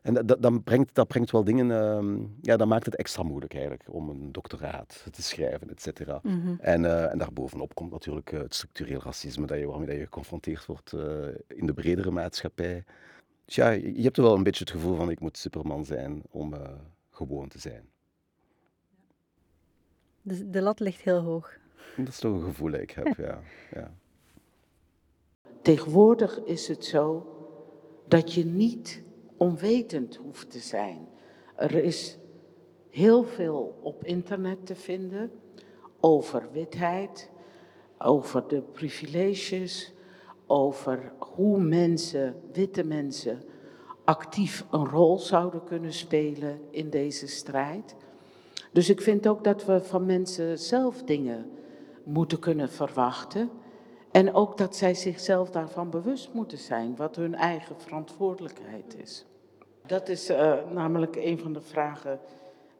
en 0.08 0.26
dat, 0.26 0.64
brengt, 0.64 0.96
dat 0.96 1.08
brengt 1.08 1.32
wel 1.32 1.44
dingen... 1.44 1.72
ehm, 1.72 2.18
ja, 2.42 2.58
dat 2.58 2.68
maakt 2.68 2.86
het 2.86 2.96
extra 2.96 3.24
moeilijk 3.24 3.54
eigenlijk 3.54 3.84
om 3.88 4.10
een 4.10 4.32
doctoraat 4.32 5.06
te 5.12 5.22
schrijven, 5.22 5.70
et 5.70 5.82
cetera. 5.82 6.20
Mhm. 6.24 6.56
En, 6.60 6.86
eh, 6.86 7.12
en 7.12 7.18
daarbovenop 7.18 7.76
komt 7.76 7.92
natuurlijk 7.92 8.32
eh, 8.32 8.40
het 8.40 8.56
structureel 8.56 9.02
racisme 9.02 9.46
dat 9.46 9.60
je, 9.60 9.68
waarmee 9.68 9.88
dat 9.88 9.96
je 9.96 10.04
geconfronteerd 10.04 10.66
wordt 10.66 10.94
eh, 10.94 11.28
in 11.48 11.66
de 11.66 11.74
bredere 11.74 12.12
maatschappij. 12.12 12.84
Dus 13.46 13.56
ja, 13.56 13.70
je 13.70 14.02
hebt 14.02 14.18
er 14.18 14.24
wel 14.24 14.36
een 14.36 14.44
beetje 14.44 14.64
het 14.64 14.74
gevoel 14.74 14.96
van 14.96 15.10
ik 15.10 15.20
moet 15.20 15.38
superman 15.38 15.86
zijn 15.86 16.22
om 16.30 16.54
eh, 16.54 16.62
gewoon 17.12 17.48
te 17.48 17.60
zijn. 17.60 17.90
Dus 20.22 20.42
de 20.46 20.62
lat 20.62 20.80
ligt 20.80 21.02
heel 21.02 21.22
hoog. 21.22 21.58
Dat 21.98 22.08
is 22.08 22.20
toch 22.20 22.34
een 22.34 22.44
gevoel 22.44 22.72
dat 22.72 22.82
ik 22.82 22.92
heb, 22.92 23.16
ja. 23.18 23.42
ja. 23.80 23.92
Tegenwoordig 25.62 26.44
is 26.44 26.68
het 26.68 26.86
zo 26.86 27.26
dat 28.08 28.34
je 28.34 28.46
niet 28.46 29.06
onwetend 29.38 30.16
hoeft 30.16 30.52
te 30.52 30.60
zijn. 30.60 31.08
Er 31.56 31.76
is 31.76 32.18
heel 32.90 33.24
veel 33.24 33.80
op 33.82 34.04
internet 34.04 34.66
te 34.66 34.76
vinden 34.76 35.32
over 36.00 36.48
witheid, 36.52 37.30
over 37.98 38.48
de 38.48 38.62
privileges, 38.62 39.94
over 40.46 41.12
hoe 41.20 41.60
mensen, 41.60 42.36
witte 42.54 42.84
mensen, 42.84 43.42
actief 44.04 44.66
een 44.72 44.86
rol 44.86 45.18
zouden 45.18 45.64
kunnen 45.64 45.94
spelen 45.94 46.60
in 46.70 46.90
deze 46.90 47.28
strijd. 47.28 47.96
Dus 48.72 48.90
ik 48.90 49.02
vind 49.02 49.28
ook 49.28 49.44
dat 49.44 49.66
we 49.66 49.84
van 49.84 50.06
mensen 50.06 50.60
zelf 50.60 51.04
dingen 51.04 51.52
moeten 52.04 52.40
kunnen 52.40 52.70
verwachten. 52.70 53.50
En 54.18 54.34
ook 54.34 54.58
dat 54.58 54.76
zij 54.76 54.94
zichzelf 54.94 55.50
daarvan 55.50 55.90
bewust 55.90 56.34
moeten 56.34 56.58
zijn, 56.58 56.96
wat 56.96 57.16
hun 57.16 57.36
eigen 57.36 57.82
verantwoordelijkheid 57.82 58.96
is. 58.98 59.26
Dat 59.86 60.10
is 60.10 60.30
eh, 60.30 60.54
namelijk 60.72 61.16
een 61.16 61.40
van 61.40 61.54
de 61.54 61.62
vragen 61.62 62.20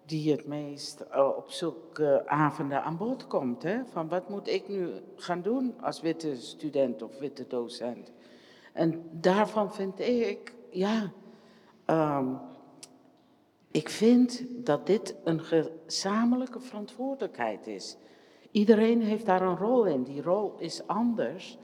die 0.06 0.32
het 0.32 0.48
meest 0.48 1.00
eh, 1.00 1.30
op 1.38 1.52
zulke 1.52 2.24
avonden 2.28 2.84
aan 2.84 2.98
bod 2.98 3.28
komt. 3.28 3.64
Hè? 3.64 3.86
Van 3.86 4.08
wat 4.08 4.30
moet 4.30 4.48
ik 4.48 4.68
nu 4.68 4.90
gaan 5.16 5.42
doen 5.42 5.76
als 5.82 6.02
witte 6.02 6.36
student 6.36 7.02
of 7.02 7.20
witte 7.20 7.48
docent? 7.48 8.12
En 8.74 9.10
daarvan 9.12 9.74
vind 9.74 10.00
ik, 10.00 10.54
ja, 10.70 11.12
ehm, 11.86 12.34
ik 13.72 13.90
vind 13.90 14.46
dat 14.66 14.86
dit 14.86 15.16
een 15.24 15.42
gezamenlijke 15.42 16.60
verantwoordelijkheid 16.60 17.68
is. 17.68 17.98
Iedereen 18.58 19.02
heeft 19.02 19.26
daar 19.26 19.42
een 19.42 19.58
rol 19.58 19.86
in. 19.86 20.04
Die 20.04 20.22
rol 20.22 20.56
is 20.60 20.88
anders. 20.88 21.58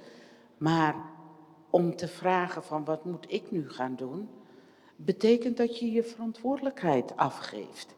Maar 0.58 0.96
om 1.70 1.96
te 1.96 2.08
vragen 2.08 2.64
van 2.64 2.86
wat 2.86 3.06
moet 3.06 3.26
ik 3.32 3.52
nu 3.52 3.70
gaan 3.70 3.96
doen, 3.96 4.30
betekent 4.96 5.58
dat 5.58 5.80
je 5.80 5.92
je 5.92 6.04
verantwoordelijkheid 6.04 7.16
afgeeft. 7.16 7.96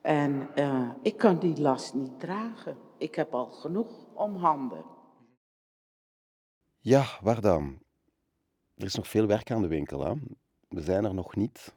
En 0.00 0.48
eh, 0.54 0.90
ik 1.02 1.16
kan 1.16 1.38
die 1.38 1.60
last 1.60 1.94
niet 1.94 2.20
dragen. 2.20 2.76
Ik 2.98 3.14
heb 3.14 3.34
al 3.34 3.46
genoeg 3.46 4.06
om 4.14 4.36
handen. 4.36 4.84
Ja, 6.78 7.04
waar 7.20 7.40
dan? 7.40 7.78
Er 8.74 8.84
is 8.84 8.94
nog 8.94 9.08
veel 9.08 9.26
werk 9.26 9.50
aan 9.50 9.62
de 9.62 9.68
winkel. 9.68 10.04
Hè? 10.04 10.12
We 10.68 10.80
zijn 10.80 11.04
er 11.04 11.14
nog 11.14 11.36
niet. 11.36 11.74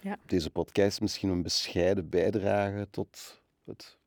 Ja. 0.00 0.18
Deze 0.26 0.50
podcast 0.50 0.88
is 0.88 1.00
misschien 1.00 1.28
een 1.28 1.42
bescheiden 1.42 2.08
bijdrage 2.08 2.88
tot 2.90 3.42
het 3.64 3.97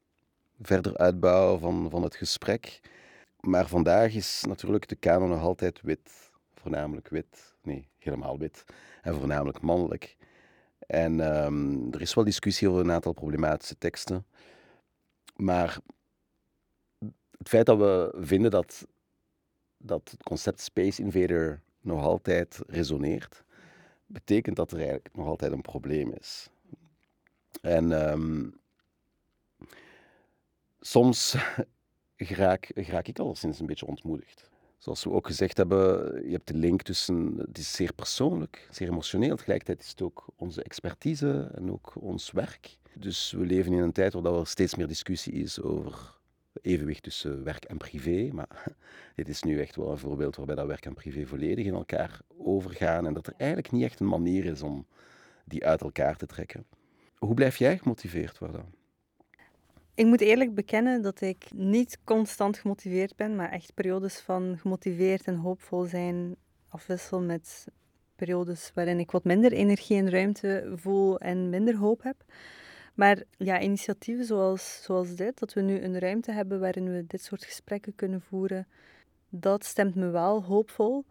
verder 0.62 0.98
uitbouwen 0.98 1.60
van, 1.60 1.90
van 1.90 2.04
het 2.04 2.16
gesprek. 2.16 2.80
Maar 3.40 3.68
vandaag 3.68 4.14
is 4.14 4.44
natuurlijk 4.48 4.88
de 4.88 4.96
kanon 4.96 5.30
nog 5.30 5.42
altijd 5.42 5.82
wit. 5.82 6.32
Voornamelijk 6.54 7.08
wit. 7.10 7.56
Nee, 7.62 7.88
helemaal 7.98 8.38
wit. 8.38 8.64
En 9.02 9.16
voornamelijk 9.16 9.62
mannelijk. 9.62 10.18
En 10.88 11.20
ehm, 11.20 11.92
er 11.92 12.02
is 12.02 12.14
wel 12.14 12.24
discussie 12.24 12.70
over 12.70 12.82
een 12.82 12.92
aantal 12.92 13.14
problematische 13.14 13.78
teksten. 13.78 14.26
Maar 15.36 15.80
het 17.38 17.50
feit 17.50 17.66
dat 17.66 17.78
we 17.78 18.14
vinden 18.20 18.52
dat, 18.52 18.88
dat 19.78 20.12
het 20.12 20.24
concept 20.24 20.62
Space 20.62 21.02
Invader 21.02 21.62
nog 21.82 22.04
altijd 22.04 22.60
resoneert, 22.68 23.44
betekent 24.06 24.56
dat 24.56 24.72
er 24.72 24.78
eigenlijk 24.78 25.10
nog 25.16 25.28
altijd 25.28 25.52
een 25.52 25.62
probleem 25.62 26.12
is. 26.12 26.50
En 27.62 27.92
ehm, 27.92 28.50
soms 30.82 31.36
geraak 32.16 33.08
ik 33.08 33.20
alleszins 33.20 33.60
een 33.60 33.66
beetje 33.66 33.86
ontmoedigd. 33.86 34.50
Zoals 34.78 35.04
we 35.04 35.12
ook 35.12 35.28
gezegd 35.28 35.58
hebben, 35.58 35.80
je 36.26 36.32
hebt 36.32 36.48
de 36.48 36.54
link 36.54 36.82
tussen, 36.82 37.34
het 37.38 37.58
is 37.58 37.72
zeer 37.72 37.94
persoonlijk, 37.94 38.68
zeer 38.72 38.88
emotioneel, 38.88 39.36
tegelijkertijd 39.36 39.82
is 39.82 39.90
het 39.90 40.02
ook 40.02 40.26
onze 40.36 40.64
expertise 40.64 41.52
en 41.56 41.72
ook 41.72 41.94
ons 41.96 42.32
werk. 42.32 42.78
Dus 42.94 43.32
we 43.32 43.46
leven 43.46 43.74
in 43.74 43.80
een 43.80 43.92
tijd 43.92 44.14
waar 44.14 44.34
er 44.34 44.48
steeds 44.48 44.76
meer 44.76 44.88
discussie 44.88 45.34
is 45.34 45.62
over 45.62 46.20
evenwicht 46.62 47.04
tussen 47.04 47.44
werk 47.44 47.64
en 47.64 47.78
privé. 47.78 48.30
Maar 48.34 48.76
dit 49.16 49.28
is 49.28 49.44
nu 49.44 49.60
echt 49.60 49.76
wel 49.76 49.92
een 49.92 49.98
voorbeeld 49.98 50.36
waarbij 50.36 50.56
dat 50.56 50.68
werk 50.68 50.86
en 50.86 50.94
privé 50.94 51.26
volledig 51.26 51.66
in 51.66 51.74
elkaar 51.74 52.20
overgaan 52.38 53.06
en 53.06 53.14
dat 53.14 53.28
er 53.28 53.34
eigenlijk 53.38 53.72
niet 53.72 53.84
echt 53.84 54.00
een 54.00 54.08
manier 54.08 54.46
is 54.46 54.62
om 54.62 54.86
die 55.46 55.66
uit 55.66 55.82
elkaar 55.82 56.18
te 56.18 56.26
trekken. 56.26 56.66
Hoe 57.18 57.34
blijf 57.34 57.58
jij 57.58 57.78
gemotiveerd 57.78 58.38
worden? 58.38 58.81
Ik 60.02 60.08
moet 60.08 60.22
eerlijk 60.22 60.56
bekennen 60.56 61.02
dat 61.02 61.22
ik 61.22 61.46
niet 61.54 61.98
constant 62.04 62.58
gemotiveerd 62.58 63.16
ben, 63.16 63.36
maar 63.36 63.50
echt 63.52 63.74
periodes 63.74 64.20
van 64.20 64.58
gemotiveerd 64.58 65.26
en 65.26 65.36
hoopvol 65.36 65.84
zijn 65.84 66.36
afwissel 66.70 67.22
met 67.22 67.68
periodes 68.16 68.72
waarin 68.74 69.00
ik 69.00 69.12
wat 69.12 69.24
minder 69.24 69.52
energie 69.52 69.98
en 69.98 70.10
ruimte 70.10 70.72
voel 70.76 71.20
en 71.20 71.50
minder 71.50 71.76
hoop 71.76 72.04
heb. 72.04 72.16
Maar 72.94 73.24
ja, 73.38 73.60
initiatieven 73.60 74.26
zoals, 74.26 74.84
zoals 74.84 75.16
dit, 75.16 75.40
dat 75.40 75.54
we 75.54 75.62
nu 75.62 75.82
een 75.82 76.00
ruimte 76.00 76.32
hebben 76.32 76.60
waarin 76.60 76.92
we 76.92 77.08
dit 77.08 77.24
soort 77.24 77.46
gesprekken 77.46 77.96
kunnen 77.96 78.22
voeren, 78.22 78.68
dat 79.30 79.66
stemt 79.66 79.96
me 79.96 80.10
wel 80.10 80.44
hoopvol. 80.44 81.06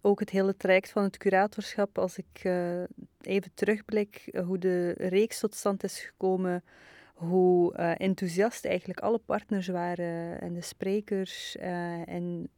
Ook 0.00 0.20
het 0.20 0.30
hele 0.30 0.56
traject 0.56 0.90
van 0.90 1.02
het 1.02 1.16
curatorschap, 1.16 1.98
als 1.98 2.18
ik 2.18 2.44
uh, 2.44 2.82
even 3.20 3.50
terugblik 3.54 4.28
uh, 4.30 4.46
hoe 4.46 4.58
de 4.58 4.92
reeks 4.92 5.38
tot 5.38 5.54
stand 5.54 5.84
is 5.84 6.00
gekomen, 6.00 6.64
hoe 7.16 7.76
uh, 7.78 8.00
enthousiast 8.00 8.64
eigenlijk 8.64 9.00
alle 9.00 9.18
partners 9.18 9.68
waren 9.68 10.40
en 10.40 10.54
de 10.54 10.60
sprekers. 10.60 11.56
en 11.56 12.48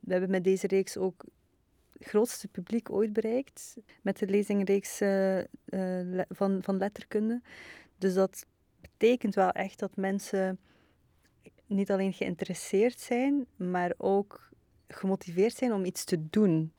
we 0.00 0.12
hebben 0.12 0.30
met 0.30 0.44
deze 0.44 0.66
reeks 0.66 0.96
ook 0.96 1.24
het 1.92 2.08
grootste 2.08 2.48
publiek 2.48 2.90
ooit 2.90 3.12
bereikt, 3.12 3.76
met 4.02 4.18
de 4.18 4.26
lezingreeks 4.26 4.98
van, 6.28 6.62
van 6.62 6.76
letterkunde. 6.76 7.42
Dus 7.98 8.14
dat 8.14 8.46
betekent 8.80 9.34
wel 9.34 9.50
echt 9.50 9.78
dat 9.78 9.96
mensen 9.96 10.58
niet 11.66 11.90
alleen 11.90 12.12
geïnteresseerd 12.12 13.00
zijn, 13.00 13.46
maar 13.56 13.94
ook 13.96 14.50
gemotiveerd 14.88 15.54
zijn 15.54 15.72
om 15.72 15.84
iets 15.84 16.04
te 16.04 16.28
doen. 16.30 16.72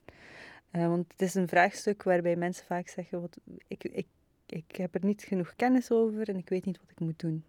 Want 0.70 1.12
het 1.12 1.22
is 1.22 1.34
een 1.34 1.48
vraagstuk 1.48 2.02
waarbij 2.02 2.36
mensen 2.36 2.66
vaak 2.66 2.88
zeggen: 2.88 3.20
wat, 3.20 3.36
ik, 3.68 3.84
ik, 3.84 4.06
ik 4.46 4.76
heb 4.76 4.94
er 4.94 5.04
niet 5.04 5.22
genoeg 5.22 5.54
kennis 5.56 5.90
over 5.90 6.28
en 6.28 6.36
ik 6.36 6.48
weet 6.48 6.64
niet 6.64 6.78
wat 6.80 6.90
ik 6.90 7.00
moet 7.00 7.18
doen. 7.18 7.44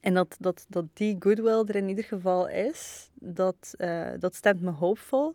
En 0.00 0.14
dat, 0.14 0.36
dat, 0.38 0.66
dat 0.68 0.84
die 0.92 1.16
goodwill 1.18 1.64
er 1.66 1.76
in 1.76 1.88
ieder 1.88 2.04
geval 2.04 2.48
is, 2.48 3.10
dat, 3.14 3.74
uh, 3.78 4.10
dat 4.18 4.34
stemt 4.34 4.60
me 4.60 4.70
hoopvol. 4.70 5.34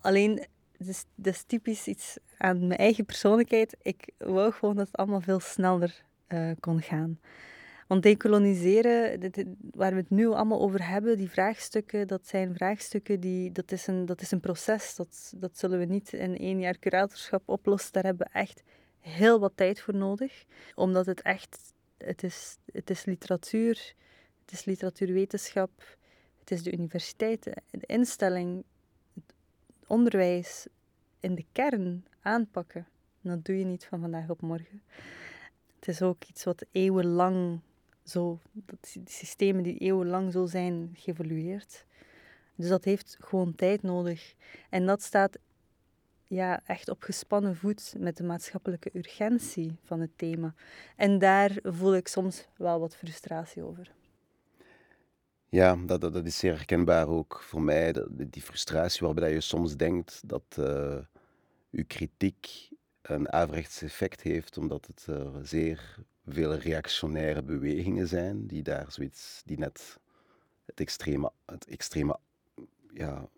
Alleen 0.00 0.46
Het 0.76 0.88
is, 0.88 1.04
dat 1.14 1.34
is 1.34 1.42
typisch 1.42 1.86
iets 1.86 2.18
aan 2.36 2.66
mijn 2.66 2.80
eigen 2.80 3.04
persoonlijkheid. 3.04 3.76
Ik 3.82 4.10
wou 4.18 4.52
gewoon 4.52 4.76
dat 4.76 4.86
het 4.86 4.96
allemaal 4.96 5.20
veel 5.20 5.40
sneller 5.40 6.04
uh, 6.28 6.50
kon 6.60 6.82
gaan. 6.82 7.20
Want 7.86 8.02
decoloniseren, 8.02 9.20
dit, 9.20 9.44
waar 9.72 9.90
we 9.90 9.96
het 9.96 10.10
nu 10.10 10.26
allemaal 10.26 10.60
over 10.60 10.88
hebben, 10.88 11.16
die 11.16 11.30
vraagstukken, 11.30 12.06
dat 12.06 12.26
zijn 12.26 12.54
vraagstukken 12.54 13.20
die, 13.20 13.52
dat 13.52 13.72
is 13.72 13.86
een, 13.86 14.06
dat 14.06 14.20
is 14.20 14.30
een 14.30 14.40
proces. 14.40 14.94
Dat, 14.94 15.32
dat 15.36 15.58
zullen 15.58 15.78
we 15.78 15.84
niet 15.84 16.12
in 16.12 16.38
één 16.38 16.60
jaar 16.60 16.78
curatorschap 16.78 17.42
oplossen. 17.44 17.92
Daar 17.92 18.04
hebben 18.04 18.26
we 18.32 18.38
echt 18.38 18.62
heel 19.00 19.40
wat 19.40 19.52
tijd 19.54 19.80
voor 19.80 19.94
nodig. 19.94 20.44
Omdat 20.74 21.06
het 21.06 21.22
echt, 21.22 21.72
het 21.96 22.22
is, 22.22 22.56
het 22.72 22.90
is 22.90 23.04
literatuur, 23.04 23.94
het 24.40 24.52
is 24.52 24.64
literatuurwetenschap, 24.64 25.70
het 26.38 26.50
is 26.50 26.62
de 26.62 26.72
universiteit, 26.72 27.42
de 27.70 27.86
instelling, 27.86 28.64
het 29.14 29.34
onderwijs 29.86 30.66
in 31.20 31.34
de 31.34 31.44
kern 31.52 32.04
aanpakken. 32.20 32.86
dat 33.20 33.44
doe 33.44 33.58
je 33.58 33.64
niet 33.64 33.84
van 33.84 34.00
vandaag 34.00 34.28
op 34.28 34.40
morgen. 34.40 34.82
Het 35.78 35.88
is 35.88 36.02
ook 36.02 36.24
iets 36.24 36.44
wat 36.44 36.64
eeuwenlang 36.72 37.60
zo, 38.04 38.38
dat 38.52 38.96
systemen 39.04 39.62
die 39.62 39.78
eeuwenlang 39.78 40.32
zo 40.32 40.46
zijn 40.46 40.90
geëvolueerd. 40.94 41.84
Dus 42.54 42.68
dat 42.68 42.84
heeft 42.84 43.16
gewoon 43.20 43.54
tijd 43.54 43.82
nodig. 43.82 44.34
En 44.70 44.86
dat 44.86 45.02
staat 45.02 45.38
ja, 46.30 46.60
echt 46.66 46.88
op 46.88 47.02
gespannen 47.02 47.56
voet 47.56 47.94
met 47.98 48.16
de 48.16 48.22
maatschappelijke 48.22 48.90
urgentie 48.92 49.76
van 49.84 50.00
het 50.00 50.10
thema. 50.18 50.54
En 50.96 51.18
daar 51.18 51.58
voel 51.62 51.96
ik 51.96 52.08
soms 52.08 52.46
wel 52.56 52.80
wat 52.80 52.96
frustratie 52.96 53.62
over. 53.62 53.92
Ja, 55.48 55.76
dat, 55.76 56.00
dat, 56.00 56.26
is 56.26 56.38
zeer 56.38 56.52
herkenbaar 56.52 57.08
ook 57.08 57.42
voor 57.42 57.62
mij. 57.62 57.94
die 58.10 58.42
frustratie 58.42 59.06
waarbij 59.06 59.32
je 59.32 59.40
soms 59.40 59.76
denkt 59.76 60.22
dat 60.26 60.56
uh, 60.58 60.98
uw 61.70 61.84
kritiek 61.86 62.70
een 63.02 63.32
averechts 63.32 63.82
effect 63.82 64.20
heeft, 64.20 64.58
omdat 64.58 64.86
het 64.86 65.06
uh, 65.10 65.36
zeer 65.42 65.96
veel 66.26 66.54
reactionaire 66.54 67.42
bewegingen 67.42 68.08
zijn 68.08 68.46
die 68.46 68.62
daar 68.62 68.92
zoiets, 68.92 69.42
die 69.44 69.58
net 69.58 69.98
het 70.64 70.80
extreme, 70.80 71.32
het 71.46 71.66
extreme, 71.66 72.18
ja, 72.92 73.28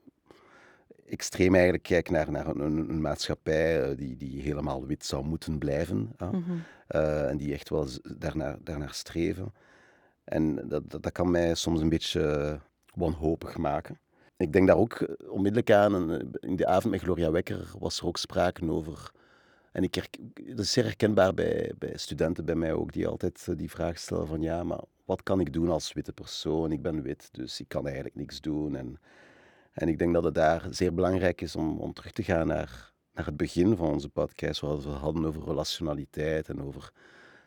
extreem 1.12 1.54
eigenlijk 1.54 1.82
kijken 1.82 2.12
naar, 2.12 2.30
naar 2.30 2.46
een, 2.46 2.60
een, 2.60 3.00
maatschappij 3.00 3.82
eh, 3.82 3.96
die, 3.96 4.16
die 4.16 4.42
helemaal 4.42 4.86
wit 4.86 5.04
zou 5.04 5.24
moeten 5.24 5.58
blijven. 5.58 6.12
Ja? 6.18 6.30
Mhm. 6.30 6.40
Uh, 6.88 7.28
en 7.28 7.36
die 7.36 7.52
echt 7.52 7.68
wel 7.68 7.86
daarnaar, 8.18 8.56
daarnaar 8.62 8.94
streven. 8.94 9.54
En 10.24 10.54
dat, 10.54 10.90
dat, 10.90 11.02
dat, 11.02 11.12
kan 11.12 11.30
mij 11.30 11.54
soms 11.54 11.80
een 11.80 11.88
beetje 11.88 12.58
wanhopig 12.94 13.56
maken. 13.56 13.98
Ik 14.36 14.52
denk 14.52 14.66
daar 14.66 14.76
ook 14.76 14.92
eh, 14.92 15.30
onmiddellijk 15.30 15.70
aan, 15.70 16.20
in 16.40 16.56
de 16.56 16.66
avond 16.66 16.92
met 16.92 17.02
Gloria 17.02 17.30
Wekker 17.30 17.70
was 17.78 17.98
er 17.98 18.06
ook 18.06 18.16
sprake 18.16 18.70
over 18.70 19.12
en 19.72 19.82
ik 19.82 20.08
dat 20.34 20.58
is 20.58 20.72
zeer 20.72 20.84
herkenbaar 20.84 21.34
bij, 21.34 21.72
bij 21.78 21.96
studenten 21.96 22.44
bij 22.44 22.54
mij 22.54 22.72
ook, 22.72 22.92
die 22.92 23.06
altijd 23.06 23.46
eh, 23.48 23.56
die 23.56 23.70
vraag 23.70 23.98
stellen 23.98 24.26
van 24.26 24.42
ja, 24.42 24.64
maar 24.64 24.80
wat 25.04 25.22
kan 25.22 25.40
ik 25.40 25.52
doen 25.52 25.68
als 25.68 25.92
witte 25.92 26.12
persoon? 26.12 26.72
Ik 26.72 26.82
ben 26.82 27.02
wit, 27.02 27.28
dus 27.32 27.60
ik 27.60 27.68
kan 27.68 27.84
eigenlijk 27.84 28.14
niks 28.14 28.40
doen. 28.40 28.76
En, 28.76 28.98
en 29.72 29.88
ik 29.88 29.98
denk 29.98 30.14
dat 30.14 30.24
het 30.24 30.34
daar 30.34 30.66
zeer 30.70 30.94
belangrijk 30.94 31.40
is 31.40 31.56
om, 31.56 31.78
om 31.78 31.92
terug 31.92 32.12
te 32.12 32.22
gaan 32.22 32.46
naar, 32.46 32.92
naar 33.14 33.26
het 33.26 33.36
begin 33.36 33.76
van 33.76 33.88
onze 33.88 34.08
podcast, 34.08 34.60
waar 34.60 34.80
we 34.80 34.88
hadden 34.88 35.24
over 35.24 35.44
relationaliteit 35.44 36.48
en 36.48 36.62
over 36.62 36.92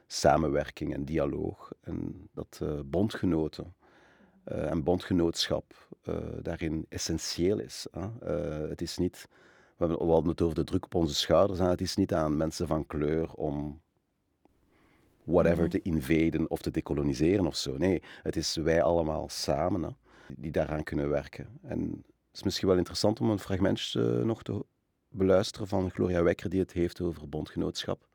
samenwerking 0.07 0.93
en 0.93 1.05
dialoog. 1.05 1.71
En 1.81 2.29
dat 2.33 2.59
uh, 2.63 2.79
bondgenoten 2.85 3.75
uh, 4.47 4.71
en 4.71 4.83
bondgenootschap 4.83 5.87
uh, 6.09 6.15
daarin 6.41 6.85
essentieel 6.89 7.59
is. 7.59 7.87
het 8.67 8.81
is 8.81 8.97
niet 8.97 9.27
we, 9.77 9.85
hebben, 9.85 10.07
hadden 10.07 10.29
het 10.29 10.41
over 10.41 10.55
de 10.55 10.63
druk 10.63 10.85
op 10.85 10.95
onze 10.95 11.15
schouders. 11.15 11.59
En 11.59 11.69
het 11.69 11.81
is 11.81 11.95
niet 11.95 12.13
aan 12.13 12.37
mensen 12.37 12.67
van 12.67 12.87
kleur 12.87 13.33
om 13.33 13.81
whatever 15.23 15.63
mhm. 15.63 15.69
te 15.69 15.81
invaden 15.81 16.49
of 16.49 16.61
te 16.61 16.71
decoloniseren 16.71 17.45
of 17.45 17.55
zo. 17.55 17.77
Nee, 17.77 18.03
het 18.23 18.35
is 18.35 18.55
wij 18.55 18.83
allemaal 18.83 19.29
samen 19.29 19.83
hè, 19.83 19.89
die 20.37 20.51
daaraan 20.51 20.83
kunnen 20.83 21.09
werken. 21.09 21.47
En 21.61 22.03
is 22.35 22.43
misschien 22.43 22.67
wel 22.67 22.77
interessant 22.77 23.19
om 23.19 23.29
een 23.29 23.39
fragmentje 23.39 24.23
nog 24.23 24.43
te 24.43 24.65
beluisteren 25.09 25.67
van 25.67 25.91
Gloria 25.91 26.23
Wekker, 26.23 26.49
die 26.49 26.59
het 26.59 26.71
heeft 26.71 27.01
over 27.01 27.29
bondgenootschap. 27.29 28.07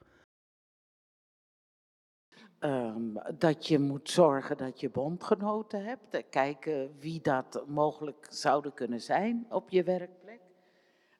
Um, 2.61 3.21
dat 3.39 3.67
je 3.67 3.79
moet 3.79 4.11
zorgen 4.11 4.57
dat 4.57 4.81
je 4.81 4.91
bondgenoten 4.91 5.85
hebt. 5.85 6.29
Kijken 6.31 6.99
wie 6.99 7.21
dat 7.21 7.65
mogelijk 7.67 8.27
zouden 8.31 8.75
kunnen 8.75 9.01
zijn 9.01 9.47
op 9.49 9.71
je 9.71 9.83
werkplek. 9.83 10.41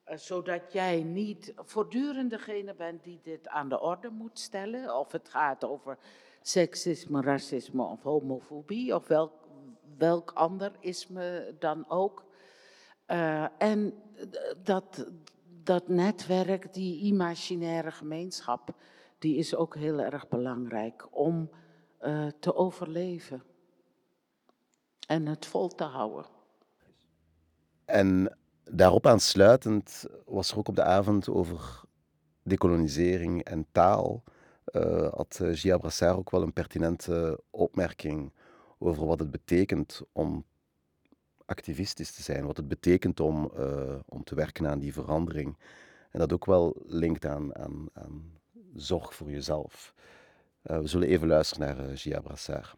Eh, 0.05 0.17
zodat 0.17 0.73
jij 0.73 1.03
niet 1.03 1.53
voortdurend 1.57 2.31
degene 2.31 2.75
bent 2.75 3.03
die 3.05 3.21
dit 3.23 3.49
aan 3.49 3.69
de 3.69 3.81
orde 3.81 4.11
moet 4.11 4.39
stellen. 4.39 4.99
Of 4.99 5.13
het 5.13 5.29
gaat 5.29 5.65
over 5.65 5.99
seksisme, 6.43 7.21
racisme 7.21 7.83
of 7.83 8.03
homofobie 8.03 8.95
of 8.95 9.07
welk, 9.07 9.33
welk 9.99 10.31
ander 10.35 10.73
isme 10.81 11.55
dan 11.59 11.85
ook. 11.89 12.25
Uh, 13.11 13.47
en 13.59 13.95
dat, 14.63 15.07
dat 15.63 15.89
netwerk, 15.89 16.73
die 16.73 17.01
imaginaire 17.01 17.91
gemeenschap, 17.91 18.75
die 19.19 19.37
is 19.37 19.55
ook 19.55 19.75
heel 19.75 20.01
erg 20.01 20.29
belangrijk 20.29 21.07
om 21.11 21.51
uh, 22.03 22.27
te 22.41 22.55
overleven 22.55 23.43
en 25.07 25.27
het 25.27 25.47
vol 25.47 25.69
te 25.69 25.85
houden. 25.85 26.27
En 27.85 28.37
daarop 28.65 29.07
aansluitend 29.07 30.07
was 30.25 30.51
er 30.51 30.59
ook 30.59 30.69
op 30.69 30.77
de 30.77 30.83
avond 30.83 31.29
over 31.29 31.83
decolonisering 32.43 33.45
en 33.45 33.67
taal. 33.73 34.23
Uh, 34.73 35.13
had 35.13 35.41
Gia 35.53 35.79
Brassard 35.79 36.17
ook 36.17 36.31
wel 36.31 36.43
een 36.43 36.53
pertinente 36.53 37.41
opmerking 37.51 38.33
over 38.79 39.07
wat 39.07 39.19
het 39.19 39.31
betekent 39.31 40.03
om 40.13 40.45
activistisch 41.51 42.13
te 42.13 42.23
zijn, 42.23 42.47
wat 42.47 42.57
het 42.57 42.69
betekent 42.69 43.21
om, 43.21 43.51
uh, 43.59 43.99
om 44.07 44.25
te 44.25 44.35
werken 44.35 44.67
aan 44.67 44.79
die 44.79 44.93
verandering. 44.93 45.57
En 46.11 46.19
dat 46.19 46.33
ook 46.33 46.47
wel 46.47 46.83
linkt 46.87 47.25
aan, 47.25 47.57
aan, 47.57 47.89
aan 47.93 48.39
zorg 48.75 49.15
voor 49.15 49.31
jezelf. 49.31 49.95
we 50.63 50.87
zullen 50.87 51.09
even 51.09 51.29
luisteren 51.29 51.77
naar 51.77 51.97
Gia 51.99 52.21
Brassard. 52.21 52.75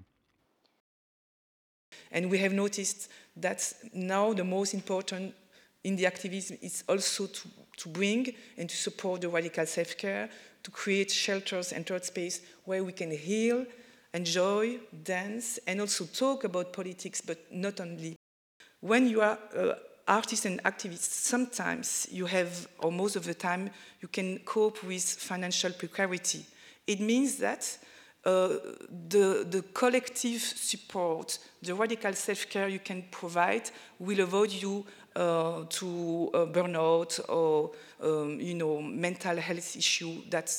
And 2.11 2.31
we 2.31 2.39
have 2.39 2.55
noticed 2.55 3.09
that 3.41 3.75
now 3.93 4.37
the 4.37 4.45
most 4.45 4.73
important 4.73 5.35
in 5.83 5.97
the 5.97 6.07
activism 6.07 6.57
is 6.61 6.83
also 6.87 7.27
to, 7.27 7.49
to 7.77 7.89
bring 7.89 8.35
and 8.59 8.69
to 8.69 8.75
support 8.75 9.21
the 9.21 9.29
radical 9.29 9.67
self-care, 9.67 10.29
to 10.63 10.71
create 10.71 11.11
shelters 11.11 11.73
and 11.73 11.87
third 11.87 12.05
space 12.05 12.41
where 12.65 12.85
we 12.85 12.93
can 12.93 13.11
heal, 13.11 13.67
enjoy, 14.15 14.79
dance, 15.03 15.59
and 15.67 15.81
also 15.81 16.05
talk 16.05 16.45
about 16.45 16.73
politics, 16.73 17.21
but 17.21 17.39
not 17.51 17.81
only. 17.81 18.17
When 18.83 19.09
you 19.09 19.21
are 19.21 19.39
uh, 19.57 19.75
artist 20.09 20.45
and 20.45 20.61
activist, 20.65 20.99
sometimes 20.99 22.09
you 22.11 22.27
have, 22.27 22.67
or 22.81 22.91
most 22.91 23.15
of 23.15 23.25
the 23.25 23.33
time, 23.33 23.71
you 24.01 24.09
can 24.09 24.41
cope 24.41 24.83
with 24.83 25.05
financial 25.05 25.71
precarity. 25.71 26.45
It 26.89 26.99
means 26.99 27.37
that 27.37 27.79
uh, 28.25 28.49
the, 29.09 29.47
the 29.49 29.65
collective 29.73 30.41
support, 30.41 31.39
the 31.63 31.77
radical 31.77 32.13
self-care 32.13 32.67
you 32.67 32.81
can 32.81 33.05
provide 33.13 33.71
will 34.01 34.19
avoid 34.19 34.51
you 34.51 34.85
uh, 35.15 35.63
to 35.69 36.31
uh, 36.35 36.47
burnout 36.47 37.21
or 37.29 37.71
um, 38.03 38.41
you 38.41 38.55
know 38.55 38.83
mental 38.83 39.37
health 39.37 39.77
issue 39.77 40.23
that 40.29 40.53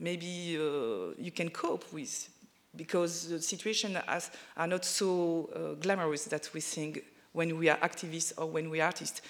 maybe 0.00 0.56
uh, 0.58 1.14
you 1.18 1.30
can 1.30 1.50
cope 1.50 1.84
with 1.92 2.30
because 2.74 3.28
the 3.28 3.40
situation 3.40 3.96
has, 4.08 4.32
are 4.56 4.66
not 4.66 4.84
so 4.84 5.50
uh, 5.54 5.74
glamorous 5.74 6.24
that 6.24 6.50
we 6.52 6.60
think 6.60 7.04
when 7.32 7.58
we 7.58 7.68
are 7.68 7.78
activists 7.78 8.32
or 8.36 8.46
when 8.46 8.70
we 8.70 8.80
are 8.80 8.86
artists. 8.86 9.22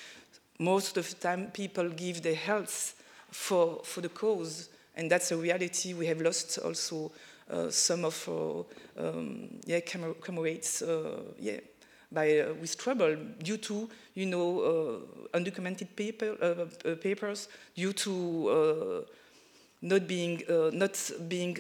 Most 0.59 0.96
of 0.96 1.09
the 1.09 1.16
time, 1.16 1.51
people 1.53 1.88
give 1.88 2.22
their 2.22 2.34
health 2.34 3.03
for, 3.30 3.80
for 3.84 4.01
the 4.01 4.09
cause, 4.09 4.68
and 4.96 5.11
that's 5.11 5.32
a 5.32 5.36
reality. 5.36 5.94
We 5.94 6.07
have 6.07 6.20
lost 6.20 6.59
also 6.59 7.12
uh, 7.51 7.70
some 7.70 8.05
of 8.05 8.28
our 8.28 8.64
um, 8.96 9.48
yeah, 9.64 9.80
comrades 9.80 10.82
uh, 10.82 11.22
yeah, 11.38 11.59
by, 12.12 12.38
uh, 12.38 12.55
with 12.55 12.76
trouble 12.78 13.16
due 13.42 13.57
to, 13.57 13.88
you 14.14 14.26
know, 14.26 14.61
uh, 14.61 15.38
undocumented 15.38 15.88
paper, 15.96 16.36
uh, 16.40 16.94
papers, 16.96 17.48
due 17.74 17.92
to 17.92 19.07
not 19.82 20.07
being, 20.07 20.42
not 20.72 21.11
being 21.28 21.57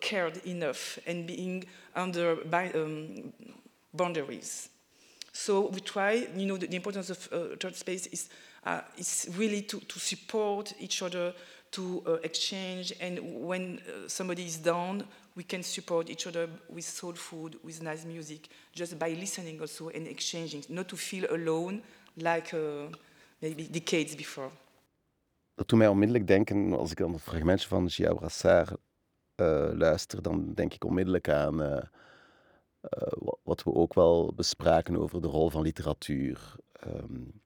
cared 0.00 0.38
enough 0.46 0.98
and 1.06 1.26
being 1.26 1.64
under 1.94 2.38
um, 2.74 3.32
boundaries. 3.92 4.70
So 5.38 5.68
we 5.68 5.78
try, 5.80 6.26
you 6.36 6.46
know, 6.46 6.56
the, 6.56 6.66
the 6.66 6.74
importance 6.74 7.10
of 7.10 7.28
uh, 7.32 7.56
third 7.60 7.76
space 7.76 8.06
is, 8.08 8.28
uh, 8.66 8.80
is 8.96 9.28
really 9.38 9.62
to, 9.62 9.78
to 9.78 9.98
support 10.00 10.74
each 10.80 11.00
other, 11.00 11.32
to 11.70 12.02
uh, 12.06 12.12
exchange, 12.24 12.92
and 13.00 13.20
when 13.46 13.80
somebody 14.08 14.44
is 14.44 14.56
down, 14.56 15.04
we 15.36 15.44
can 15.44 15.62
support 15.62 16.10
each 16.10 16.26
other 16.26 16.48
with 16.68 16.84
soul 16.84 17.12
food, 17.12 17.56
with 17.62 17.80
nice 17.80 18.04
music, 18.04 18.48
just 18.74 18.98
by 18.98 19.10
listening 19.10 19.60
also 19.60 19.90
and 19.90 20.08
exchanging, 20.08 20.64
not 20.70 20.88
to 20.88 20.96
feel 20.96 21.24
alone 21.30 21.82
like 22.16 22.52
uh, 22.52 22.88
maybe 23.40 23.68
decades 23.70 24.16
before. 24.16 24.50
dat 25.54 25.68
doet 25.68 25.78
mij 25.78 25.88
onmiddellijk 25.88 26.26
denken, 26.26 26.72
als 26.72 26.90
ik 26.90 27.00
aan 27.00 27.12
het 27.12 27.22
fragmentje 27.22 27.68
van 27.68 27.90
Gia 27.90 28.14
Brassard 28.14 28.70
uh, 28.70 29.70
luister, 29.74 30.22
dan 30.22 30.54
denk 30.54 30.74
ik 30.74 30.84
onmiddellijk 30.84 31.28
aan 31.28 31.88
uh, 32.98 33.28
wat 33.42 33.62
we 33.62 33.74
ook 33.74 33.94
wel 33.94 34.32
bespraken 34.34 34.96
over 34.96 35.22
de 35.22 35.28
rol 35.28 35.50
van 35.50 35.62
literatuur. 35.62 36.56
Um, 36.86 37.40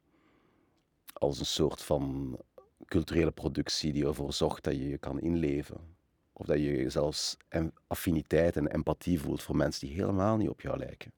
als 1.13 1.39
een 1.39 1.47
soort 1.47 1.83
van 1.83 2.39
culturele 2.87 3.31
productie 3.31 3.93
die 3.93 4.07
ervoor 4.07 4.33
zorgt 4.33 4.65
dat 4.65 4.75
je 4.75 4.89
je 4.89 4.99
kan 4.99 5.21
inleven. 5.21 5.77
Of 6.33 6.47
dat 6.47 6.59
je 6.59 6.91
zelfs 6.91 7.37
affiniteit 7.87 8.57
en 8.57 8.67
empathie 8.67 9.21
voelt 9.21 9.43
voor 9.43 9.57
mensen 9.57 9.87
die 9.87 9.97
helemaal 9.97 10.37
niet 10.37 10.49
op 10.49 10.61
jou 10.61 10.79
lijken. 10.79 11.13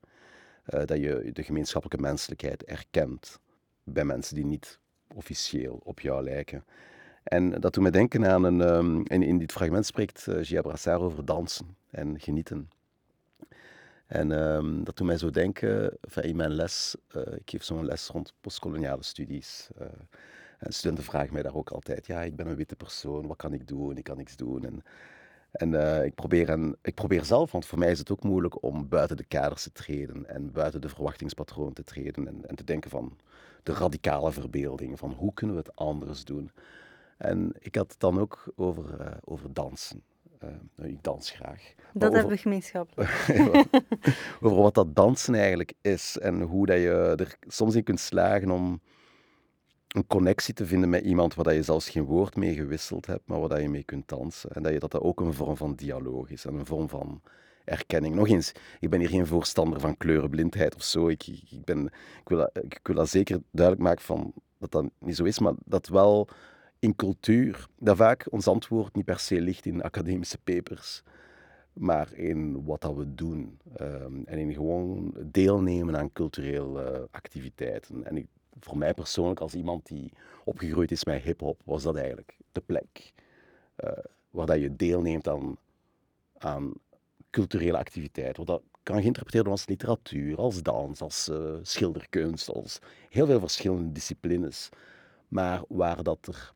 dat 0.65 0.99
je 0.99 1.31
de 1.33 1.43
gemeenschappelijke 1.43 2.03
menselijkheid 2.03 2.65
erkent 2.65 3.41
bij 3.85 4.05
mensen 4.05 4.35
die 4.35 4.45
niet 4.45 4.79
officieel 5.15 5.81
op 5.85 6.01
jou 6.01 6.23
lijken. 6.23 6.65
En 7.25 7.51
dat 7.51 7.75
doet 7.75 7.83
me 7.83 7.91
denken 7.91 8.27
aan 8.27 8.45
een. 8.45 8.61
Um, 8.61 9.07
in, 9.07 9.23
in 9.23 9.39
dit 9.39 9.53
fragment 9.53 9.87
spreekt 9.87 10.27
uh, 10.27 10.39
Gia 10.41 10.61
Brassard 10.61 11.01
over 11.01 11.25
dansen 11.25 11.77
en 11.91 12.21
genieten. 12.21 12.69
En 14.07 14.31
um, 14.31 14.85
dat 14.85 14.97
doet 14.97 15.07
mij 15.07 15.19
zo 15.19 15.31
denken, 15.31 15.99
enfin, 16.01 16.23
in 16.23 16.37
mijn 16.37 16.51
les, 16.55 16.97
uh, 17.17 17.23
ik 17.23 17.51
geef 17.51 17.63
zo'n 17.63 17.85
les 17.85 18.07
rond 18.07 18.35
postkoloniale 18.41 19.03
studies. 19.03 19.69
Uh, 19.81 19.87
en 20.59 20.73
studenten 20.73 21.05
vragen 21.05 21.33
mij 21.33 21.43
daar 21.43 21.55
ook 21.55 21.71
altijd: 21.71 22.07
ja, 22.07 22.23
ik 22.23 22.37
ben 22.37 22.47
een 22.47 22.57
witte 22.57 22.77
persoon, 22.77 23.27
wat 23.27 23.37
kan 23.37 23.53
ik 23.53 23.69
doen? 23.69 23.97
Ik 23.97 24.05
kan 24.05 24.17
niks 24.17 24.37
doen. 24.37 24.65
En, 24.65 24.85
en 25.53 26.05
ik, 26.05 26.15
probeer 26.15 26.75
ik 26.83 26.95
probeer 26.95 27.25
zelf, 27.25 27.53
want 27.53 27.67
voor 27.67 27.79
mij 27.79 27.91
is 27.91 27.99
het 27.99 28.11
ook 28.11 28.23
moeilijk 28.23 28.63
om 28.63 28.89
buiten 28.89 29.17
de 29.17 29.25
kaders 29.25 29.63
te 29.63 29.73
treden 29.73 30.27
en 30.27 30.53
buiten 30.53 30.81
de 30.81 30.89
verwachtingspatroon 30.89 31.73
te 31.73 31.85
treden 31.85 32.29
en, 32.29 32.47
en 32.47 32.55
te 32.55 32.65
denken 32.65 32.91
van 32.91 33.19
de 33.63 33.73
radicale 33.73 34.33
verbeelding, 34.33 34.99
van 34.99 35.13
hoe 35.13 35.35
kunnen 35.35 35.57
we 35.57 35.63
het 35.63 35.77
anders 35.77 36.25
doen. 36.25 36.51
En 37.17 37.53
ik 37.59 37.75
had 37.75 37.91
het 37.91 38.01
dan 38.01 38.21
ook 38.21 38.53
over, 38.57 39.19
over 39.25 39.53
dansen. 39.53 40.03
Uh, 40.45 40.89
ik 40.89 41.03
dans 41.03 41.31
graag. 41.31 41.75
Dat 41.93 42.03
over, 42.03 42.15
hebben 42.19 42.37
we 42.37 42.43
gemeenschappelijk. 42.43 43.11
over 44.41 44.63
wat 44.63 44.75
dat 44.75 44.97
dansen 44.97 45.35
eigenlijk 45.35 45.73
is 45.81 46.19
en 46.19 46.41
hoe 46.41 46.67
dat 46.67 46.77
je 46.77 47.15
er 47.17 47.37
soms 47.47 47.75
in 47.75 47.83
kunt 47.83 48.01
slagen 48.01 48.51
om 48.51 48.81
een 49.89 50.07
connectie 50.07 50.55
te 50.55 50.67
vinden 50.67 50.89
met 50.89 51.05
iemand 51.05 51.35
waar 51.35 51.55
je 51.55 51.63
zelfs 51.63 51.89
geen 51.89 52.05
woord 52.05 52.37
mee 52.37 52.55
gewisseld 52.55 53.07
hebt, 53.07 53.29
maar 53.29 53.41
waar 53.41 53.61
je 53.61 53.69
mee 53.69 53.85
kunt 53.85 54.09
dansen. 54.09 54.51
En 54.51 54.63
dat 54.63 54.73
je 54.73 54.79
dat, 54.79 54.91
dat 54.91 55.03
ook 55.03 55.21
een 55.21 55.35
vorm 55.35 55.57
van 55.57 55.75
dialoog 55.75 56.31
is 56.31 56.45
en 56.45 56.55
een 56.55 56.67
vorm 56.67 56.89
van 56.89 57.23
erkenning. 57.65 58.15
Nog 58.15 58.29
eens, 58.29 58.53
ik 58.81 58.91
ben 58.91 59.01
hier 59.01 59.09
geen 59.09 59.27
voorstander 59.27 59.81
van 59.81 59.97
kleurenblindheid 59.97 60.75
of 60.75 60.83
zo. 60.83 61.09
Ik, 61.09 61.27
ik, 61.27 61.65
ben, 61.65 61.87
ik, 62.21 62.29
wil, 62.29 62.51
ik 62.53 62.81
wil 62.83 62.97
dat 62.97 63.09
zeker 63.09 63.41
duidelijk 63.51 63.87
maken 63.87 64.05
van 64.05 64.33
dat 64.59 64.71
dat 64.71 64.85
niet 64.99 65.17
zo 65.17 65.25
is, 65.25 65.39
maar 65.39 65.53
dat 65.65 65.89
wel 65.89 66.29
in 66.85 66.97
cultuur, 66.97 67.67
dat 67.79 67.97
vaak 67.97 68.27
ons 68.31 68.47
antwoord 68.47 68.95
niet 68.95 69.05
per 69.05 69.19
se 69.19 69.41
ligt 69.41 69.67
in 69.67 69.83
academische 69.83 70.39
papers, 70.39 71.03
maar 71.73 72.13
in 72.13 72.65
wat 72.65 72.81
dat 72.81 72.95
we 72.95 73.15
doen. 73.15 73.59
Um, 73.81 74.23
en 74.27 74.39
in 74.39 74.53
gewoon 74.53 75.15
deelnemen 75.27 75.97
aan 75.97 76.13
culturele 76.13 77.09
activiteiten. 77.11 78.05
En 78.05 78.17
ik, 78.17 78.27
voor 78.61 78.79
mij 78.79 78.95
persoonlijk, 78.95 79.41
als 79.41 79.55
iemand 79.55 79.87
die 79.87 80.13
opgegroeid 80.45 80.91
is 80.91 81.05
met 81.05 81.23
hip-hop, 81.23 81.61
was 81.65 81.83
dat 81.83 81.97
eigenlijk 81.97 82.37
de 82.53 82.61
plek 82.61 83.13
uh, 83.85 83.91
waar 84.31 84.47
dat 84.47 84.61
je 84.61 84.77
deelneemt 84.77 85.29
aan, 85.29 85.57
aan 86.39 86.73
culturele 87.31 87.79
activiteit. 87.79 88.37
Wat 88.37 88.47
dat 88.47 88.63
kan 88.83 89.01
geïnterpreteerd 89.01 89.47
worden 89.47 89.61
als 89.61 89.67
literatuur, 89.69 90.37
als 90.37 90.63
dans, 90.63 91.01
als 91.01 91.29
uh, 91.29 91.55
schilderkunst, 91.63 92.49
als 92.49 92.79
heel 93.11 93.27
veel 93.27 93.41
verschillende 93.41 93.93
disciplines. 93.93 94.69
Maar 95.29 95.63
waar 95.69 96.03
dat 96.03 96.27
er 96.27 96.53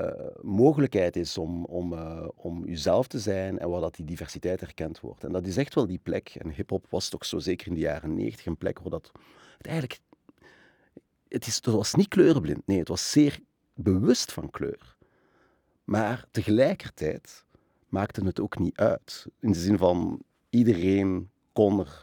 uh, 0.00 0.10
mogelijkheid 0.42 1.16
is 1.16 1.38
om, 1.38 1.64
om, 1.64 1.92
uh, 1.92 2.28
om 2.34 2.64
uzelf 2.66 3.06
te 3.06 3.18
zijn 3.18 3.58
en 3.58 3.70
waar 3.70 3.80
dat 3.80 3.94
die 3.94 4.04
diversiteit 4.04 4.60
erkend 4.60 5.00
wordt. 5.00 5.24
En 5.24 5.32
dat 5.32 5.46
is 5.46 5.56
echt 5.56 5.74
wel 5.74 5.86
die 5.86 6.00
plek. 6.02 6.34
En 6.38 6.50
hip-hop 6.50 6.86
was 6.90 7.08
toch 7.08 7.24
zo 7.24 7.38
zeker 7.38 7.66
in 7.66 7.74
de 7.74 7.80
jaren 7.80 8.14
negentig 8.14 8.46
een 8.46 8.56
plek 8.56 8.78
waar 8.78 8.90
dat 8.90 9.12
eigenlijk. 9.60 10.00
Het, 11.28 11.46
is, 11.46 11.54
het 11.54 11.66
was 11.66 11.94
niet 11.94 12.08
kleurenblind, 12.08 12.66
nee, 12.66 12.78
het 12.78 12.88
was 12.88 13.10
zeer 13.10 13.40
bewust 13.74 14.32
van 14.32 14.50
kleur. 14.50 14.96
Maar 15.84 16.24
tegelijkertijd 16.30 17.44
maakte 17.88 18.24
het 18.24 18.40
ook 18.40 18.58
niet 18.58 18.76
uit. 18.76 19.26
In 19.40 19.52
de 19.52 19.58
zin 19.58 19.78
van 19.78 20.22
iedereen 20.50 21.30
kon 21.52 21.80
er 21.80 22.00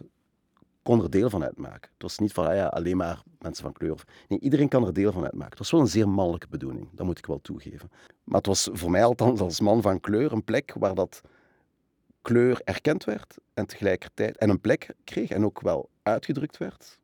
kon 0.83 1.03
er 1.03 1.09
deel 1.09 1.29
van 1.29 1.43
uitmaken. 1.43 1.89
Het 1.93 2.01
was 2.01 2.17
niet 2.17 2.33
van 2.33 2.47
ah 2.47 2.55
ja, 2.55 2.67
alleen 2.67 2.97
maar 2.97 3.23
mensen 3.39 3.63
van 3.63 3.73
kleur. 3.73 4.03
Nee, 4.27 4.39
iedereen 4.39 4.67
kan 4.67 4.85
er 4.85 4.93
deel 4.93 5.11
van 5.11 5.23
uitmaken. 5.23 5.49
Het 5.49 5.59
was 5.59 5.71
wel 5.71 5.79
een 5.81 5.87
zeer 5.87 6.09
mannelijke 6.09 6.47
bedoeling, 6.47 6.89
dat 6.91 7.05
moet 7.05 7.17
ik 7.17 7.25
wel 7.25 7.41
toegeven. 7.41 7.91
Maar 8.23 8.37
het 8.37 8.45
was 8.45 8.69
voor 8.71 8.91
mij 8.91 9.03
althans 9.03 9.39
als 9.39 9.59
man 9.59 9.81
van 9.81 9.99
kleur 9.99 10.31
een 10.31 10.43
plek 10.43 10.73
waar 10.79 10.95
dat 10.95 11.21
kleur 12.21 12.61
erkend 12.63 13.03
werd 13.03 13.37
en 13.53 13.65
tegelijkertijd 13.65 14.37
en 14.37 14.49
een 14.49 14.61
plek 14.61 14.95
kreeg 15.03 15.29
en 15.29 15.45
ook 15.45 15.61
wel 15.61 15.89
uitgedrukt 16.03 16.57
werd. 16.57 16.99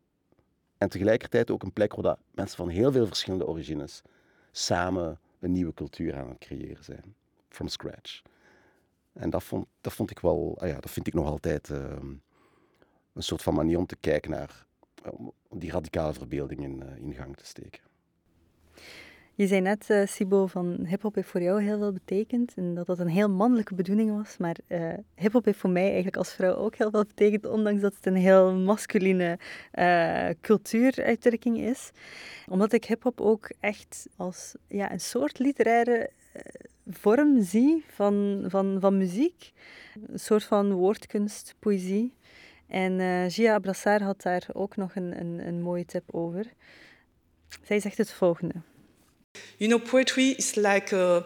En 0.78 0.90
tegelijkertijd 0.90 1.52
ook 1.52 1.64
een 1.64 1.74
plek 1.74 1.94
waar 1.94 2.04
dat 2.04 2.20
mensen 2.32 2.58
van 2.58 2.70
heel 2.70 2.92
veel 2.92 3.08
verschillende 3.08 3.48
origines 3.48 4.02
samen 4.52 5.20
een 5.40 5.52
nieuwe 5.52 5.74
cultuur 5.74 6.18
aan 6.18 6.30
het 6.30 6.38
creëren 6.38 6.84
zijn. 6.84 7.16
From 7.50 7.68
scratch. 7.68 8.22
En 9.14 9.30
dat 9.30 9.44
vond, 9.44 9.68
vond 9.82 10.12
ik 10.12 10.20
wel, 10.20 10.58
ah 10.60 10.68
ja, 10.68 10.80
dat 10.80 10.92
vind 10.92 11.08
ik 11.08 11.14
nog 11.14 11.28
altijd 11.28 11.70
uh, 11.70 11.80
een 13.20 13.26
soort 13.26 13.42
van 13.42 13.54
manier 13.54 13.78
om 13.78 13.86
te 13.86 13.98
kijken 14.00 14.32
naar 14.32 14.66
om 15.48 15.60
die 15.60 15.72
radicale 15.72 16.14
verbeelding 16.14 16.64
in, 16.64 16.84
uh, 16.84 17.04
in 17.04 17.14
gang 17.14 17.36
te 17.36 17.46
steken. 17.46 17.82
Je 19.36 19.48
zei 19.48 19.62
net, 19.62 19.90
uh, 19.90 20.06
Sibo, 20.06 20.46
van 20.46 20.86
hip-hop 20.86 21.16
heeft 21.16 21.28
voor 21.28 21.42
jou 21.42 21.62
heel 21.62 21.78
veel 21.78 21.92
betekend 21.92 22.54
en 22.56 22.74
dat 22.74 22.86
dat 22.86 23.00
een 23.00 23.08
heel 23.08 23.30
mannelijke 23.30 23.76
bedoeling 23.76 24.18
was. 24.18 24.38
Maar 24.38 24.56
hip-hop 25.16 25.46
heeft 25.46 25.58
voor 25.58 25.70
mij 25.70 25.86
eigenlijk 25.86 26.18
als 26.18 26.34
vrouw 26.34 26.56
ook 26.56 26.76
heel 26.76 26.90
veel 26.90 27.06
betekend, 27.06 27.46
ondanks 27.46 27.82
dat 27.82 27.96
het 27.96 28.06
een 28.06 28.16
heel 28.16 28.54
masculine 28.54 29.40
uh, 29.74 30.30
cultuuruitdrukking 30.42 31.58
is. 31.58 31.92
Omdat 32.48 32.74
ik 32.74 32.86
hip-hop 32.86 33.22
ook 33.22 33.52
echt 33.60 34.08
als 34.16 34.56
ja, 34.68 34.92
een 34.92 35.02
soort 35.02 35.40
literaire 35.40 36.10
vorm 36.90 37.44
zie 37.44 37.84
van, 37.88 38.46
van, 38.48 38.78
van 38.80 38.98
muziek. 38.98 39.52
Een 40.08 40.20
soort 40.20 40.44
van 40.44 40.72
woordkunst, 40.72 41.56
poëzie. 41.60 42.14
En 42.70 43.00
uh, 43.00 43.26
Gia 43.28 43.60
Brassard 43.60 44.02
had 44.02 44.22
daar 44.22 44.48
ook 44.54 44.76
nog 44.76 44.96
een, 44.96 45.20
een, 45.20 45.48
een 45.48 45.62
mooie 45.62 45.86
tip 45.86 46.04
over. 46.12 46.46
Zij 47.64 47.80
zegt 47.80 47.98
het 47.98 48.12
volgende. 48.12 48.54
You 49.58 49.70
know, 49.70 49.90
poetry 49.90 50.34
is 50.38 50.56
like 50.56 50.96
a, 50.96 51.24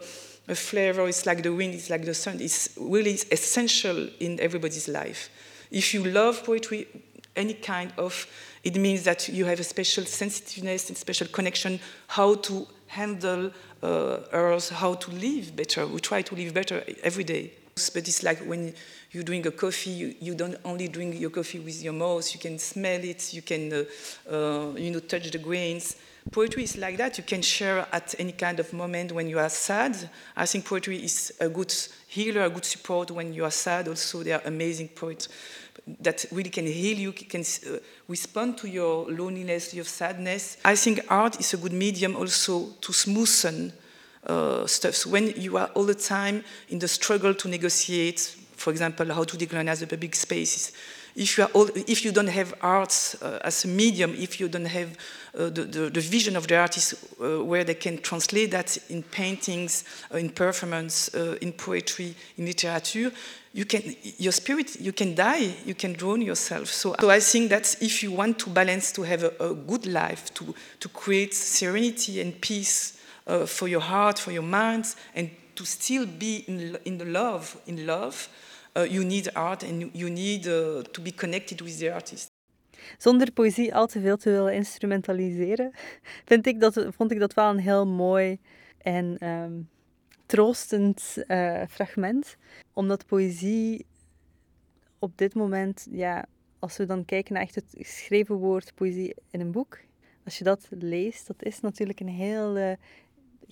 a 0.50 0.56
flavor, 0.56 1.08
it's 1.08 1.26
like 1.26 1.42
the 1.42 1.56
wind, 1.56 1.74
it's 1.74 1.88
like 1.88 2.06
the 2.06 2.14
sun. 2.14 2.40
It's 2.40 2.70
really 2.76 3.20
essential 3.30 4.10
in 4.18 4.40
everybody's 4.40 4.88
life. 4.88 5.30
If 5.70 5.92
you 5.92 6.12
love 6.12 6.44
poetry, 6.44 6.88
any 7.34 7.54
kind 7.54 7.92
of, 7.98 8.28
it 8.62 8.76
means 8.76 9.04
that 9.04 9.28
you 9.28 9.46
have 9.46 9.60
a 9.60 9.64
special 9.64 10.06
sensitiveness 10.06 10.90
and 10.90 10.98
special 10.98 11.28
connection 11.28 11.80
how 12.08 12.36
to 12.36 12.68
handle 12.88 13.52
uh, 13.82 14.20
earth, 14.32 14.70
how 14.70 14.96
to 14.96 15.12
live 15.12 15.56
better. 15.56 15.88
We 15.88 16.00
try 16.00 16.22
to 16.24 16.36
live 16.36 16.54
better 16.54 16.84
every 17.02 17.24
day. 17.24 17.52
But 17.94 18.08
it's 18.08 18.22
like 18.22 18.40
when 18.46 18.74
you're 19.14 19.24
doing 19.24 19.46
a 19.46 19.52
coffee, 19.52 19.92
you, 19.92 20.16
you, 20.20 20.36
don't 20.36 20.58
only 20.66 20.88
drink 20.88 21.20
your 21.20 21.30
coffee 21.30 21.60
with 21.60 21.84
your 21.84 21.94
mouth, 21.94 22.34
you 22.34 22.40
can 22.40 22.58
smell 22.58 23.04
it, 23.04 23.34
you 23.34 23.42
can 23.42 23.72
uh, 23.72 23.84
uh, 24.32 24.74
you 24.76 24.92
know, 24.92 25.00
touch 25.00 25.30
the 25.32 25.38
grains. 25.38 25.96
Poetry 26.32 26.64
is 26.64 26.78
like 26.78 26.98
that. 26.98 27.18
You 27.18 27.24
can 27.24 27.42
share 27.42 27.86
at 27.92 28.16
any 28.18 28.32
kind 28.32 28.60
of 28.60 28.72
moment 28.72 29.12
when 29.12 29.28
you 29.28 29.40
are 29.40 29.50
sad. 29.50 30.10
I 30.36 30.46
think 30.46 30.66
poetry 30.66 31.04
is 31.04 31.34
a 31.40 31.50
good 31.50 31.74
healer, 32.08 32.46
a 32.46 32.50
good 32.50 32.66
support 32.66 33.12
when 33.12 33.34
you 33.34 33.44
are 33.44 33.52
sad. 33.52 33.88
Also, 33.90 34.24
there 34.24 34.40
are 34.40 34.48
amazing 34.48 34.88
poets 34.90 35.28
that 36.00 36.26
really 36.32 36.50
can 36.50 36.66
heal 36.66 36.98
you, 36.98 37.12
can 37.12 37.42
uh, 37.42 37.78
respond 38.08 38.58
to 38.60 38.70
your 38.70 39.12
loneliness, 39.12 39.74
your 39.74 39.86
sadness. 39.86 40.58
I 40.64 40.76
think 40.76 41.02
art 41.10 41.40
is 41.40 41.54
a 41.54 41.58
good 41.58 41.74
medium 41.74 42.16
also 42.16 42.70
to 42.82 42.92
smoothen 42.94 43.74
uh, 44.26 44.66
stuff. 44.66 44.96
So 44.96 45.10
when 45.10 45.34
you 45.40 45.58
are 45.58 45.70
all 45.74 45.84
the 45.84 45.94
time 45.94 46.46
in 46.70 46.80
the 46.80 46.88
struggle 46.88 47.34
to 47.34 47.48
negotiate, 47.50 48.38
for 48.56 48.72
example, 48.72 49.14
how 49.14 49.24
to 49.24 49.38
decolonize 49.38 49.80
the 49.80 49.88
public 49.88 50.16
spaces, 50.16 50.72
if 51.16 51.38
you, 51.38 51.44
all, 51.46 51.70
if 51.76 52.04
you 52.04 52.12
don't 52.12 52.28
have 52.28 52.56
arts 52.62 53.22
uh, 53.22 53.40
as 53.44 53.66
a 53.66 53.68
medium, 53.68 54.16
if 54.16 54.40
you 54.40 54.48
don't 54.48 54.66
have 54.66 54.98
uh, 55.38 55.50
the, 55.50 55.64
the, 55.64 55.90
the, 55.90 56.02
vision 56.02 56.36
of 56.36 56.48
the 56.48 56.58
artist 56.58 56.96
uh, 57.22 57.44
where 57.44 57.64
they 57.64 57.76
can 57.76 58.00
translate 58.00 58.50
that 58.52 58.78
in 58.90 59.04
paintings, 59.04 59.84
uh, 60.12 60.18
in 60.18 60.30
performance, 60.30 61.14
uh, 61.14 61.38
in 61.42 61.52
poetry, 61.52 62.16
in 62.38 62.46
literature, 62.46 63.12
you 63.54 63.66
can, 63.66 63.96
your 64.18 64.32
spirit, 64.32 64.80
you 64.82 64.92
can 64.92 65.14
die, 65.14 65.54
you 65.66 65.76
can 65.76 65.94
drown 65.94 66.22
yourself. 66.22 66.68
So, 66.70 66.96
so 67.00 67.10
I 67.12 67.20
think 67.20 67.52
that 67.52 67.76
if 67.80 68.02
you 68.02 68.12
want 68.12 68.40
to 68.40 68.50
balance, 68.50 68.92
to 68.94 69.04
have 69.04 69.24
a, 69.24 69.34
a 69.40 69.54
good 69.54 69.86
life, 69.86 70.34
to, 70.36 70.56
to 70.80 70.90
create 70.90 71.36
serenity 71.36 72.22
and 72.22 72.40
peace 72.42 73.00
uh, 73.28 73.46
for 73.46 73.68
your 73.68 73.82
heart, 73.82 74.18
for 74.18 74.32
your 74.32 74.44
mind, 74.44 74.96
and 75.14 75.30
to 75.54 75.66
still 75.66 76.08
be 76.18 76.44
in, 76.48 76.78
in 76.84 76.98
the 76.98 77.06
love, 77.06 77.58
in 77.66 77.86
love, 77.86 78.30
uh, 78.76 78.84
you 78.84 79.04
need 79.06 79.34
art 79.34 79.64
and 79.64 79.92
you 79.94 80.10
need 80.10 80.48
uh, 80.48 80.82
to 80.92 81.02
be 81.02 81.12
connected 81.12 81.62
with 81.62 81.80
the 81.80 81.94
artist. 81.94 82.32
zonder 82.98 83.32
poëzie 83.32 83.76
al 83.76 83.88
te 83.88 84.00
veel 84.00 84.18
te 84.18 84.30
willen 84.30 84.54
instrumentaliseren, 84.54 85.72
vind 86.26 86.46
ik 86.46 86.60
dat, 86.60 86.86
vond 86.90 87.12
ik 87.12 87.20
dat 87.20 87.34
wel 87.34 87.50
een 87.50 87.60
heel 87.60 87.88
mooi 87.88 88.40
en 88.78 89.18
ehm, 89.18 89.62
troostend 90.26 91.18
uh, 91.28 91.62
fragment. 91.70 92.38
Omdat 92.74 93.06
poëzie 93.06 93.86
op 95.00 95.18
dit 95.18 95.34
moment, 95.34 95.88
ja, 95.92 96.26
als 96.60 96.78
we 96.78 96.86
dan 96.86 97.06
kijken 97.06 97.34
naar 97.34 97.44
echt 97.44 97.56
het 97.56 97.76
geschreven 97.78 98.36
woord 98.36 98.76
poëzie 98.76 99.16
in 99.32 99.40
een 99.40 99.52
boek, 99.52 99.80
als 100.26 100.38
je 100.38 100.44
dat 100.44 100.68
leest, 100.70 101.28
dat 101.28 101.44
is 101.44 101.60
natuurlijk 101.60 102.00
een 102.00 102.08
heel 102.08 102.78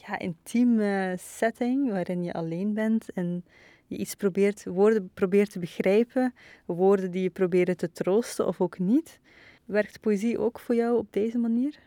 ja, 0.07 0.19
intieme 0.19 1.15
setting 1.19 1.91
waarin 1.91 2.23
je 2.23 2.33
alleen 2.33 2.73
bent 2.73 3.11
en 3.11 3.45
je 3.87 3.97
iets 3.97 4.15
probeert, 4.15 4.65
woorden 4.65 5.09
probeert 5.13 5.51
te 5.51 5.59
begrijpen, 5.59 6.33
woorden 6.65 7.11
die 7.11 7.23
je 7.23 7.29
proberen 7.29 7.77
te 7.77 7.91
troosten 7.91 8.47
of 8.47 8.61
ook 8.61 8.79
niet. 8.79 9.19
Werkt 9.65 9.99
poëzie 9.99 10.39
ook 10.39 10.59
voor 10.59 10.75
jou 10.75 10.97
op 10.97 11.13
deze 11.13 11.37
manier? 11.37 11.79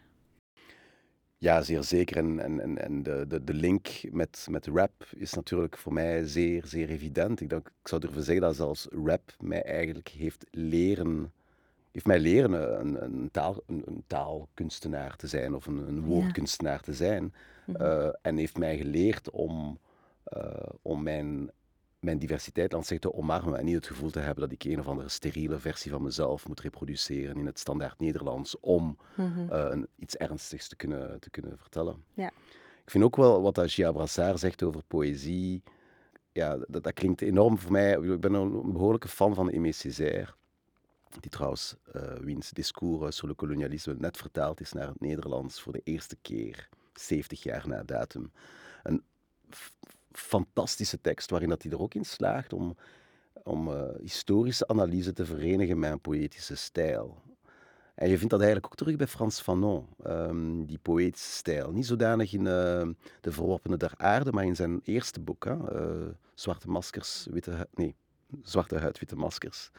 Ja, 1.38 1.62
zeer 1.62 1.82
zeker. 1.82 2.16
En, 2.16 2.40
en, 2.40 2.78
en 2.78 3.02
de, 3.02 3.24
de, 3.28 3.44
de 3.44 3.54
link 3.54 3.88
met, 4.10 4.46
met 4.50 4.66
rap 4.66 5.06
is 5.16 5.32
natuurlijk 5.34 5.78
voor 5.78 5.92
mij 5.92 6.26
zeer, 6.26 6.66
zeer 6.66 6.88
evident. 6.88 7.40
Ik, 7.40 7.48
denk, 7.48 7.66
ik 7.66 7.88
zou 7.88 8.00
durven 8.00 8.22
zeggen 8.22 8.44
dat 8.44 8.56
zelfs 8.56 8.86
rap 9.04 9.36
mij 9.40 9.62
eigenlijk 9.62 10.08
heeft 10.08 10.46
leren, 10.50 11.32
heeft 11.92 12.06
mij 12.06 12.18
leren 12.18 12.80
een, 12.80 13.04
een, 13.04 13.28
taal, 13.30 13.62
een, 13.66 13.82
een 13.86 14.04
taalkunstenaar 14.06 15.16
te 15.16 15.26
zijn 15.26 15.54
of 15.54 15.66
een, 15.66 15.88
een 15.88 16.04
woordkunstenaar 16.04 16.80
te 16.80 16.94
zijn. 16.94 17.32
Mhm. 17.66 17.82
Eh, 17.82 18.08
en 18.22 18.36
heeft 18.36 18.58
mij 18.58 18.76
geleerd 18.76 19.30
om, 19.30 19.78
uh, 20.36 20.68
om 20.82 21.02
mijn 21.02 21.50
mijn 22.04 22.18
diversiteit 22.18 22.74
aan 22.74 22.84
zich 22.84 22.98
te 22.98 23.14
omarmen 23.14 23.58
en 23.58 23.64
niet 23.64 23.74
het 23.74 23.86
gevoel 23.86 24.10
te 24.10 24.18
hebben 24.18 24.42
dat 24.42 24.52
ik 24.52 24.64
een 24.64 24.78
of 24.78 24.86
andere 24.86 25.08
steriele 25.08 25.58
versie 25.58 25.90
van 25.90 26.02
mezelf 26.02 26.48
moet 26.48 26.60
reproduceren 26.60 27.36
in 27.36 27.46
het 27.46 27.58
standaard 27.58 28.00
Nederlands 28.00 28.60
om 28.60 28.98
mhm. 29.14 29.48
eh, 29.50 29.82
iets 29.98 30.16
ernstigs 30.16 30.68
te 30.68 30.76
kunnen, 30.76 31.20
te 31.20 31.30
kunnen 31.30 31.58
vertellen. 31.58 32.04
Ja. 32.14 32.30
Ik 32.84 32.90
vind 32.90 33.04
ook 33.04 33.16
wel 33.16 33.42
wat 33.42 33.62
Gia 33.64 33.92
Brassard 33.92 34.38
zegt 34.38 34.62
over 34.62 34.82
poëzie, 34.82 35.62
ja, 36.32 36.56
dat, 36.68 36.82
dat, 36.82 36.92
klinkt 36.92 37.20
enorm 37.20 37.58
voor 37.58 37.72
mij. 37.72 37.92
Ik 37.92 38.20
ben 38.20 38.34
een 38.34 38.72
behoorlijke 38.72 39.08
fan 39.08 39.34
van 39.34 39.50
Aimé 39.50 39.72
Césaire, 39.72 40.34
die 41.20 41.30
trouwens 41.30 41.76
uh, 41.96 42.02
wiens 42.20 42.50
discours 42.50 43.16
sur 43.16 43.28
le 43.28 43.34
kolonialisme 43.34 43.94
net 43.98 44.16
vertaald 44.16 44.60
is 44.60 44.72
naar 44.72 44.86
het 44.86 45.00
Nederlands 45.00 45.60
voor 45.60 45.72
de 45.72 45.80
eerste 45.84 46.16
keer, 46.22 46.68
70 47.00 47.42
jaar 47.42 47.68
na 47.68 47.82
datum. 47.82 48.32
Een 48.82 49.02
fantastische 50.12 51.00
tekst 51.00 51.30
waarin 51.30 51.48
dat 51.48 51.62
hij 51.62 51.72
er 51.72 51.80
ook 51.80 51.94
in 51.94 52.04
slaagt 52.04 52.52
om, 52.52 52.76
om 53.42 53.68
uh, 53.68 53.82
historische 54.00 54.68
analyse 54.68 55.12
te 55.12 55.26
verenigen 55.26 55.78
met 55.78 55.92
een 55.92 56.00
poëtische 56.00 56.54
stijl. 56.54 57.22
En 57.94 58.08
je 58.08 58.16
vindt 58.16 58.30
dat 58.30 58.40
eigenlijk 58.40 58.72
ook 58.72 58.78
terug 58.78 58.96
bij 58.96 59.06
Frans 59.06 59.40
Fanon, 59.40 59.86
um, 60.06 60.66
die 60.66 60.78
poëtische 60.78 61.30
stijl. 61.30 61.72
Niet 61.72 61.86
zodanig 61.86 62.32
in 62.32 62.40
uh, 62.40 62.46
De 63.20 63.32
Verworpene 63.32 63.76
der 63.76 63.92
Aarde, 63.96 64.32
maar 64.32 64.44
in 64.44 64.56
zijn 64.56 64.80
eerste 64.84 65.20
boek, 65.20 65.44
hè, 65.44 65.54
uh, 65.54 66.08
Zwarte 66.34 66.70
Maskers, 66.70 67.26
Witte 67.30 67.68
Nee, 67.74 67.94
Zwarte 68.42 68.78
Huid, 68.78 68.98
Witte 68.98 69.16
Maskers. 69.16 69.70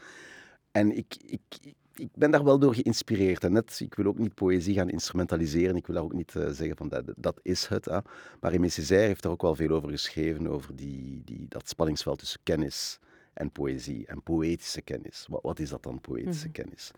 En 0.72 0.96
ik, 0.96 1.16
ik 1.16 1.74
ben 2.14 2.30
daar 2.30 2.44
wel 2.44 2.58
door 2.58 2.74
geïnspireerd. 2.74 3.44
En 3.44 3.52
net, 3.52 3.80
ik 3.80 3.94
wil 3.94 4.06
ook 4.06 4.18
niet 4.18 4.34
poëzie 4.34 4.74
gaan 4.74 4.90
instrumentaliseren. 4.90 5.76
Ik 5.76 5.86
wil 5.86 5.94
daar 5.94 6.04
ook 6.04 6.12
niet 6.12 6.34
uh, 6.34 6.48
zeggen 6.48 6.76
van 6.76 6.88
dat, 6.88 7.04
dat 7.16 7.40
is 7.42 7.66
het. 7.66 7.84
Hè. 7.84 7.98
Maar 8.40 8.50
Aimé 8.50 8.68
Césaire 8.68 9.06
heeft 9.06 9.22
daar 9.22 9.32
ook 9.32 9.42
wel 9.42 9.54
veel 9.54 9.70
over 9.70 9.90
geschreven, 9.90 10.46
over 10.46 10.76
die, 10.76 11.22
die, 11.24 11.46
dat 11.48 11.68
spanningsveld 11.68 12.18
tussen 12.18 12.40
kennis 12.42 12.98
en 13.32 13.50
poëzie. 13.50 14.06
En 14.06 14.22
poëtische 14.22 14.82
kennis. 14.82 15.26
Wat, 15.28 15.42
wat 15.42 15.58
is 15.58 15.68
dat 15.68 15.82
dan, 15.82 16.00
poëtische 16.00 16.48
mhm. 16.48 16.54
kennis? 16.54 16.90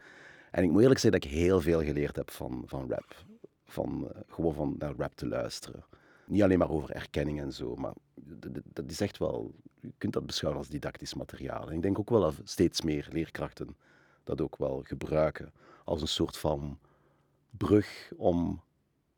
En 0.51 0.63
ik 0.63 0.71
moet 0.71 0.83
eerlijk 0.83 1.01
zeggen 1.01 1.21
dat 1.21 1.31
ik 1.31 1.37
heel 1.37 1.61
veel 1.61 1.83
geleerd 1.83 2.17
heb 2.17 2.31
van, 2.31 2.63
van 2.67 2.89
rap. 2.89 3.25
Van, 3.65 4.11
uh, 4.15 4.21
gewoon 4.29 4.55
van 4.55 4.75
naar 4.79 4.95
rap 4.97 5.13
te 5.15 5.27
luisteren. 5.27 5.85
Niet 6.27 6.43
alleen 6.43 6.59
maar 6.59 6.71
over 6.71 6.91
erkenning 6.91 7.41
en 7.41 7.53
zo, 7.53 7.75
maar 7.75 7.93
dat 8.73 8.91
is 8.91 9.01
echt 9.01 9.19
wel... 9.19 9.55
Je 9.81 9.93
kunt 9.99 10.13
dat 10.13 10.27
beschouwen 10.27 10.61
als 10.61 10.71
didactisch 10.71 11.15
materiaal. 11.15 11.69
En 11.69 11.77
ik 11.77 11.83
denk 11.83 11.99
ook 11.99 12.11
wel 12.11 12.21
dat 12.21 12.35
steeds 12.45 12.83
meer 12.83 13.09
leerkrachten 13.13 13.77
dat 14.29 14.41
ook 14.41 14.57
wel 14.57 14.81
gebruiken 14.85 15.53
als 15.85 16.01
een 16.01 16.09
soort 16.09 16.37
van 16.37 16.79
brug 17.51 18.13
om 18.17 18.61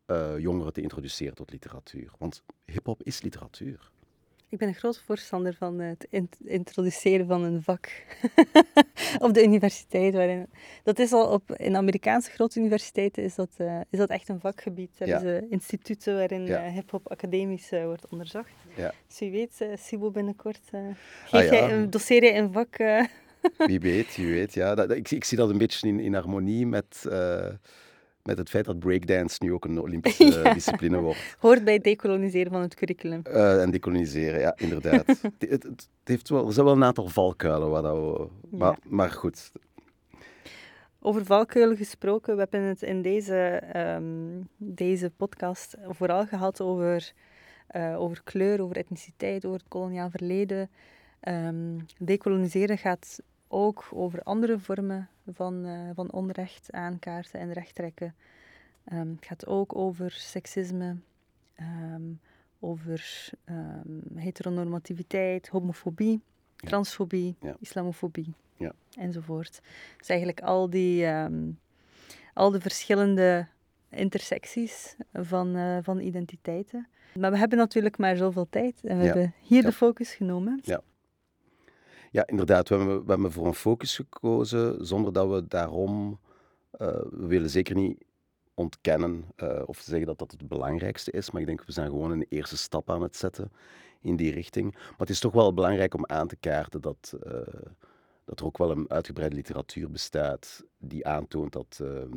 uh, 0.07 0.39
jongeren 0.39 0.73
te 0.73 0.81
introduceren 0.81 1.35
tot 1.35 1.51
literatuur. 1.51 2.11
Want 2.19 2.43
hip-hop 2.65 3.03
is 3.03 3.23
literatuur. 3.23 3.91
Ik 4.49 4.59
ben 4.59 4.69
een 4.69 4.75
groot 4.75 4.99
voorstander 4.99 5.55
van 5.55 5.79
het 5.79 6.07
introduceren 6.45 7.27
van 7.27 7.43
een 7.43 7.63
vak 7.63 7.89
op 9.27 9.35
de 9.35 9.43
universiteit. 9.43 10.15
Waarin, 10.15 10.47
dat 10.83 10.99
is 10.99 11.13
al 11.13 11.33
op, 11.33 11.51
in 11.51 11.77
Amerikaanse 11.77 12.31
grote 12.31 12.59
universiteiten 12.59 13.23
is 13.23 13.35
dat, 13.35 13.51
uh, 13.59 13.81
is 13.91 13.99
dat 13.99 14.09
echt 14.09 14.29
een 14.29 14.41
vakgebied. 14.41 14.91
Er 14.99 15.07
ja. 15.07 15.21
is 15.21 15.43
instituten 15.49 16.15
waarin 16.15 16.47
ja. 16.47 16.67
uh, 16.67 16.73
hip-hop 16.73 17.11
academisch 17.11 17.73
uh, 17.73 17.85
wordt 17.85 18.09
onderzocht. 18.09 18.53
Ja. 18.77 18.93
Dus 19.07 19.19
wie 19.19 19.31
weet, 19.31 19.67
Sibo 19.75 20.11
binnenkort, 20.11 20.69
geef 21.25 21.43
ah, 21.43 21.51
jij 21.51 21.73
een 21.73 21.91
doseer 21.91 22.25
je 22.25 22.35
een 22.35 22.53
vak 22.53 22.77
wie 23.57 23.81
weet, 23.81 24.17
wie 24.17 24.33
weet. 24.33 24.55
Ja. 24.55 24.75
Dat, 24.75 24.91
ik, 24.91 25.11
ik, 25.11 25.25
zie 25.25 25.37
dat 25.37 25.51
een 25.51 25.59
beetje 25.59 25.89
in, 25.89 26.01
in 26.01 26.15
harmonie 26.15 26.67
met, 26.67 27.05
uh, 27.07 27.47
met 28.23 28.39
het 28.39 28.49
feit 28.49 28.65
dat 28.65 28.79
breakdance 28.79 29.37
nu 29.41 29.53
ook 29.53 29.65
een 29.65 29.81
Olympische 29.81 30.25
ja. 30.43 30.55
discipline 30.55 30.99
wordt. 30.99 31.37
Hoort 31.39 31.65
bij 31.65 31.75
het 31.75 31.85
decoloniseren 31.85 32.53
van 32.53 32.61
het 32.61 32.75
curriculum. 32.75 33.23
Uh, 33.27 33.63
en 33.63 33.71
decoloniseren, 33.71 34.41
ja, 34.41 34.55
inderdaad. 34.57 35.07
het, 35.39 35.51
het, 35.51 35.63
het, 35.63 35.89
heeft 36.05 36.29
wel, 36.29 36.47
er 36.47 36.53
zijn 36.53 36.67
wel 36.67 36.75
een 36.75 36.85
aantal 36.85 37.09
valkuilen, 37.09 37.71
waar 37.71 37.83
dat 37.83 37.97
we, 37.97 38.29
maar, 38.57 38.79
maar 38.89 39.11
goed. 39.11 39.53
Over 41.03 41.25
valkuilen 41.25 41.77
gesproken, 41.77 42.35
we 42.35 42.41
hebben 42.41 42.63
het 42.63 42.83
in 42.83 43.03
deze, 43.03 43.63
um, 43.77 44.49
deze 44.57 45.11
podcast 45.11 45.77
vooral 45.89 46.27
gehad 46.27 46.61
over, 46.61 47.13
uh, 47.77 48.01
over 48.01 48.23
kleur, 48.25 48.63
over 48.63 48.77
etniciteit, 48.77 49.45
over 49.45 49.59
het 49.59 49.69
koloniaal 49.69 50.11
verleden. 50.11 50.71
Um, 51.29 51.87
decoloniseren 51.99 52.79
gaat 52.79 53.23
ook 53.49 53.89
over 53.91 54.23
andere 54.23 54.59
vormen 54.59 55.09
van, 55.27 55.67
uh, 55.67 55.91
van 55.95 56.13
onrecht 56.13 56.73
aankaarten 56.73 57.41
en 57.41 57.53
rechttrekken. 57.53 58.15
Um, 58.93 59.15
het 59.17 59.27
gaat 59.27 59.47
ook 59.47 59.77
over 59.77 60.11
seksisme, 60.11 60.97
um, 61.61 62.21
over 62.61 63.29
heteronormativiteit, 64.15 65.49
homofobie, 65.49 66.21
transfobie, 66.57 67.37
ja. 67.41 67.57
islamofobie 67.61 68.35
ja. 68.57 68.73
enzovoort. 68.99 69.61
Dus 69.99 70.09
eigenlijk 70.09 70.41
al 70.41 70.71
die 70.71 71.07
al 72.35 72.51
de 72.51 72.61
verschillende 72.61 73.47
intersecties 73.89 74.97
van, 75.13 75.57
uh, 75.57 75.79
van 75.83 76.01
identiteiten. 76.01 76.89
Maar 77.19 77.31
we 77.31 77.39
hebben 77.39 77.59
natuurlijk 77.59 77.99
maar 77.99 78.17
zoveel 78.17 78.47
tijd 78.51 78.81
en 78.85 78.99
we 78.99 79.05
hebben 79.05 79.35
hier 79.41 79.63
de 79.63 79.73
focus 79.73 80.15
genomen. 80.15 80.61
Ja. 80.63 80.81
Ja, 82.11 82.27
inderdaad. 82.27 82.69
We 82.69 82.75
hebben, 82.75 83.05
we 83.05 83.11
hebben 83.11 83.33
voor 83.33 83.47
een 83.47 83.55
focus 83.55 83.97
gekozen 83.97 84.87
zonder 84.87 85.13
dat 85.13 85.29
we 85.29 85.47
daarom... 85.49 86.19
Uh, 86.81 86.89
we 87.11 87.27
willen 87.27 87.51
zeker 87.51 87.75
niet 87.75 88.05
ontkennen 88.55 89.25
uh, 89.37 89.63
of 89.67 89.79
zeggen 89.79 90.07
dat 90.07 90.19
dat 90.19 90.31
het 90.31 90.49
belangrijkste 90.49 91.11
is, 91.11 91.31
maar 91.31 91.41
ik 91.41 91.47
denk 91.47 91.65
we 91.65 91.73
zijn 91.73 91.91
gewoon 91.91 92.11
een 92.11 92.27
eerste 92.29 92.57
stap 92.57 92.91
aan 92.91 93.03
het 93.03 93.17
zetten 93.17 93.53
in 94.01 94.17
die 94.17 94.33
richting. 94.33 94.73
Maar 94.73 94.99
het 94.99 95.11
is 95.11 95.21
toch 95.21 95.33
wel 95.33 95.55
belangrijk 95.55 95.95
om 95.95 96.07
aan 96.07 96.27
te 96.27 96.37
kaarten 96.37 96.81
dat, 96.81 97.17
uh, 97.27 97.33
dat 98.25 98.41
er 98.41 98.47
ook 98.47 98.59
wel 98.59 98.71
een 98.71 98.91
uitgebreide 98.91 99.37
literatuur 99.37 99.91
bestaat 99.91 100.65
die 100.79 101.07
aantoont 101.07 101.53
dat 101.53 101.75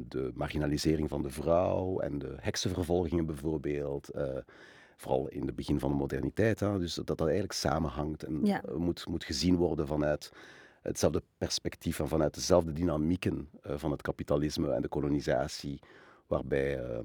de 0.08 0.32
marginalisering 0.34 1.10
van 1.10 1.22
de 1.22 1.30
vrouw 1.30 2.00
en 2.00 2.20
de 2.20 2.36
heksenvervolgingen 2.40 3.26
bijvoorbeeld 3.26 4.10
vooral 5.04 5.28
in 5.28 5.46
het 5.46 5.56
begin 5.56 5.80
van 5.80 5.90
de 5.90 5.96
moderniteit. 5.96 6.60
Hè, 6.60 6.80
dus 6.80 6.94
dat 6.94 7.08
dat 7.08 7.22
eigenlijk 7.22 7.54
samenhangt 7.54 8.24
en 8.24 8.40
ja. 8.44 8.62
Eh, 8.64 8.76
moet, 8.76 9.08
moet 9.08 9.24
gezien 9.24 9.56
worden 9.56 9.88
vanuit 9.88 10.32
hetzelfde 10.82 11.24
perspectief 11.38 12.00
en 12.00 12.08
vanuit 12.08 12.34
dezelfde 12.34 12.74
dynamieken 12.74 13.50
uh, 13.68 13.74
van 13.78 13.92
het 13.92 14.02
kapitalisme 14.02 14.72
en 14.72 14.82
de 14.82 14.88
kolonisatie, 14.88 15.80
waarbij 16.28 16.78
uh, 16.78 17.00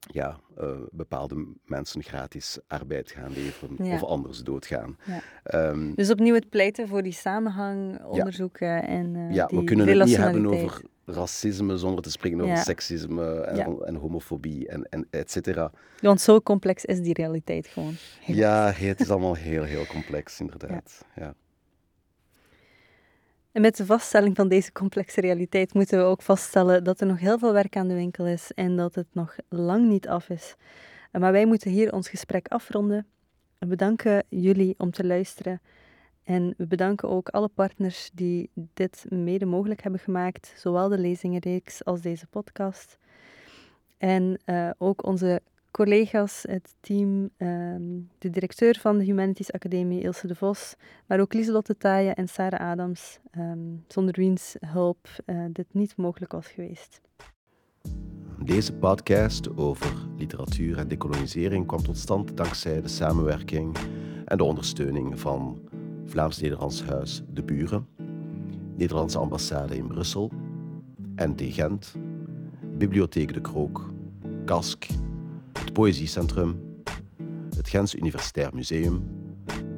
ja, 0.00 0.40
uh, 0.60 0.70
bepaalde 0.90 1.46
mensen 1.64 2.02
gratis 2.02 2.58
arbeid 2.66 3.10
gaan 3.10 3.32
leveren 3.32 3.84
ja. 3.84 3.94
of 3.94 4.04
anders 4.04 4.38
doodgaan. 4.42 4.96
Ja. 5.04 5.68
Um, 5.68 5.94
dus 5.94 6.10
opnieuw 6.10 6.34
het 6.34 6.48
pleiten 6.48 6.88
voor 6.88 7.02
die 7.02 7.12
samenhang 7.12 8.04
onderzoeken 8.04 8.82
en 8.86 9.32
Ja, 9.32 9.46
die 9.46 9.58
we 9.58 9.64
kunnen 9.64 9.88
het 9.88 10.06
niet 10.06 10.16
hebben 10.16 10.46
over 10.46 10.82
racisme 11.12 11.76
zonder 11.76 12.02
te 12.02 12.10
spreken 12.10 12.40
over 12.40 12.56
seksisme 12.56 13.40
en, 13.40 13.56
ja. 13.56 13.66
en, 13.84 13.94
homofobie 13.94 14.68
en, 14.68 14.88
en 14.88 15.06
et 15.10 15.30
cetera. 15.30 15.70
Want 16.00 16.20
zo 16.20 16.40
complex 16.40 16.84
is 16.84 17.00
die 17.00 17.14
realiteit 17.14 17.66
gewoon. 17.66 17.94
Ja, 18.26 18.72
het 18.72 19.00
is 19.00 19.10
allemaal 19.10 19.34
heel, 19.50 19.62
heel 19.62 19.86
complex, 19.86 20.40
inderdaad. 20.40 21.04
Ja. 21.16 21.34
En 23.52 23.60
met 23.60 23.76
de 23.76 23.86
vaststelling 23.86 24.36
van 24.36 24.48
deze 24.48 24.72
complexe 24.72 25.20
realiteit 25.20 25.74
moeten 25.74 25.98
we 25.98 26.04
ook 26.04 26.22
vaststellen 26.22 26.84
dat 26.84 27.00
er 27.00 27.06
nog 27.06 27.18
heel 27.18 27.38
veel 27.38 27.52
werk 27.52 27.76
aan 27.76 27.88
de 27.88 27.94
winkel 27.94 28.26
is 28.26 28.50
en 28.54 28.76
dat 28.76 28.94
het 28.94 29.06
nog 29.12 29.36
lang 29.48 29.88
niet 29.88 30.08
af 30.08 30.28
is. 30.28 30.54
Maar 31.12 31.32
wij 31.32 31.46
moeten 31.46 31.70
hier 31.70 31.92
ons 31.92 32.08
gesprek 32.08 32.48
afronden. 32.48 33.06
We 33.58 33.66
bedanken 33.66 34.24
jullie 34.28 34.74
om 34.78 34.90
te 34.90 35.06
luisteren 35.06 35.60
En 36.24 36.54
we 36.56 36.66
bedanken 36.66 37.08
ook 37.08 37.28
alle 37.28 37.48
partners 37.48 38.10
die 38.14 38.50
dit 38.74 39.04
mede 39.08 39.46
mogelijk 39.46 39.82
hebben 39.82 40.00
gemaakt, 40.00 40.52
zowel 40.56 40.88
de 40.88 40.98
lezingenreeks 40.98 41.84
als 41.84 42.00
deze 42.00 42.26
podcast. 42.26 42.98
En 43.98 44.40
uh, 44.46 44.70
ook 44.78 45.06
onze 45.06 45.42
collega's, 45.70 46.44
het 46.48 46.74
team, 46.80 47.30
um, 47.36 48.08
de 48.18 48.30
directeur 48.30 48.78
van 48.78 48.98
de 48.98 49.04
Humanities 49.04 49.52
Academie, 49.52 50.02
Ilse 50.02 50.26
de 50.26 50.34
Vos, 50.34 50.74
maar 51.06 51.20
ook 51.20 51.32
Lieselotte 51.32 51.76
Taaien 51.76 52.14
en 52.14 52.28
Sarah 52.28 52.70
Adams, 52.70 53.18
um, 53.38 53.84
zonder 53.88 54.14
wiens 54.16 54.56
hulp 54.66 55.08
uh, 55.26 55.44
dit 55.52 55.66
niet 55.70 55.96
mogelijk 55.96 56.32
was 56.32 56.46
geweest. 56.46 57.00
Deze 58.44 58.72
podcast 58.72 59.56
over 59.56 59.92
literatuur 60.16 60.78
en 60.78 60.88
decolonisering 60.88 61.66
kwam 61.66 61.82
tot 61.82 61.98
stand 61.98 62.36
dankzij 62.36 62.80
de 62.80 62.88
samenwerking 62.88 63.76
en 64.24 64.36
de 64.36 64.44
ondersteuning 64.44 65.20
van 65.20 65.68
Vlaams-Nederlands 66.10 66.84
Huis 66.84 67.22
De 67.28 67.42
Buren, 67.42 67.86
Nederlandse 68.76 69.18
ambassade 69.18 69.76
in 69.76 69.86
Brussel, 69.86 70.30
NT 71.16 71.40
Gent, 71.40 71.94
Bibliotheek 72.78 73.34
De 73.34 73.40
Krook, 73.40 73.92
KASK, 74.44 74.86
het 75.52 75.72
Poëziecentrum, 75.72 76.60
het 77.56 77.68
Gens 77.68 77.94
Universitair 77.94 78.54
Museum, 78.54 79.02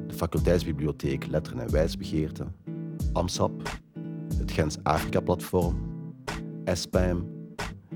de 0.07 0.13
Faculteitsbibliotheek 0.13 1.27
Letteren 1.27 1.59
en 1.59 1.71
Wijsbegeerte, 1.71 2.45
AMSAP, 3.11 3.79
het 4.37 4.51
Gens 4.51 4.77
Afrika 4.83 5.19
Platform, 5.19 5.77
ESPAM, 6.63 7.27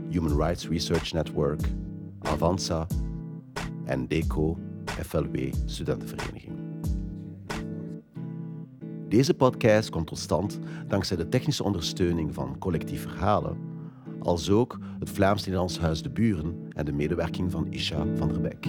Human 0.10 0.38
Rights 0.38 0.68
Research 0.68 1.14
Network, 1.14 1.62
Avanza 2.20 2.88
en 3.86 4.08
DECO, 4.08 4.58
FLW 4.86 5.54
Studentenvereniging. 5.66 6.57
Deze 9.10 9.34
podcast 9.34 9.90
komt 9.90 10.08
tot 10.08 10.18
stand 10.18 10.60
dankzij 10.88 11.18
de 11.18 11.30
technische 11.30 11.64
ondersteuning 11.64 12.34
van 12.34 12.58
Collectief 12.60 13.02
Verhalen, 13.02 13.58
als 14.20 14.50
ook 14.50 14.80
het 15.00 15.10
Vlaams-Nederlands 15.10 15.80
Huis 15.80 16.02
de 16.02 16.10
Buren 16.10 16.68
en 16.70 16.86
de 16.86 16.92
medewerking 16.92 17.52
van 17.52 17.68
Isha 17.70 18.06
van 18.16 18.28
der 18.28 18.42
Beek. 18.42 18.68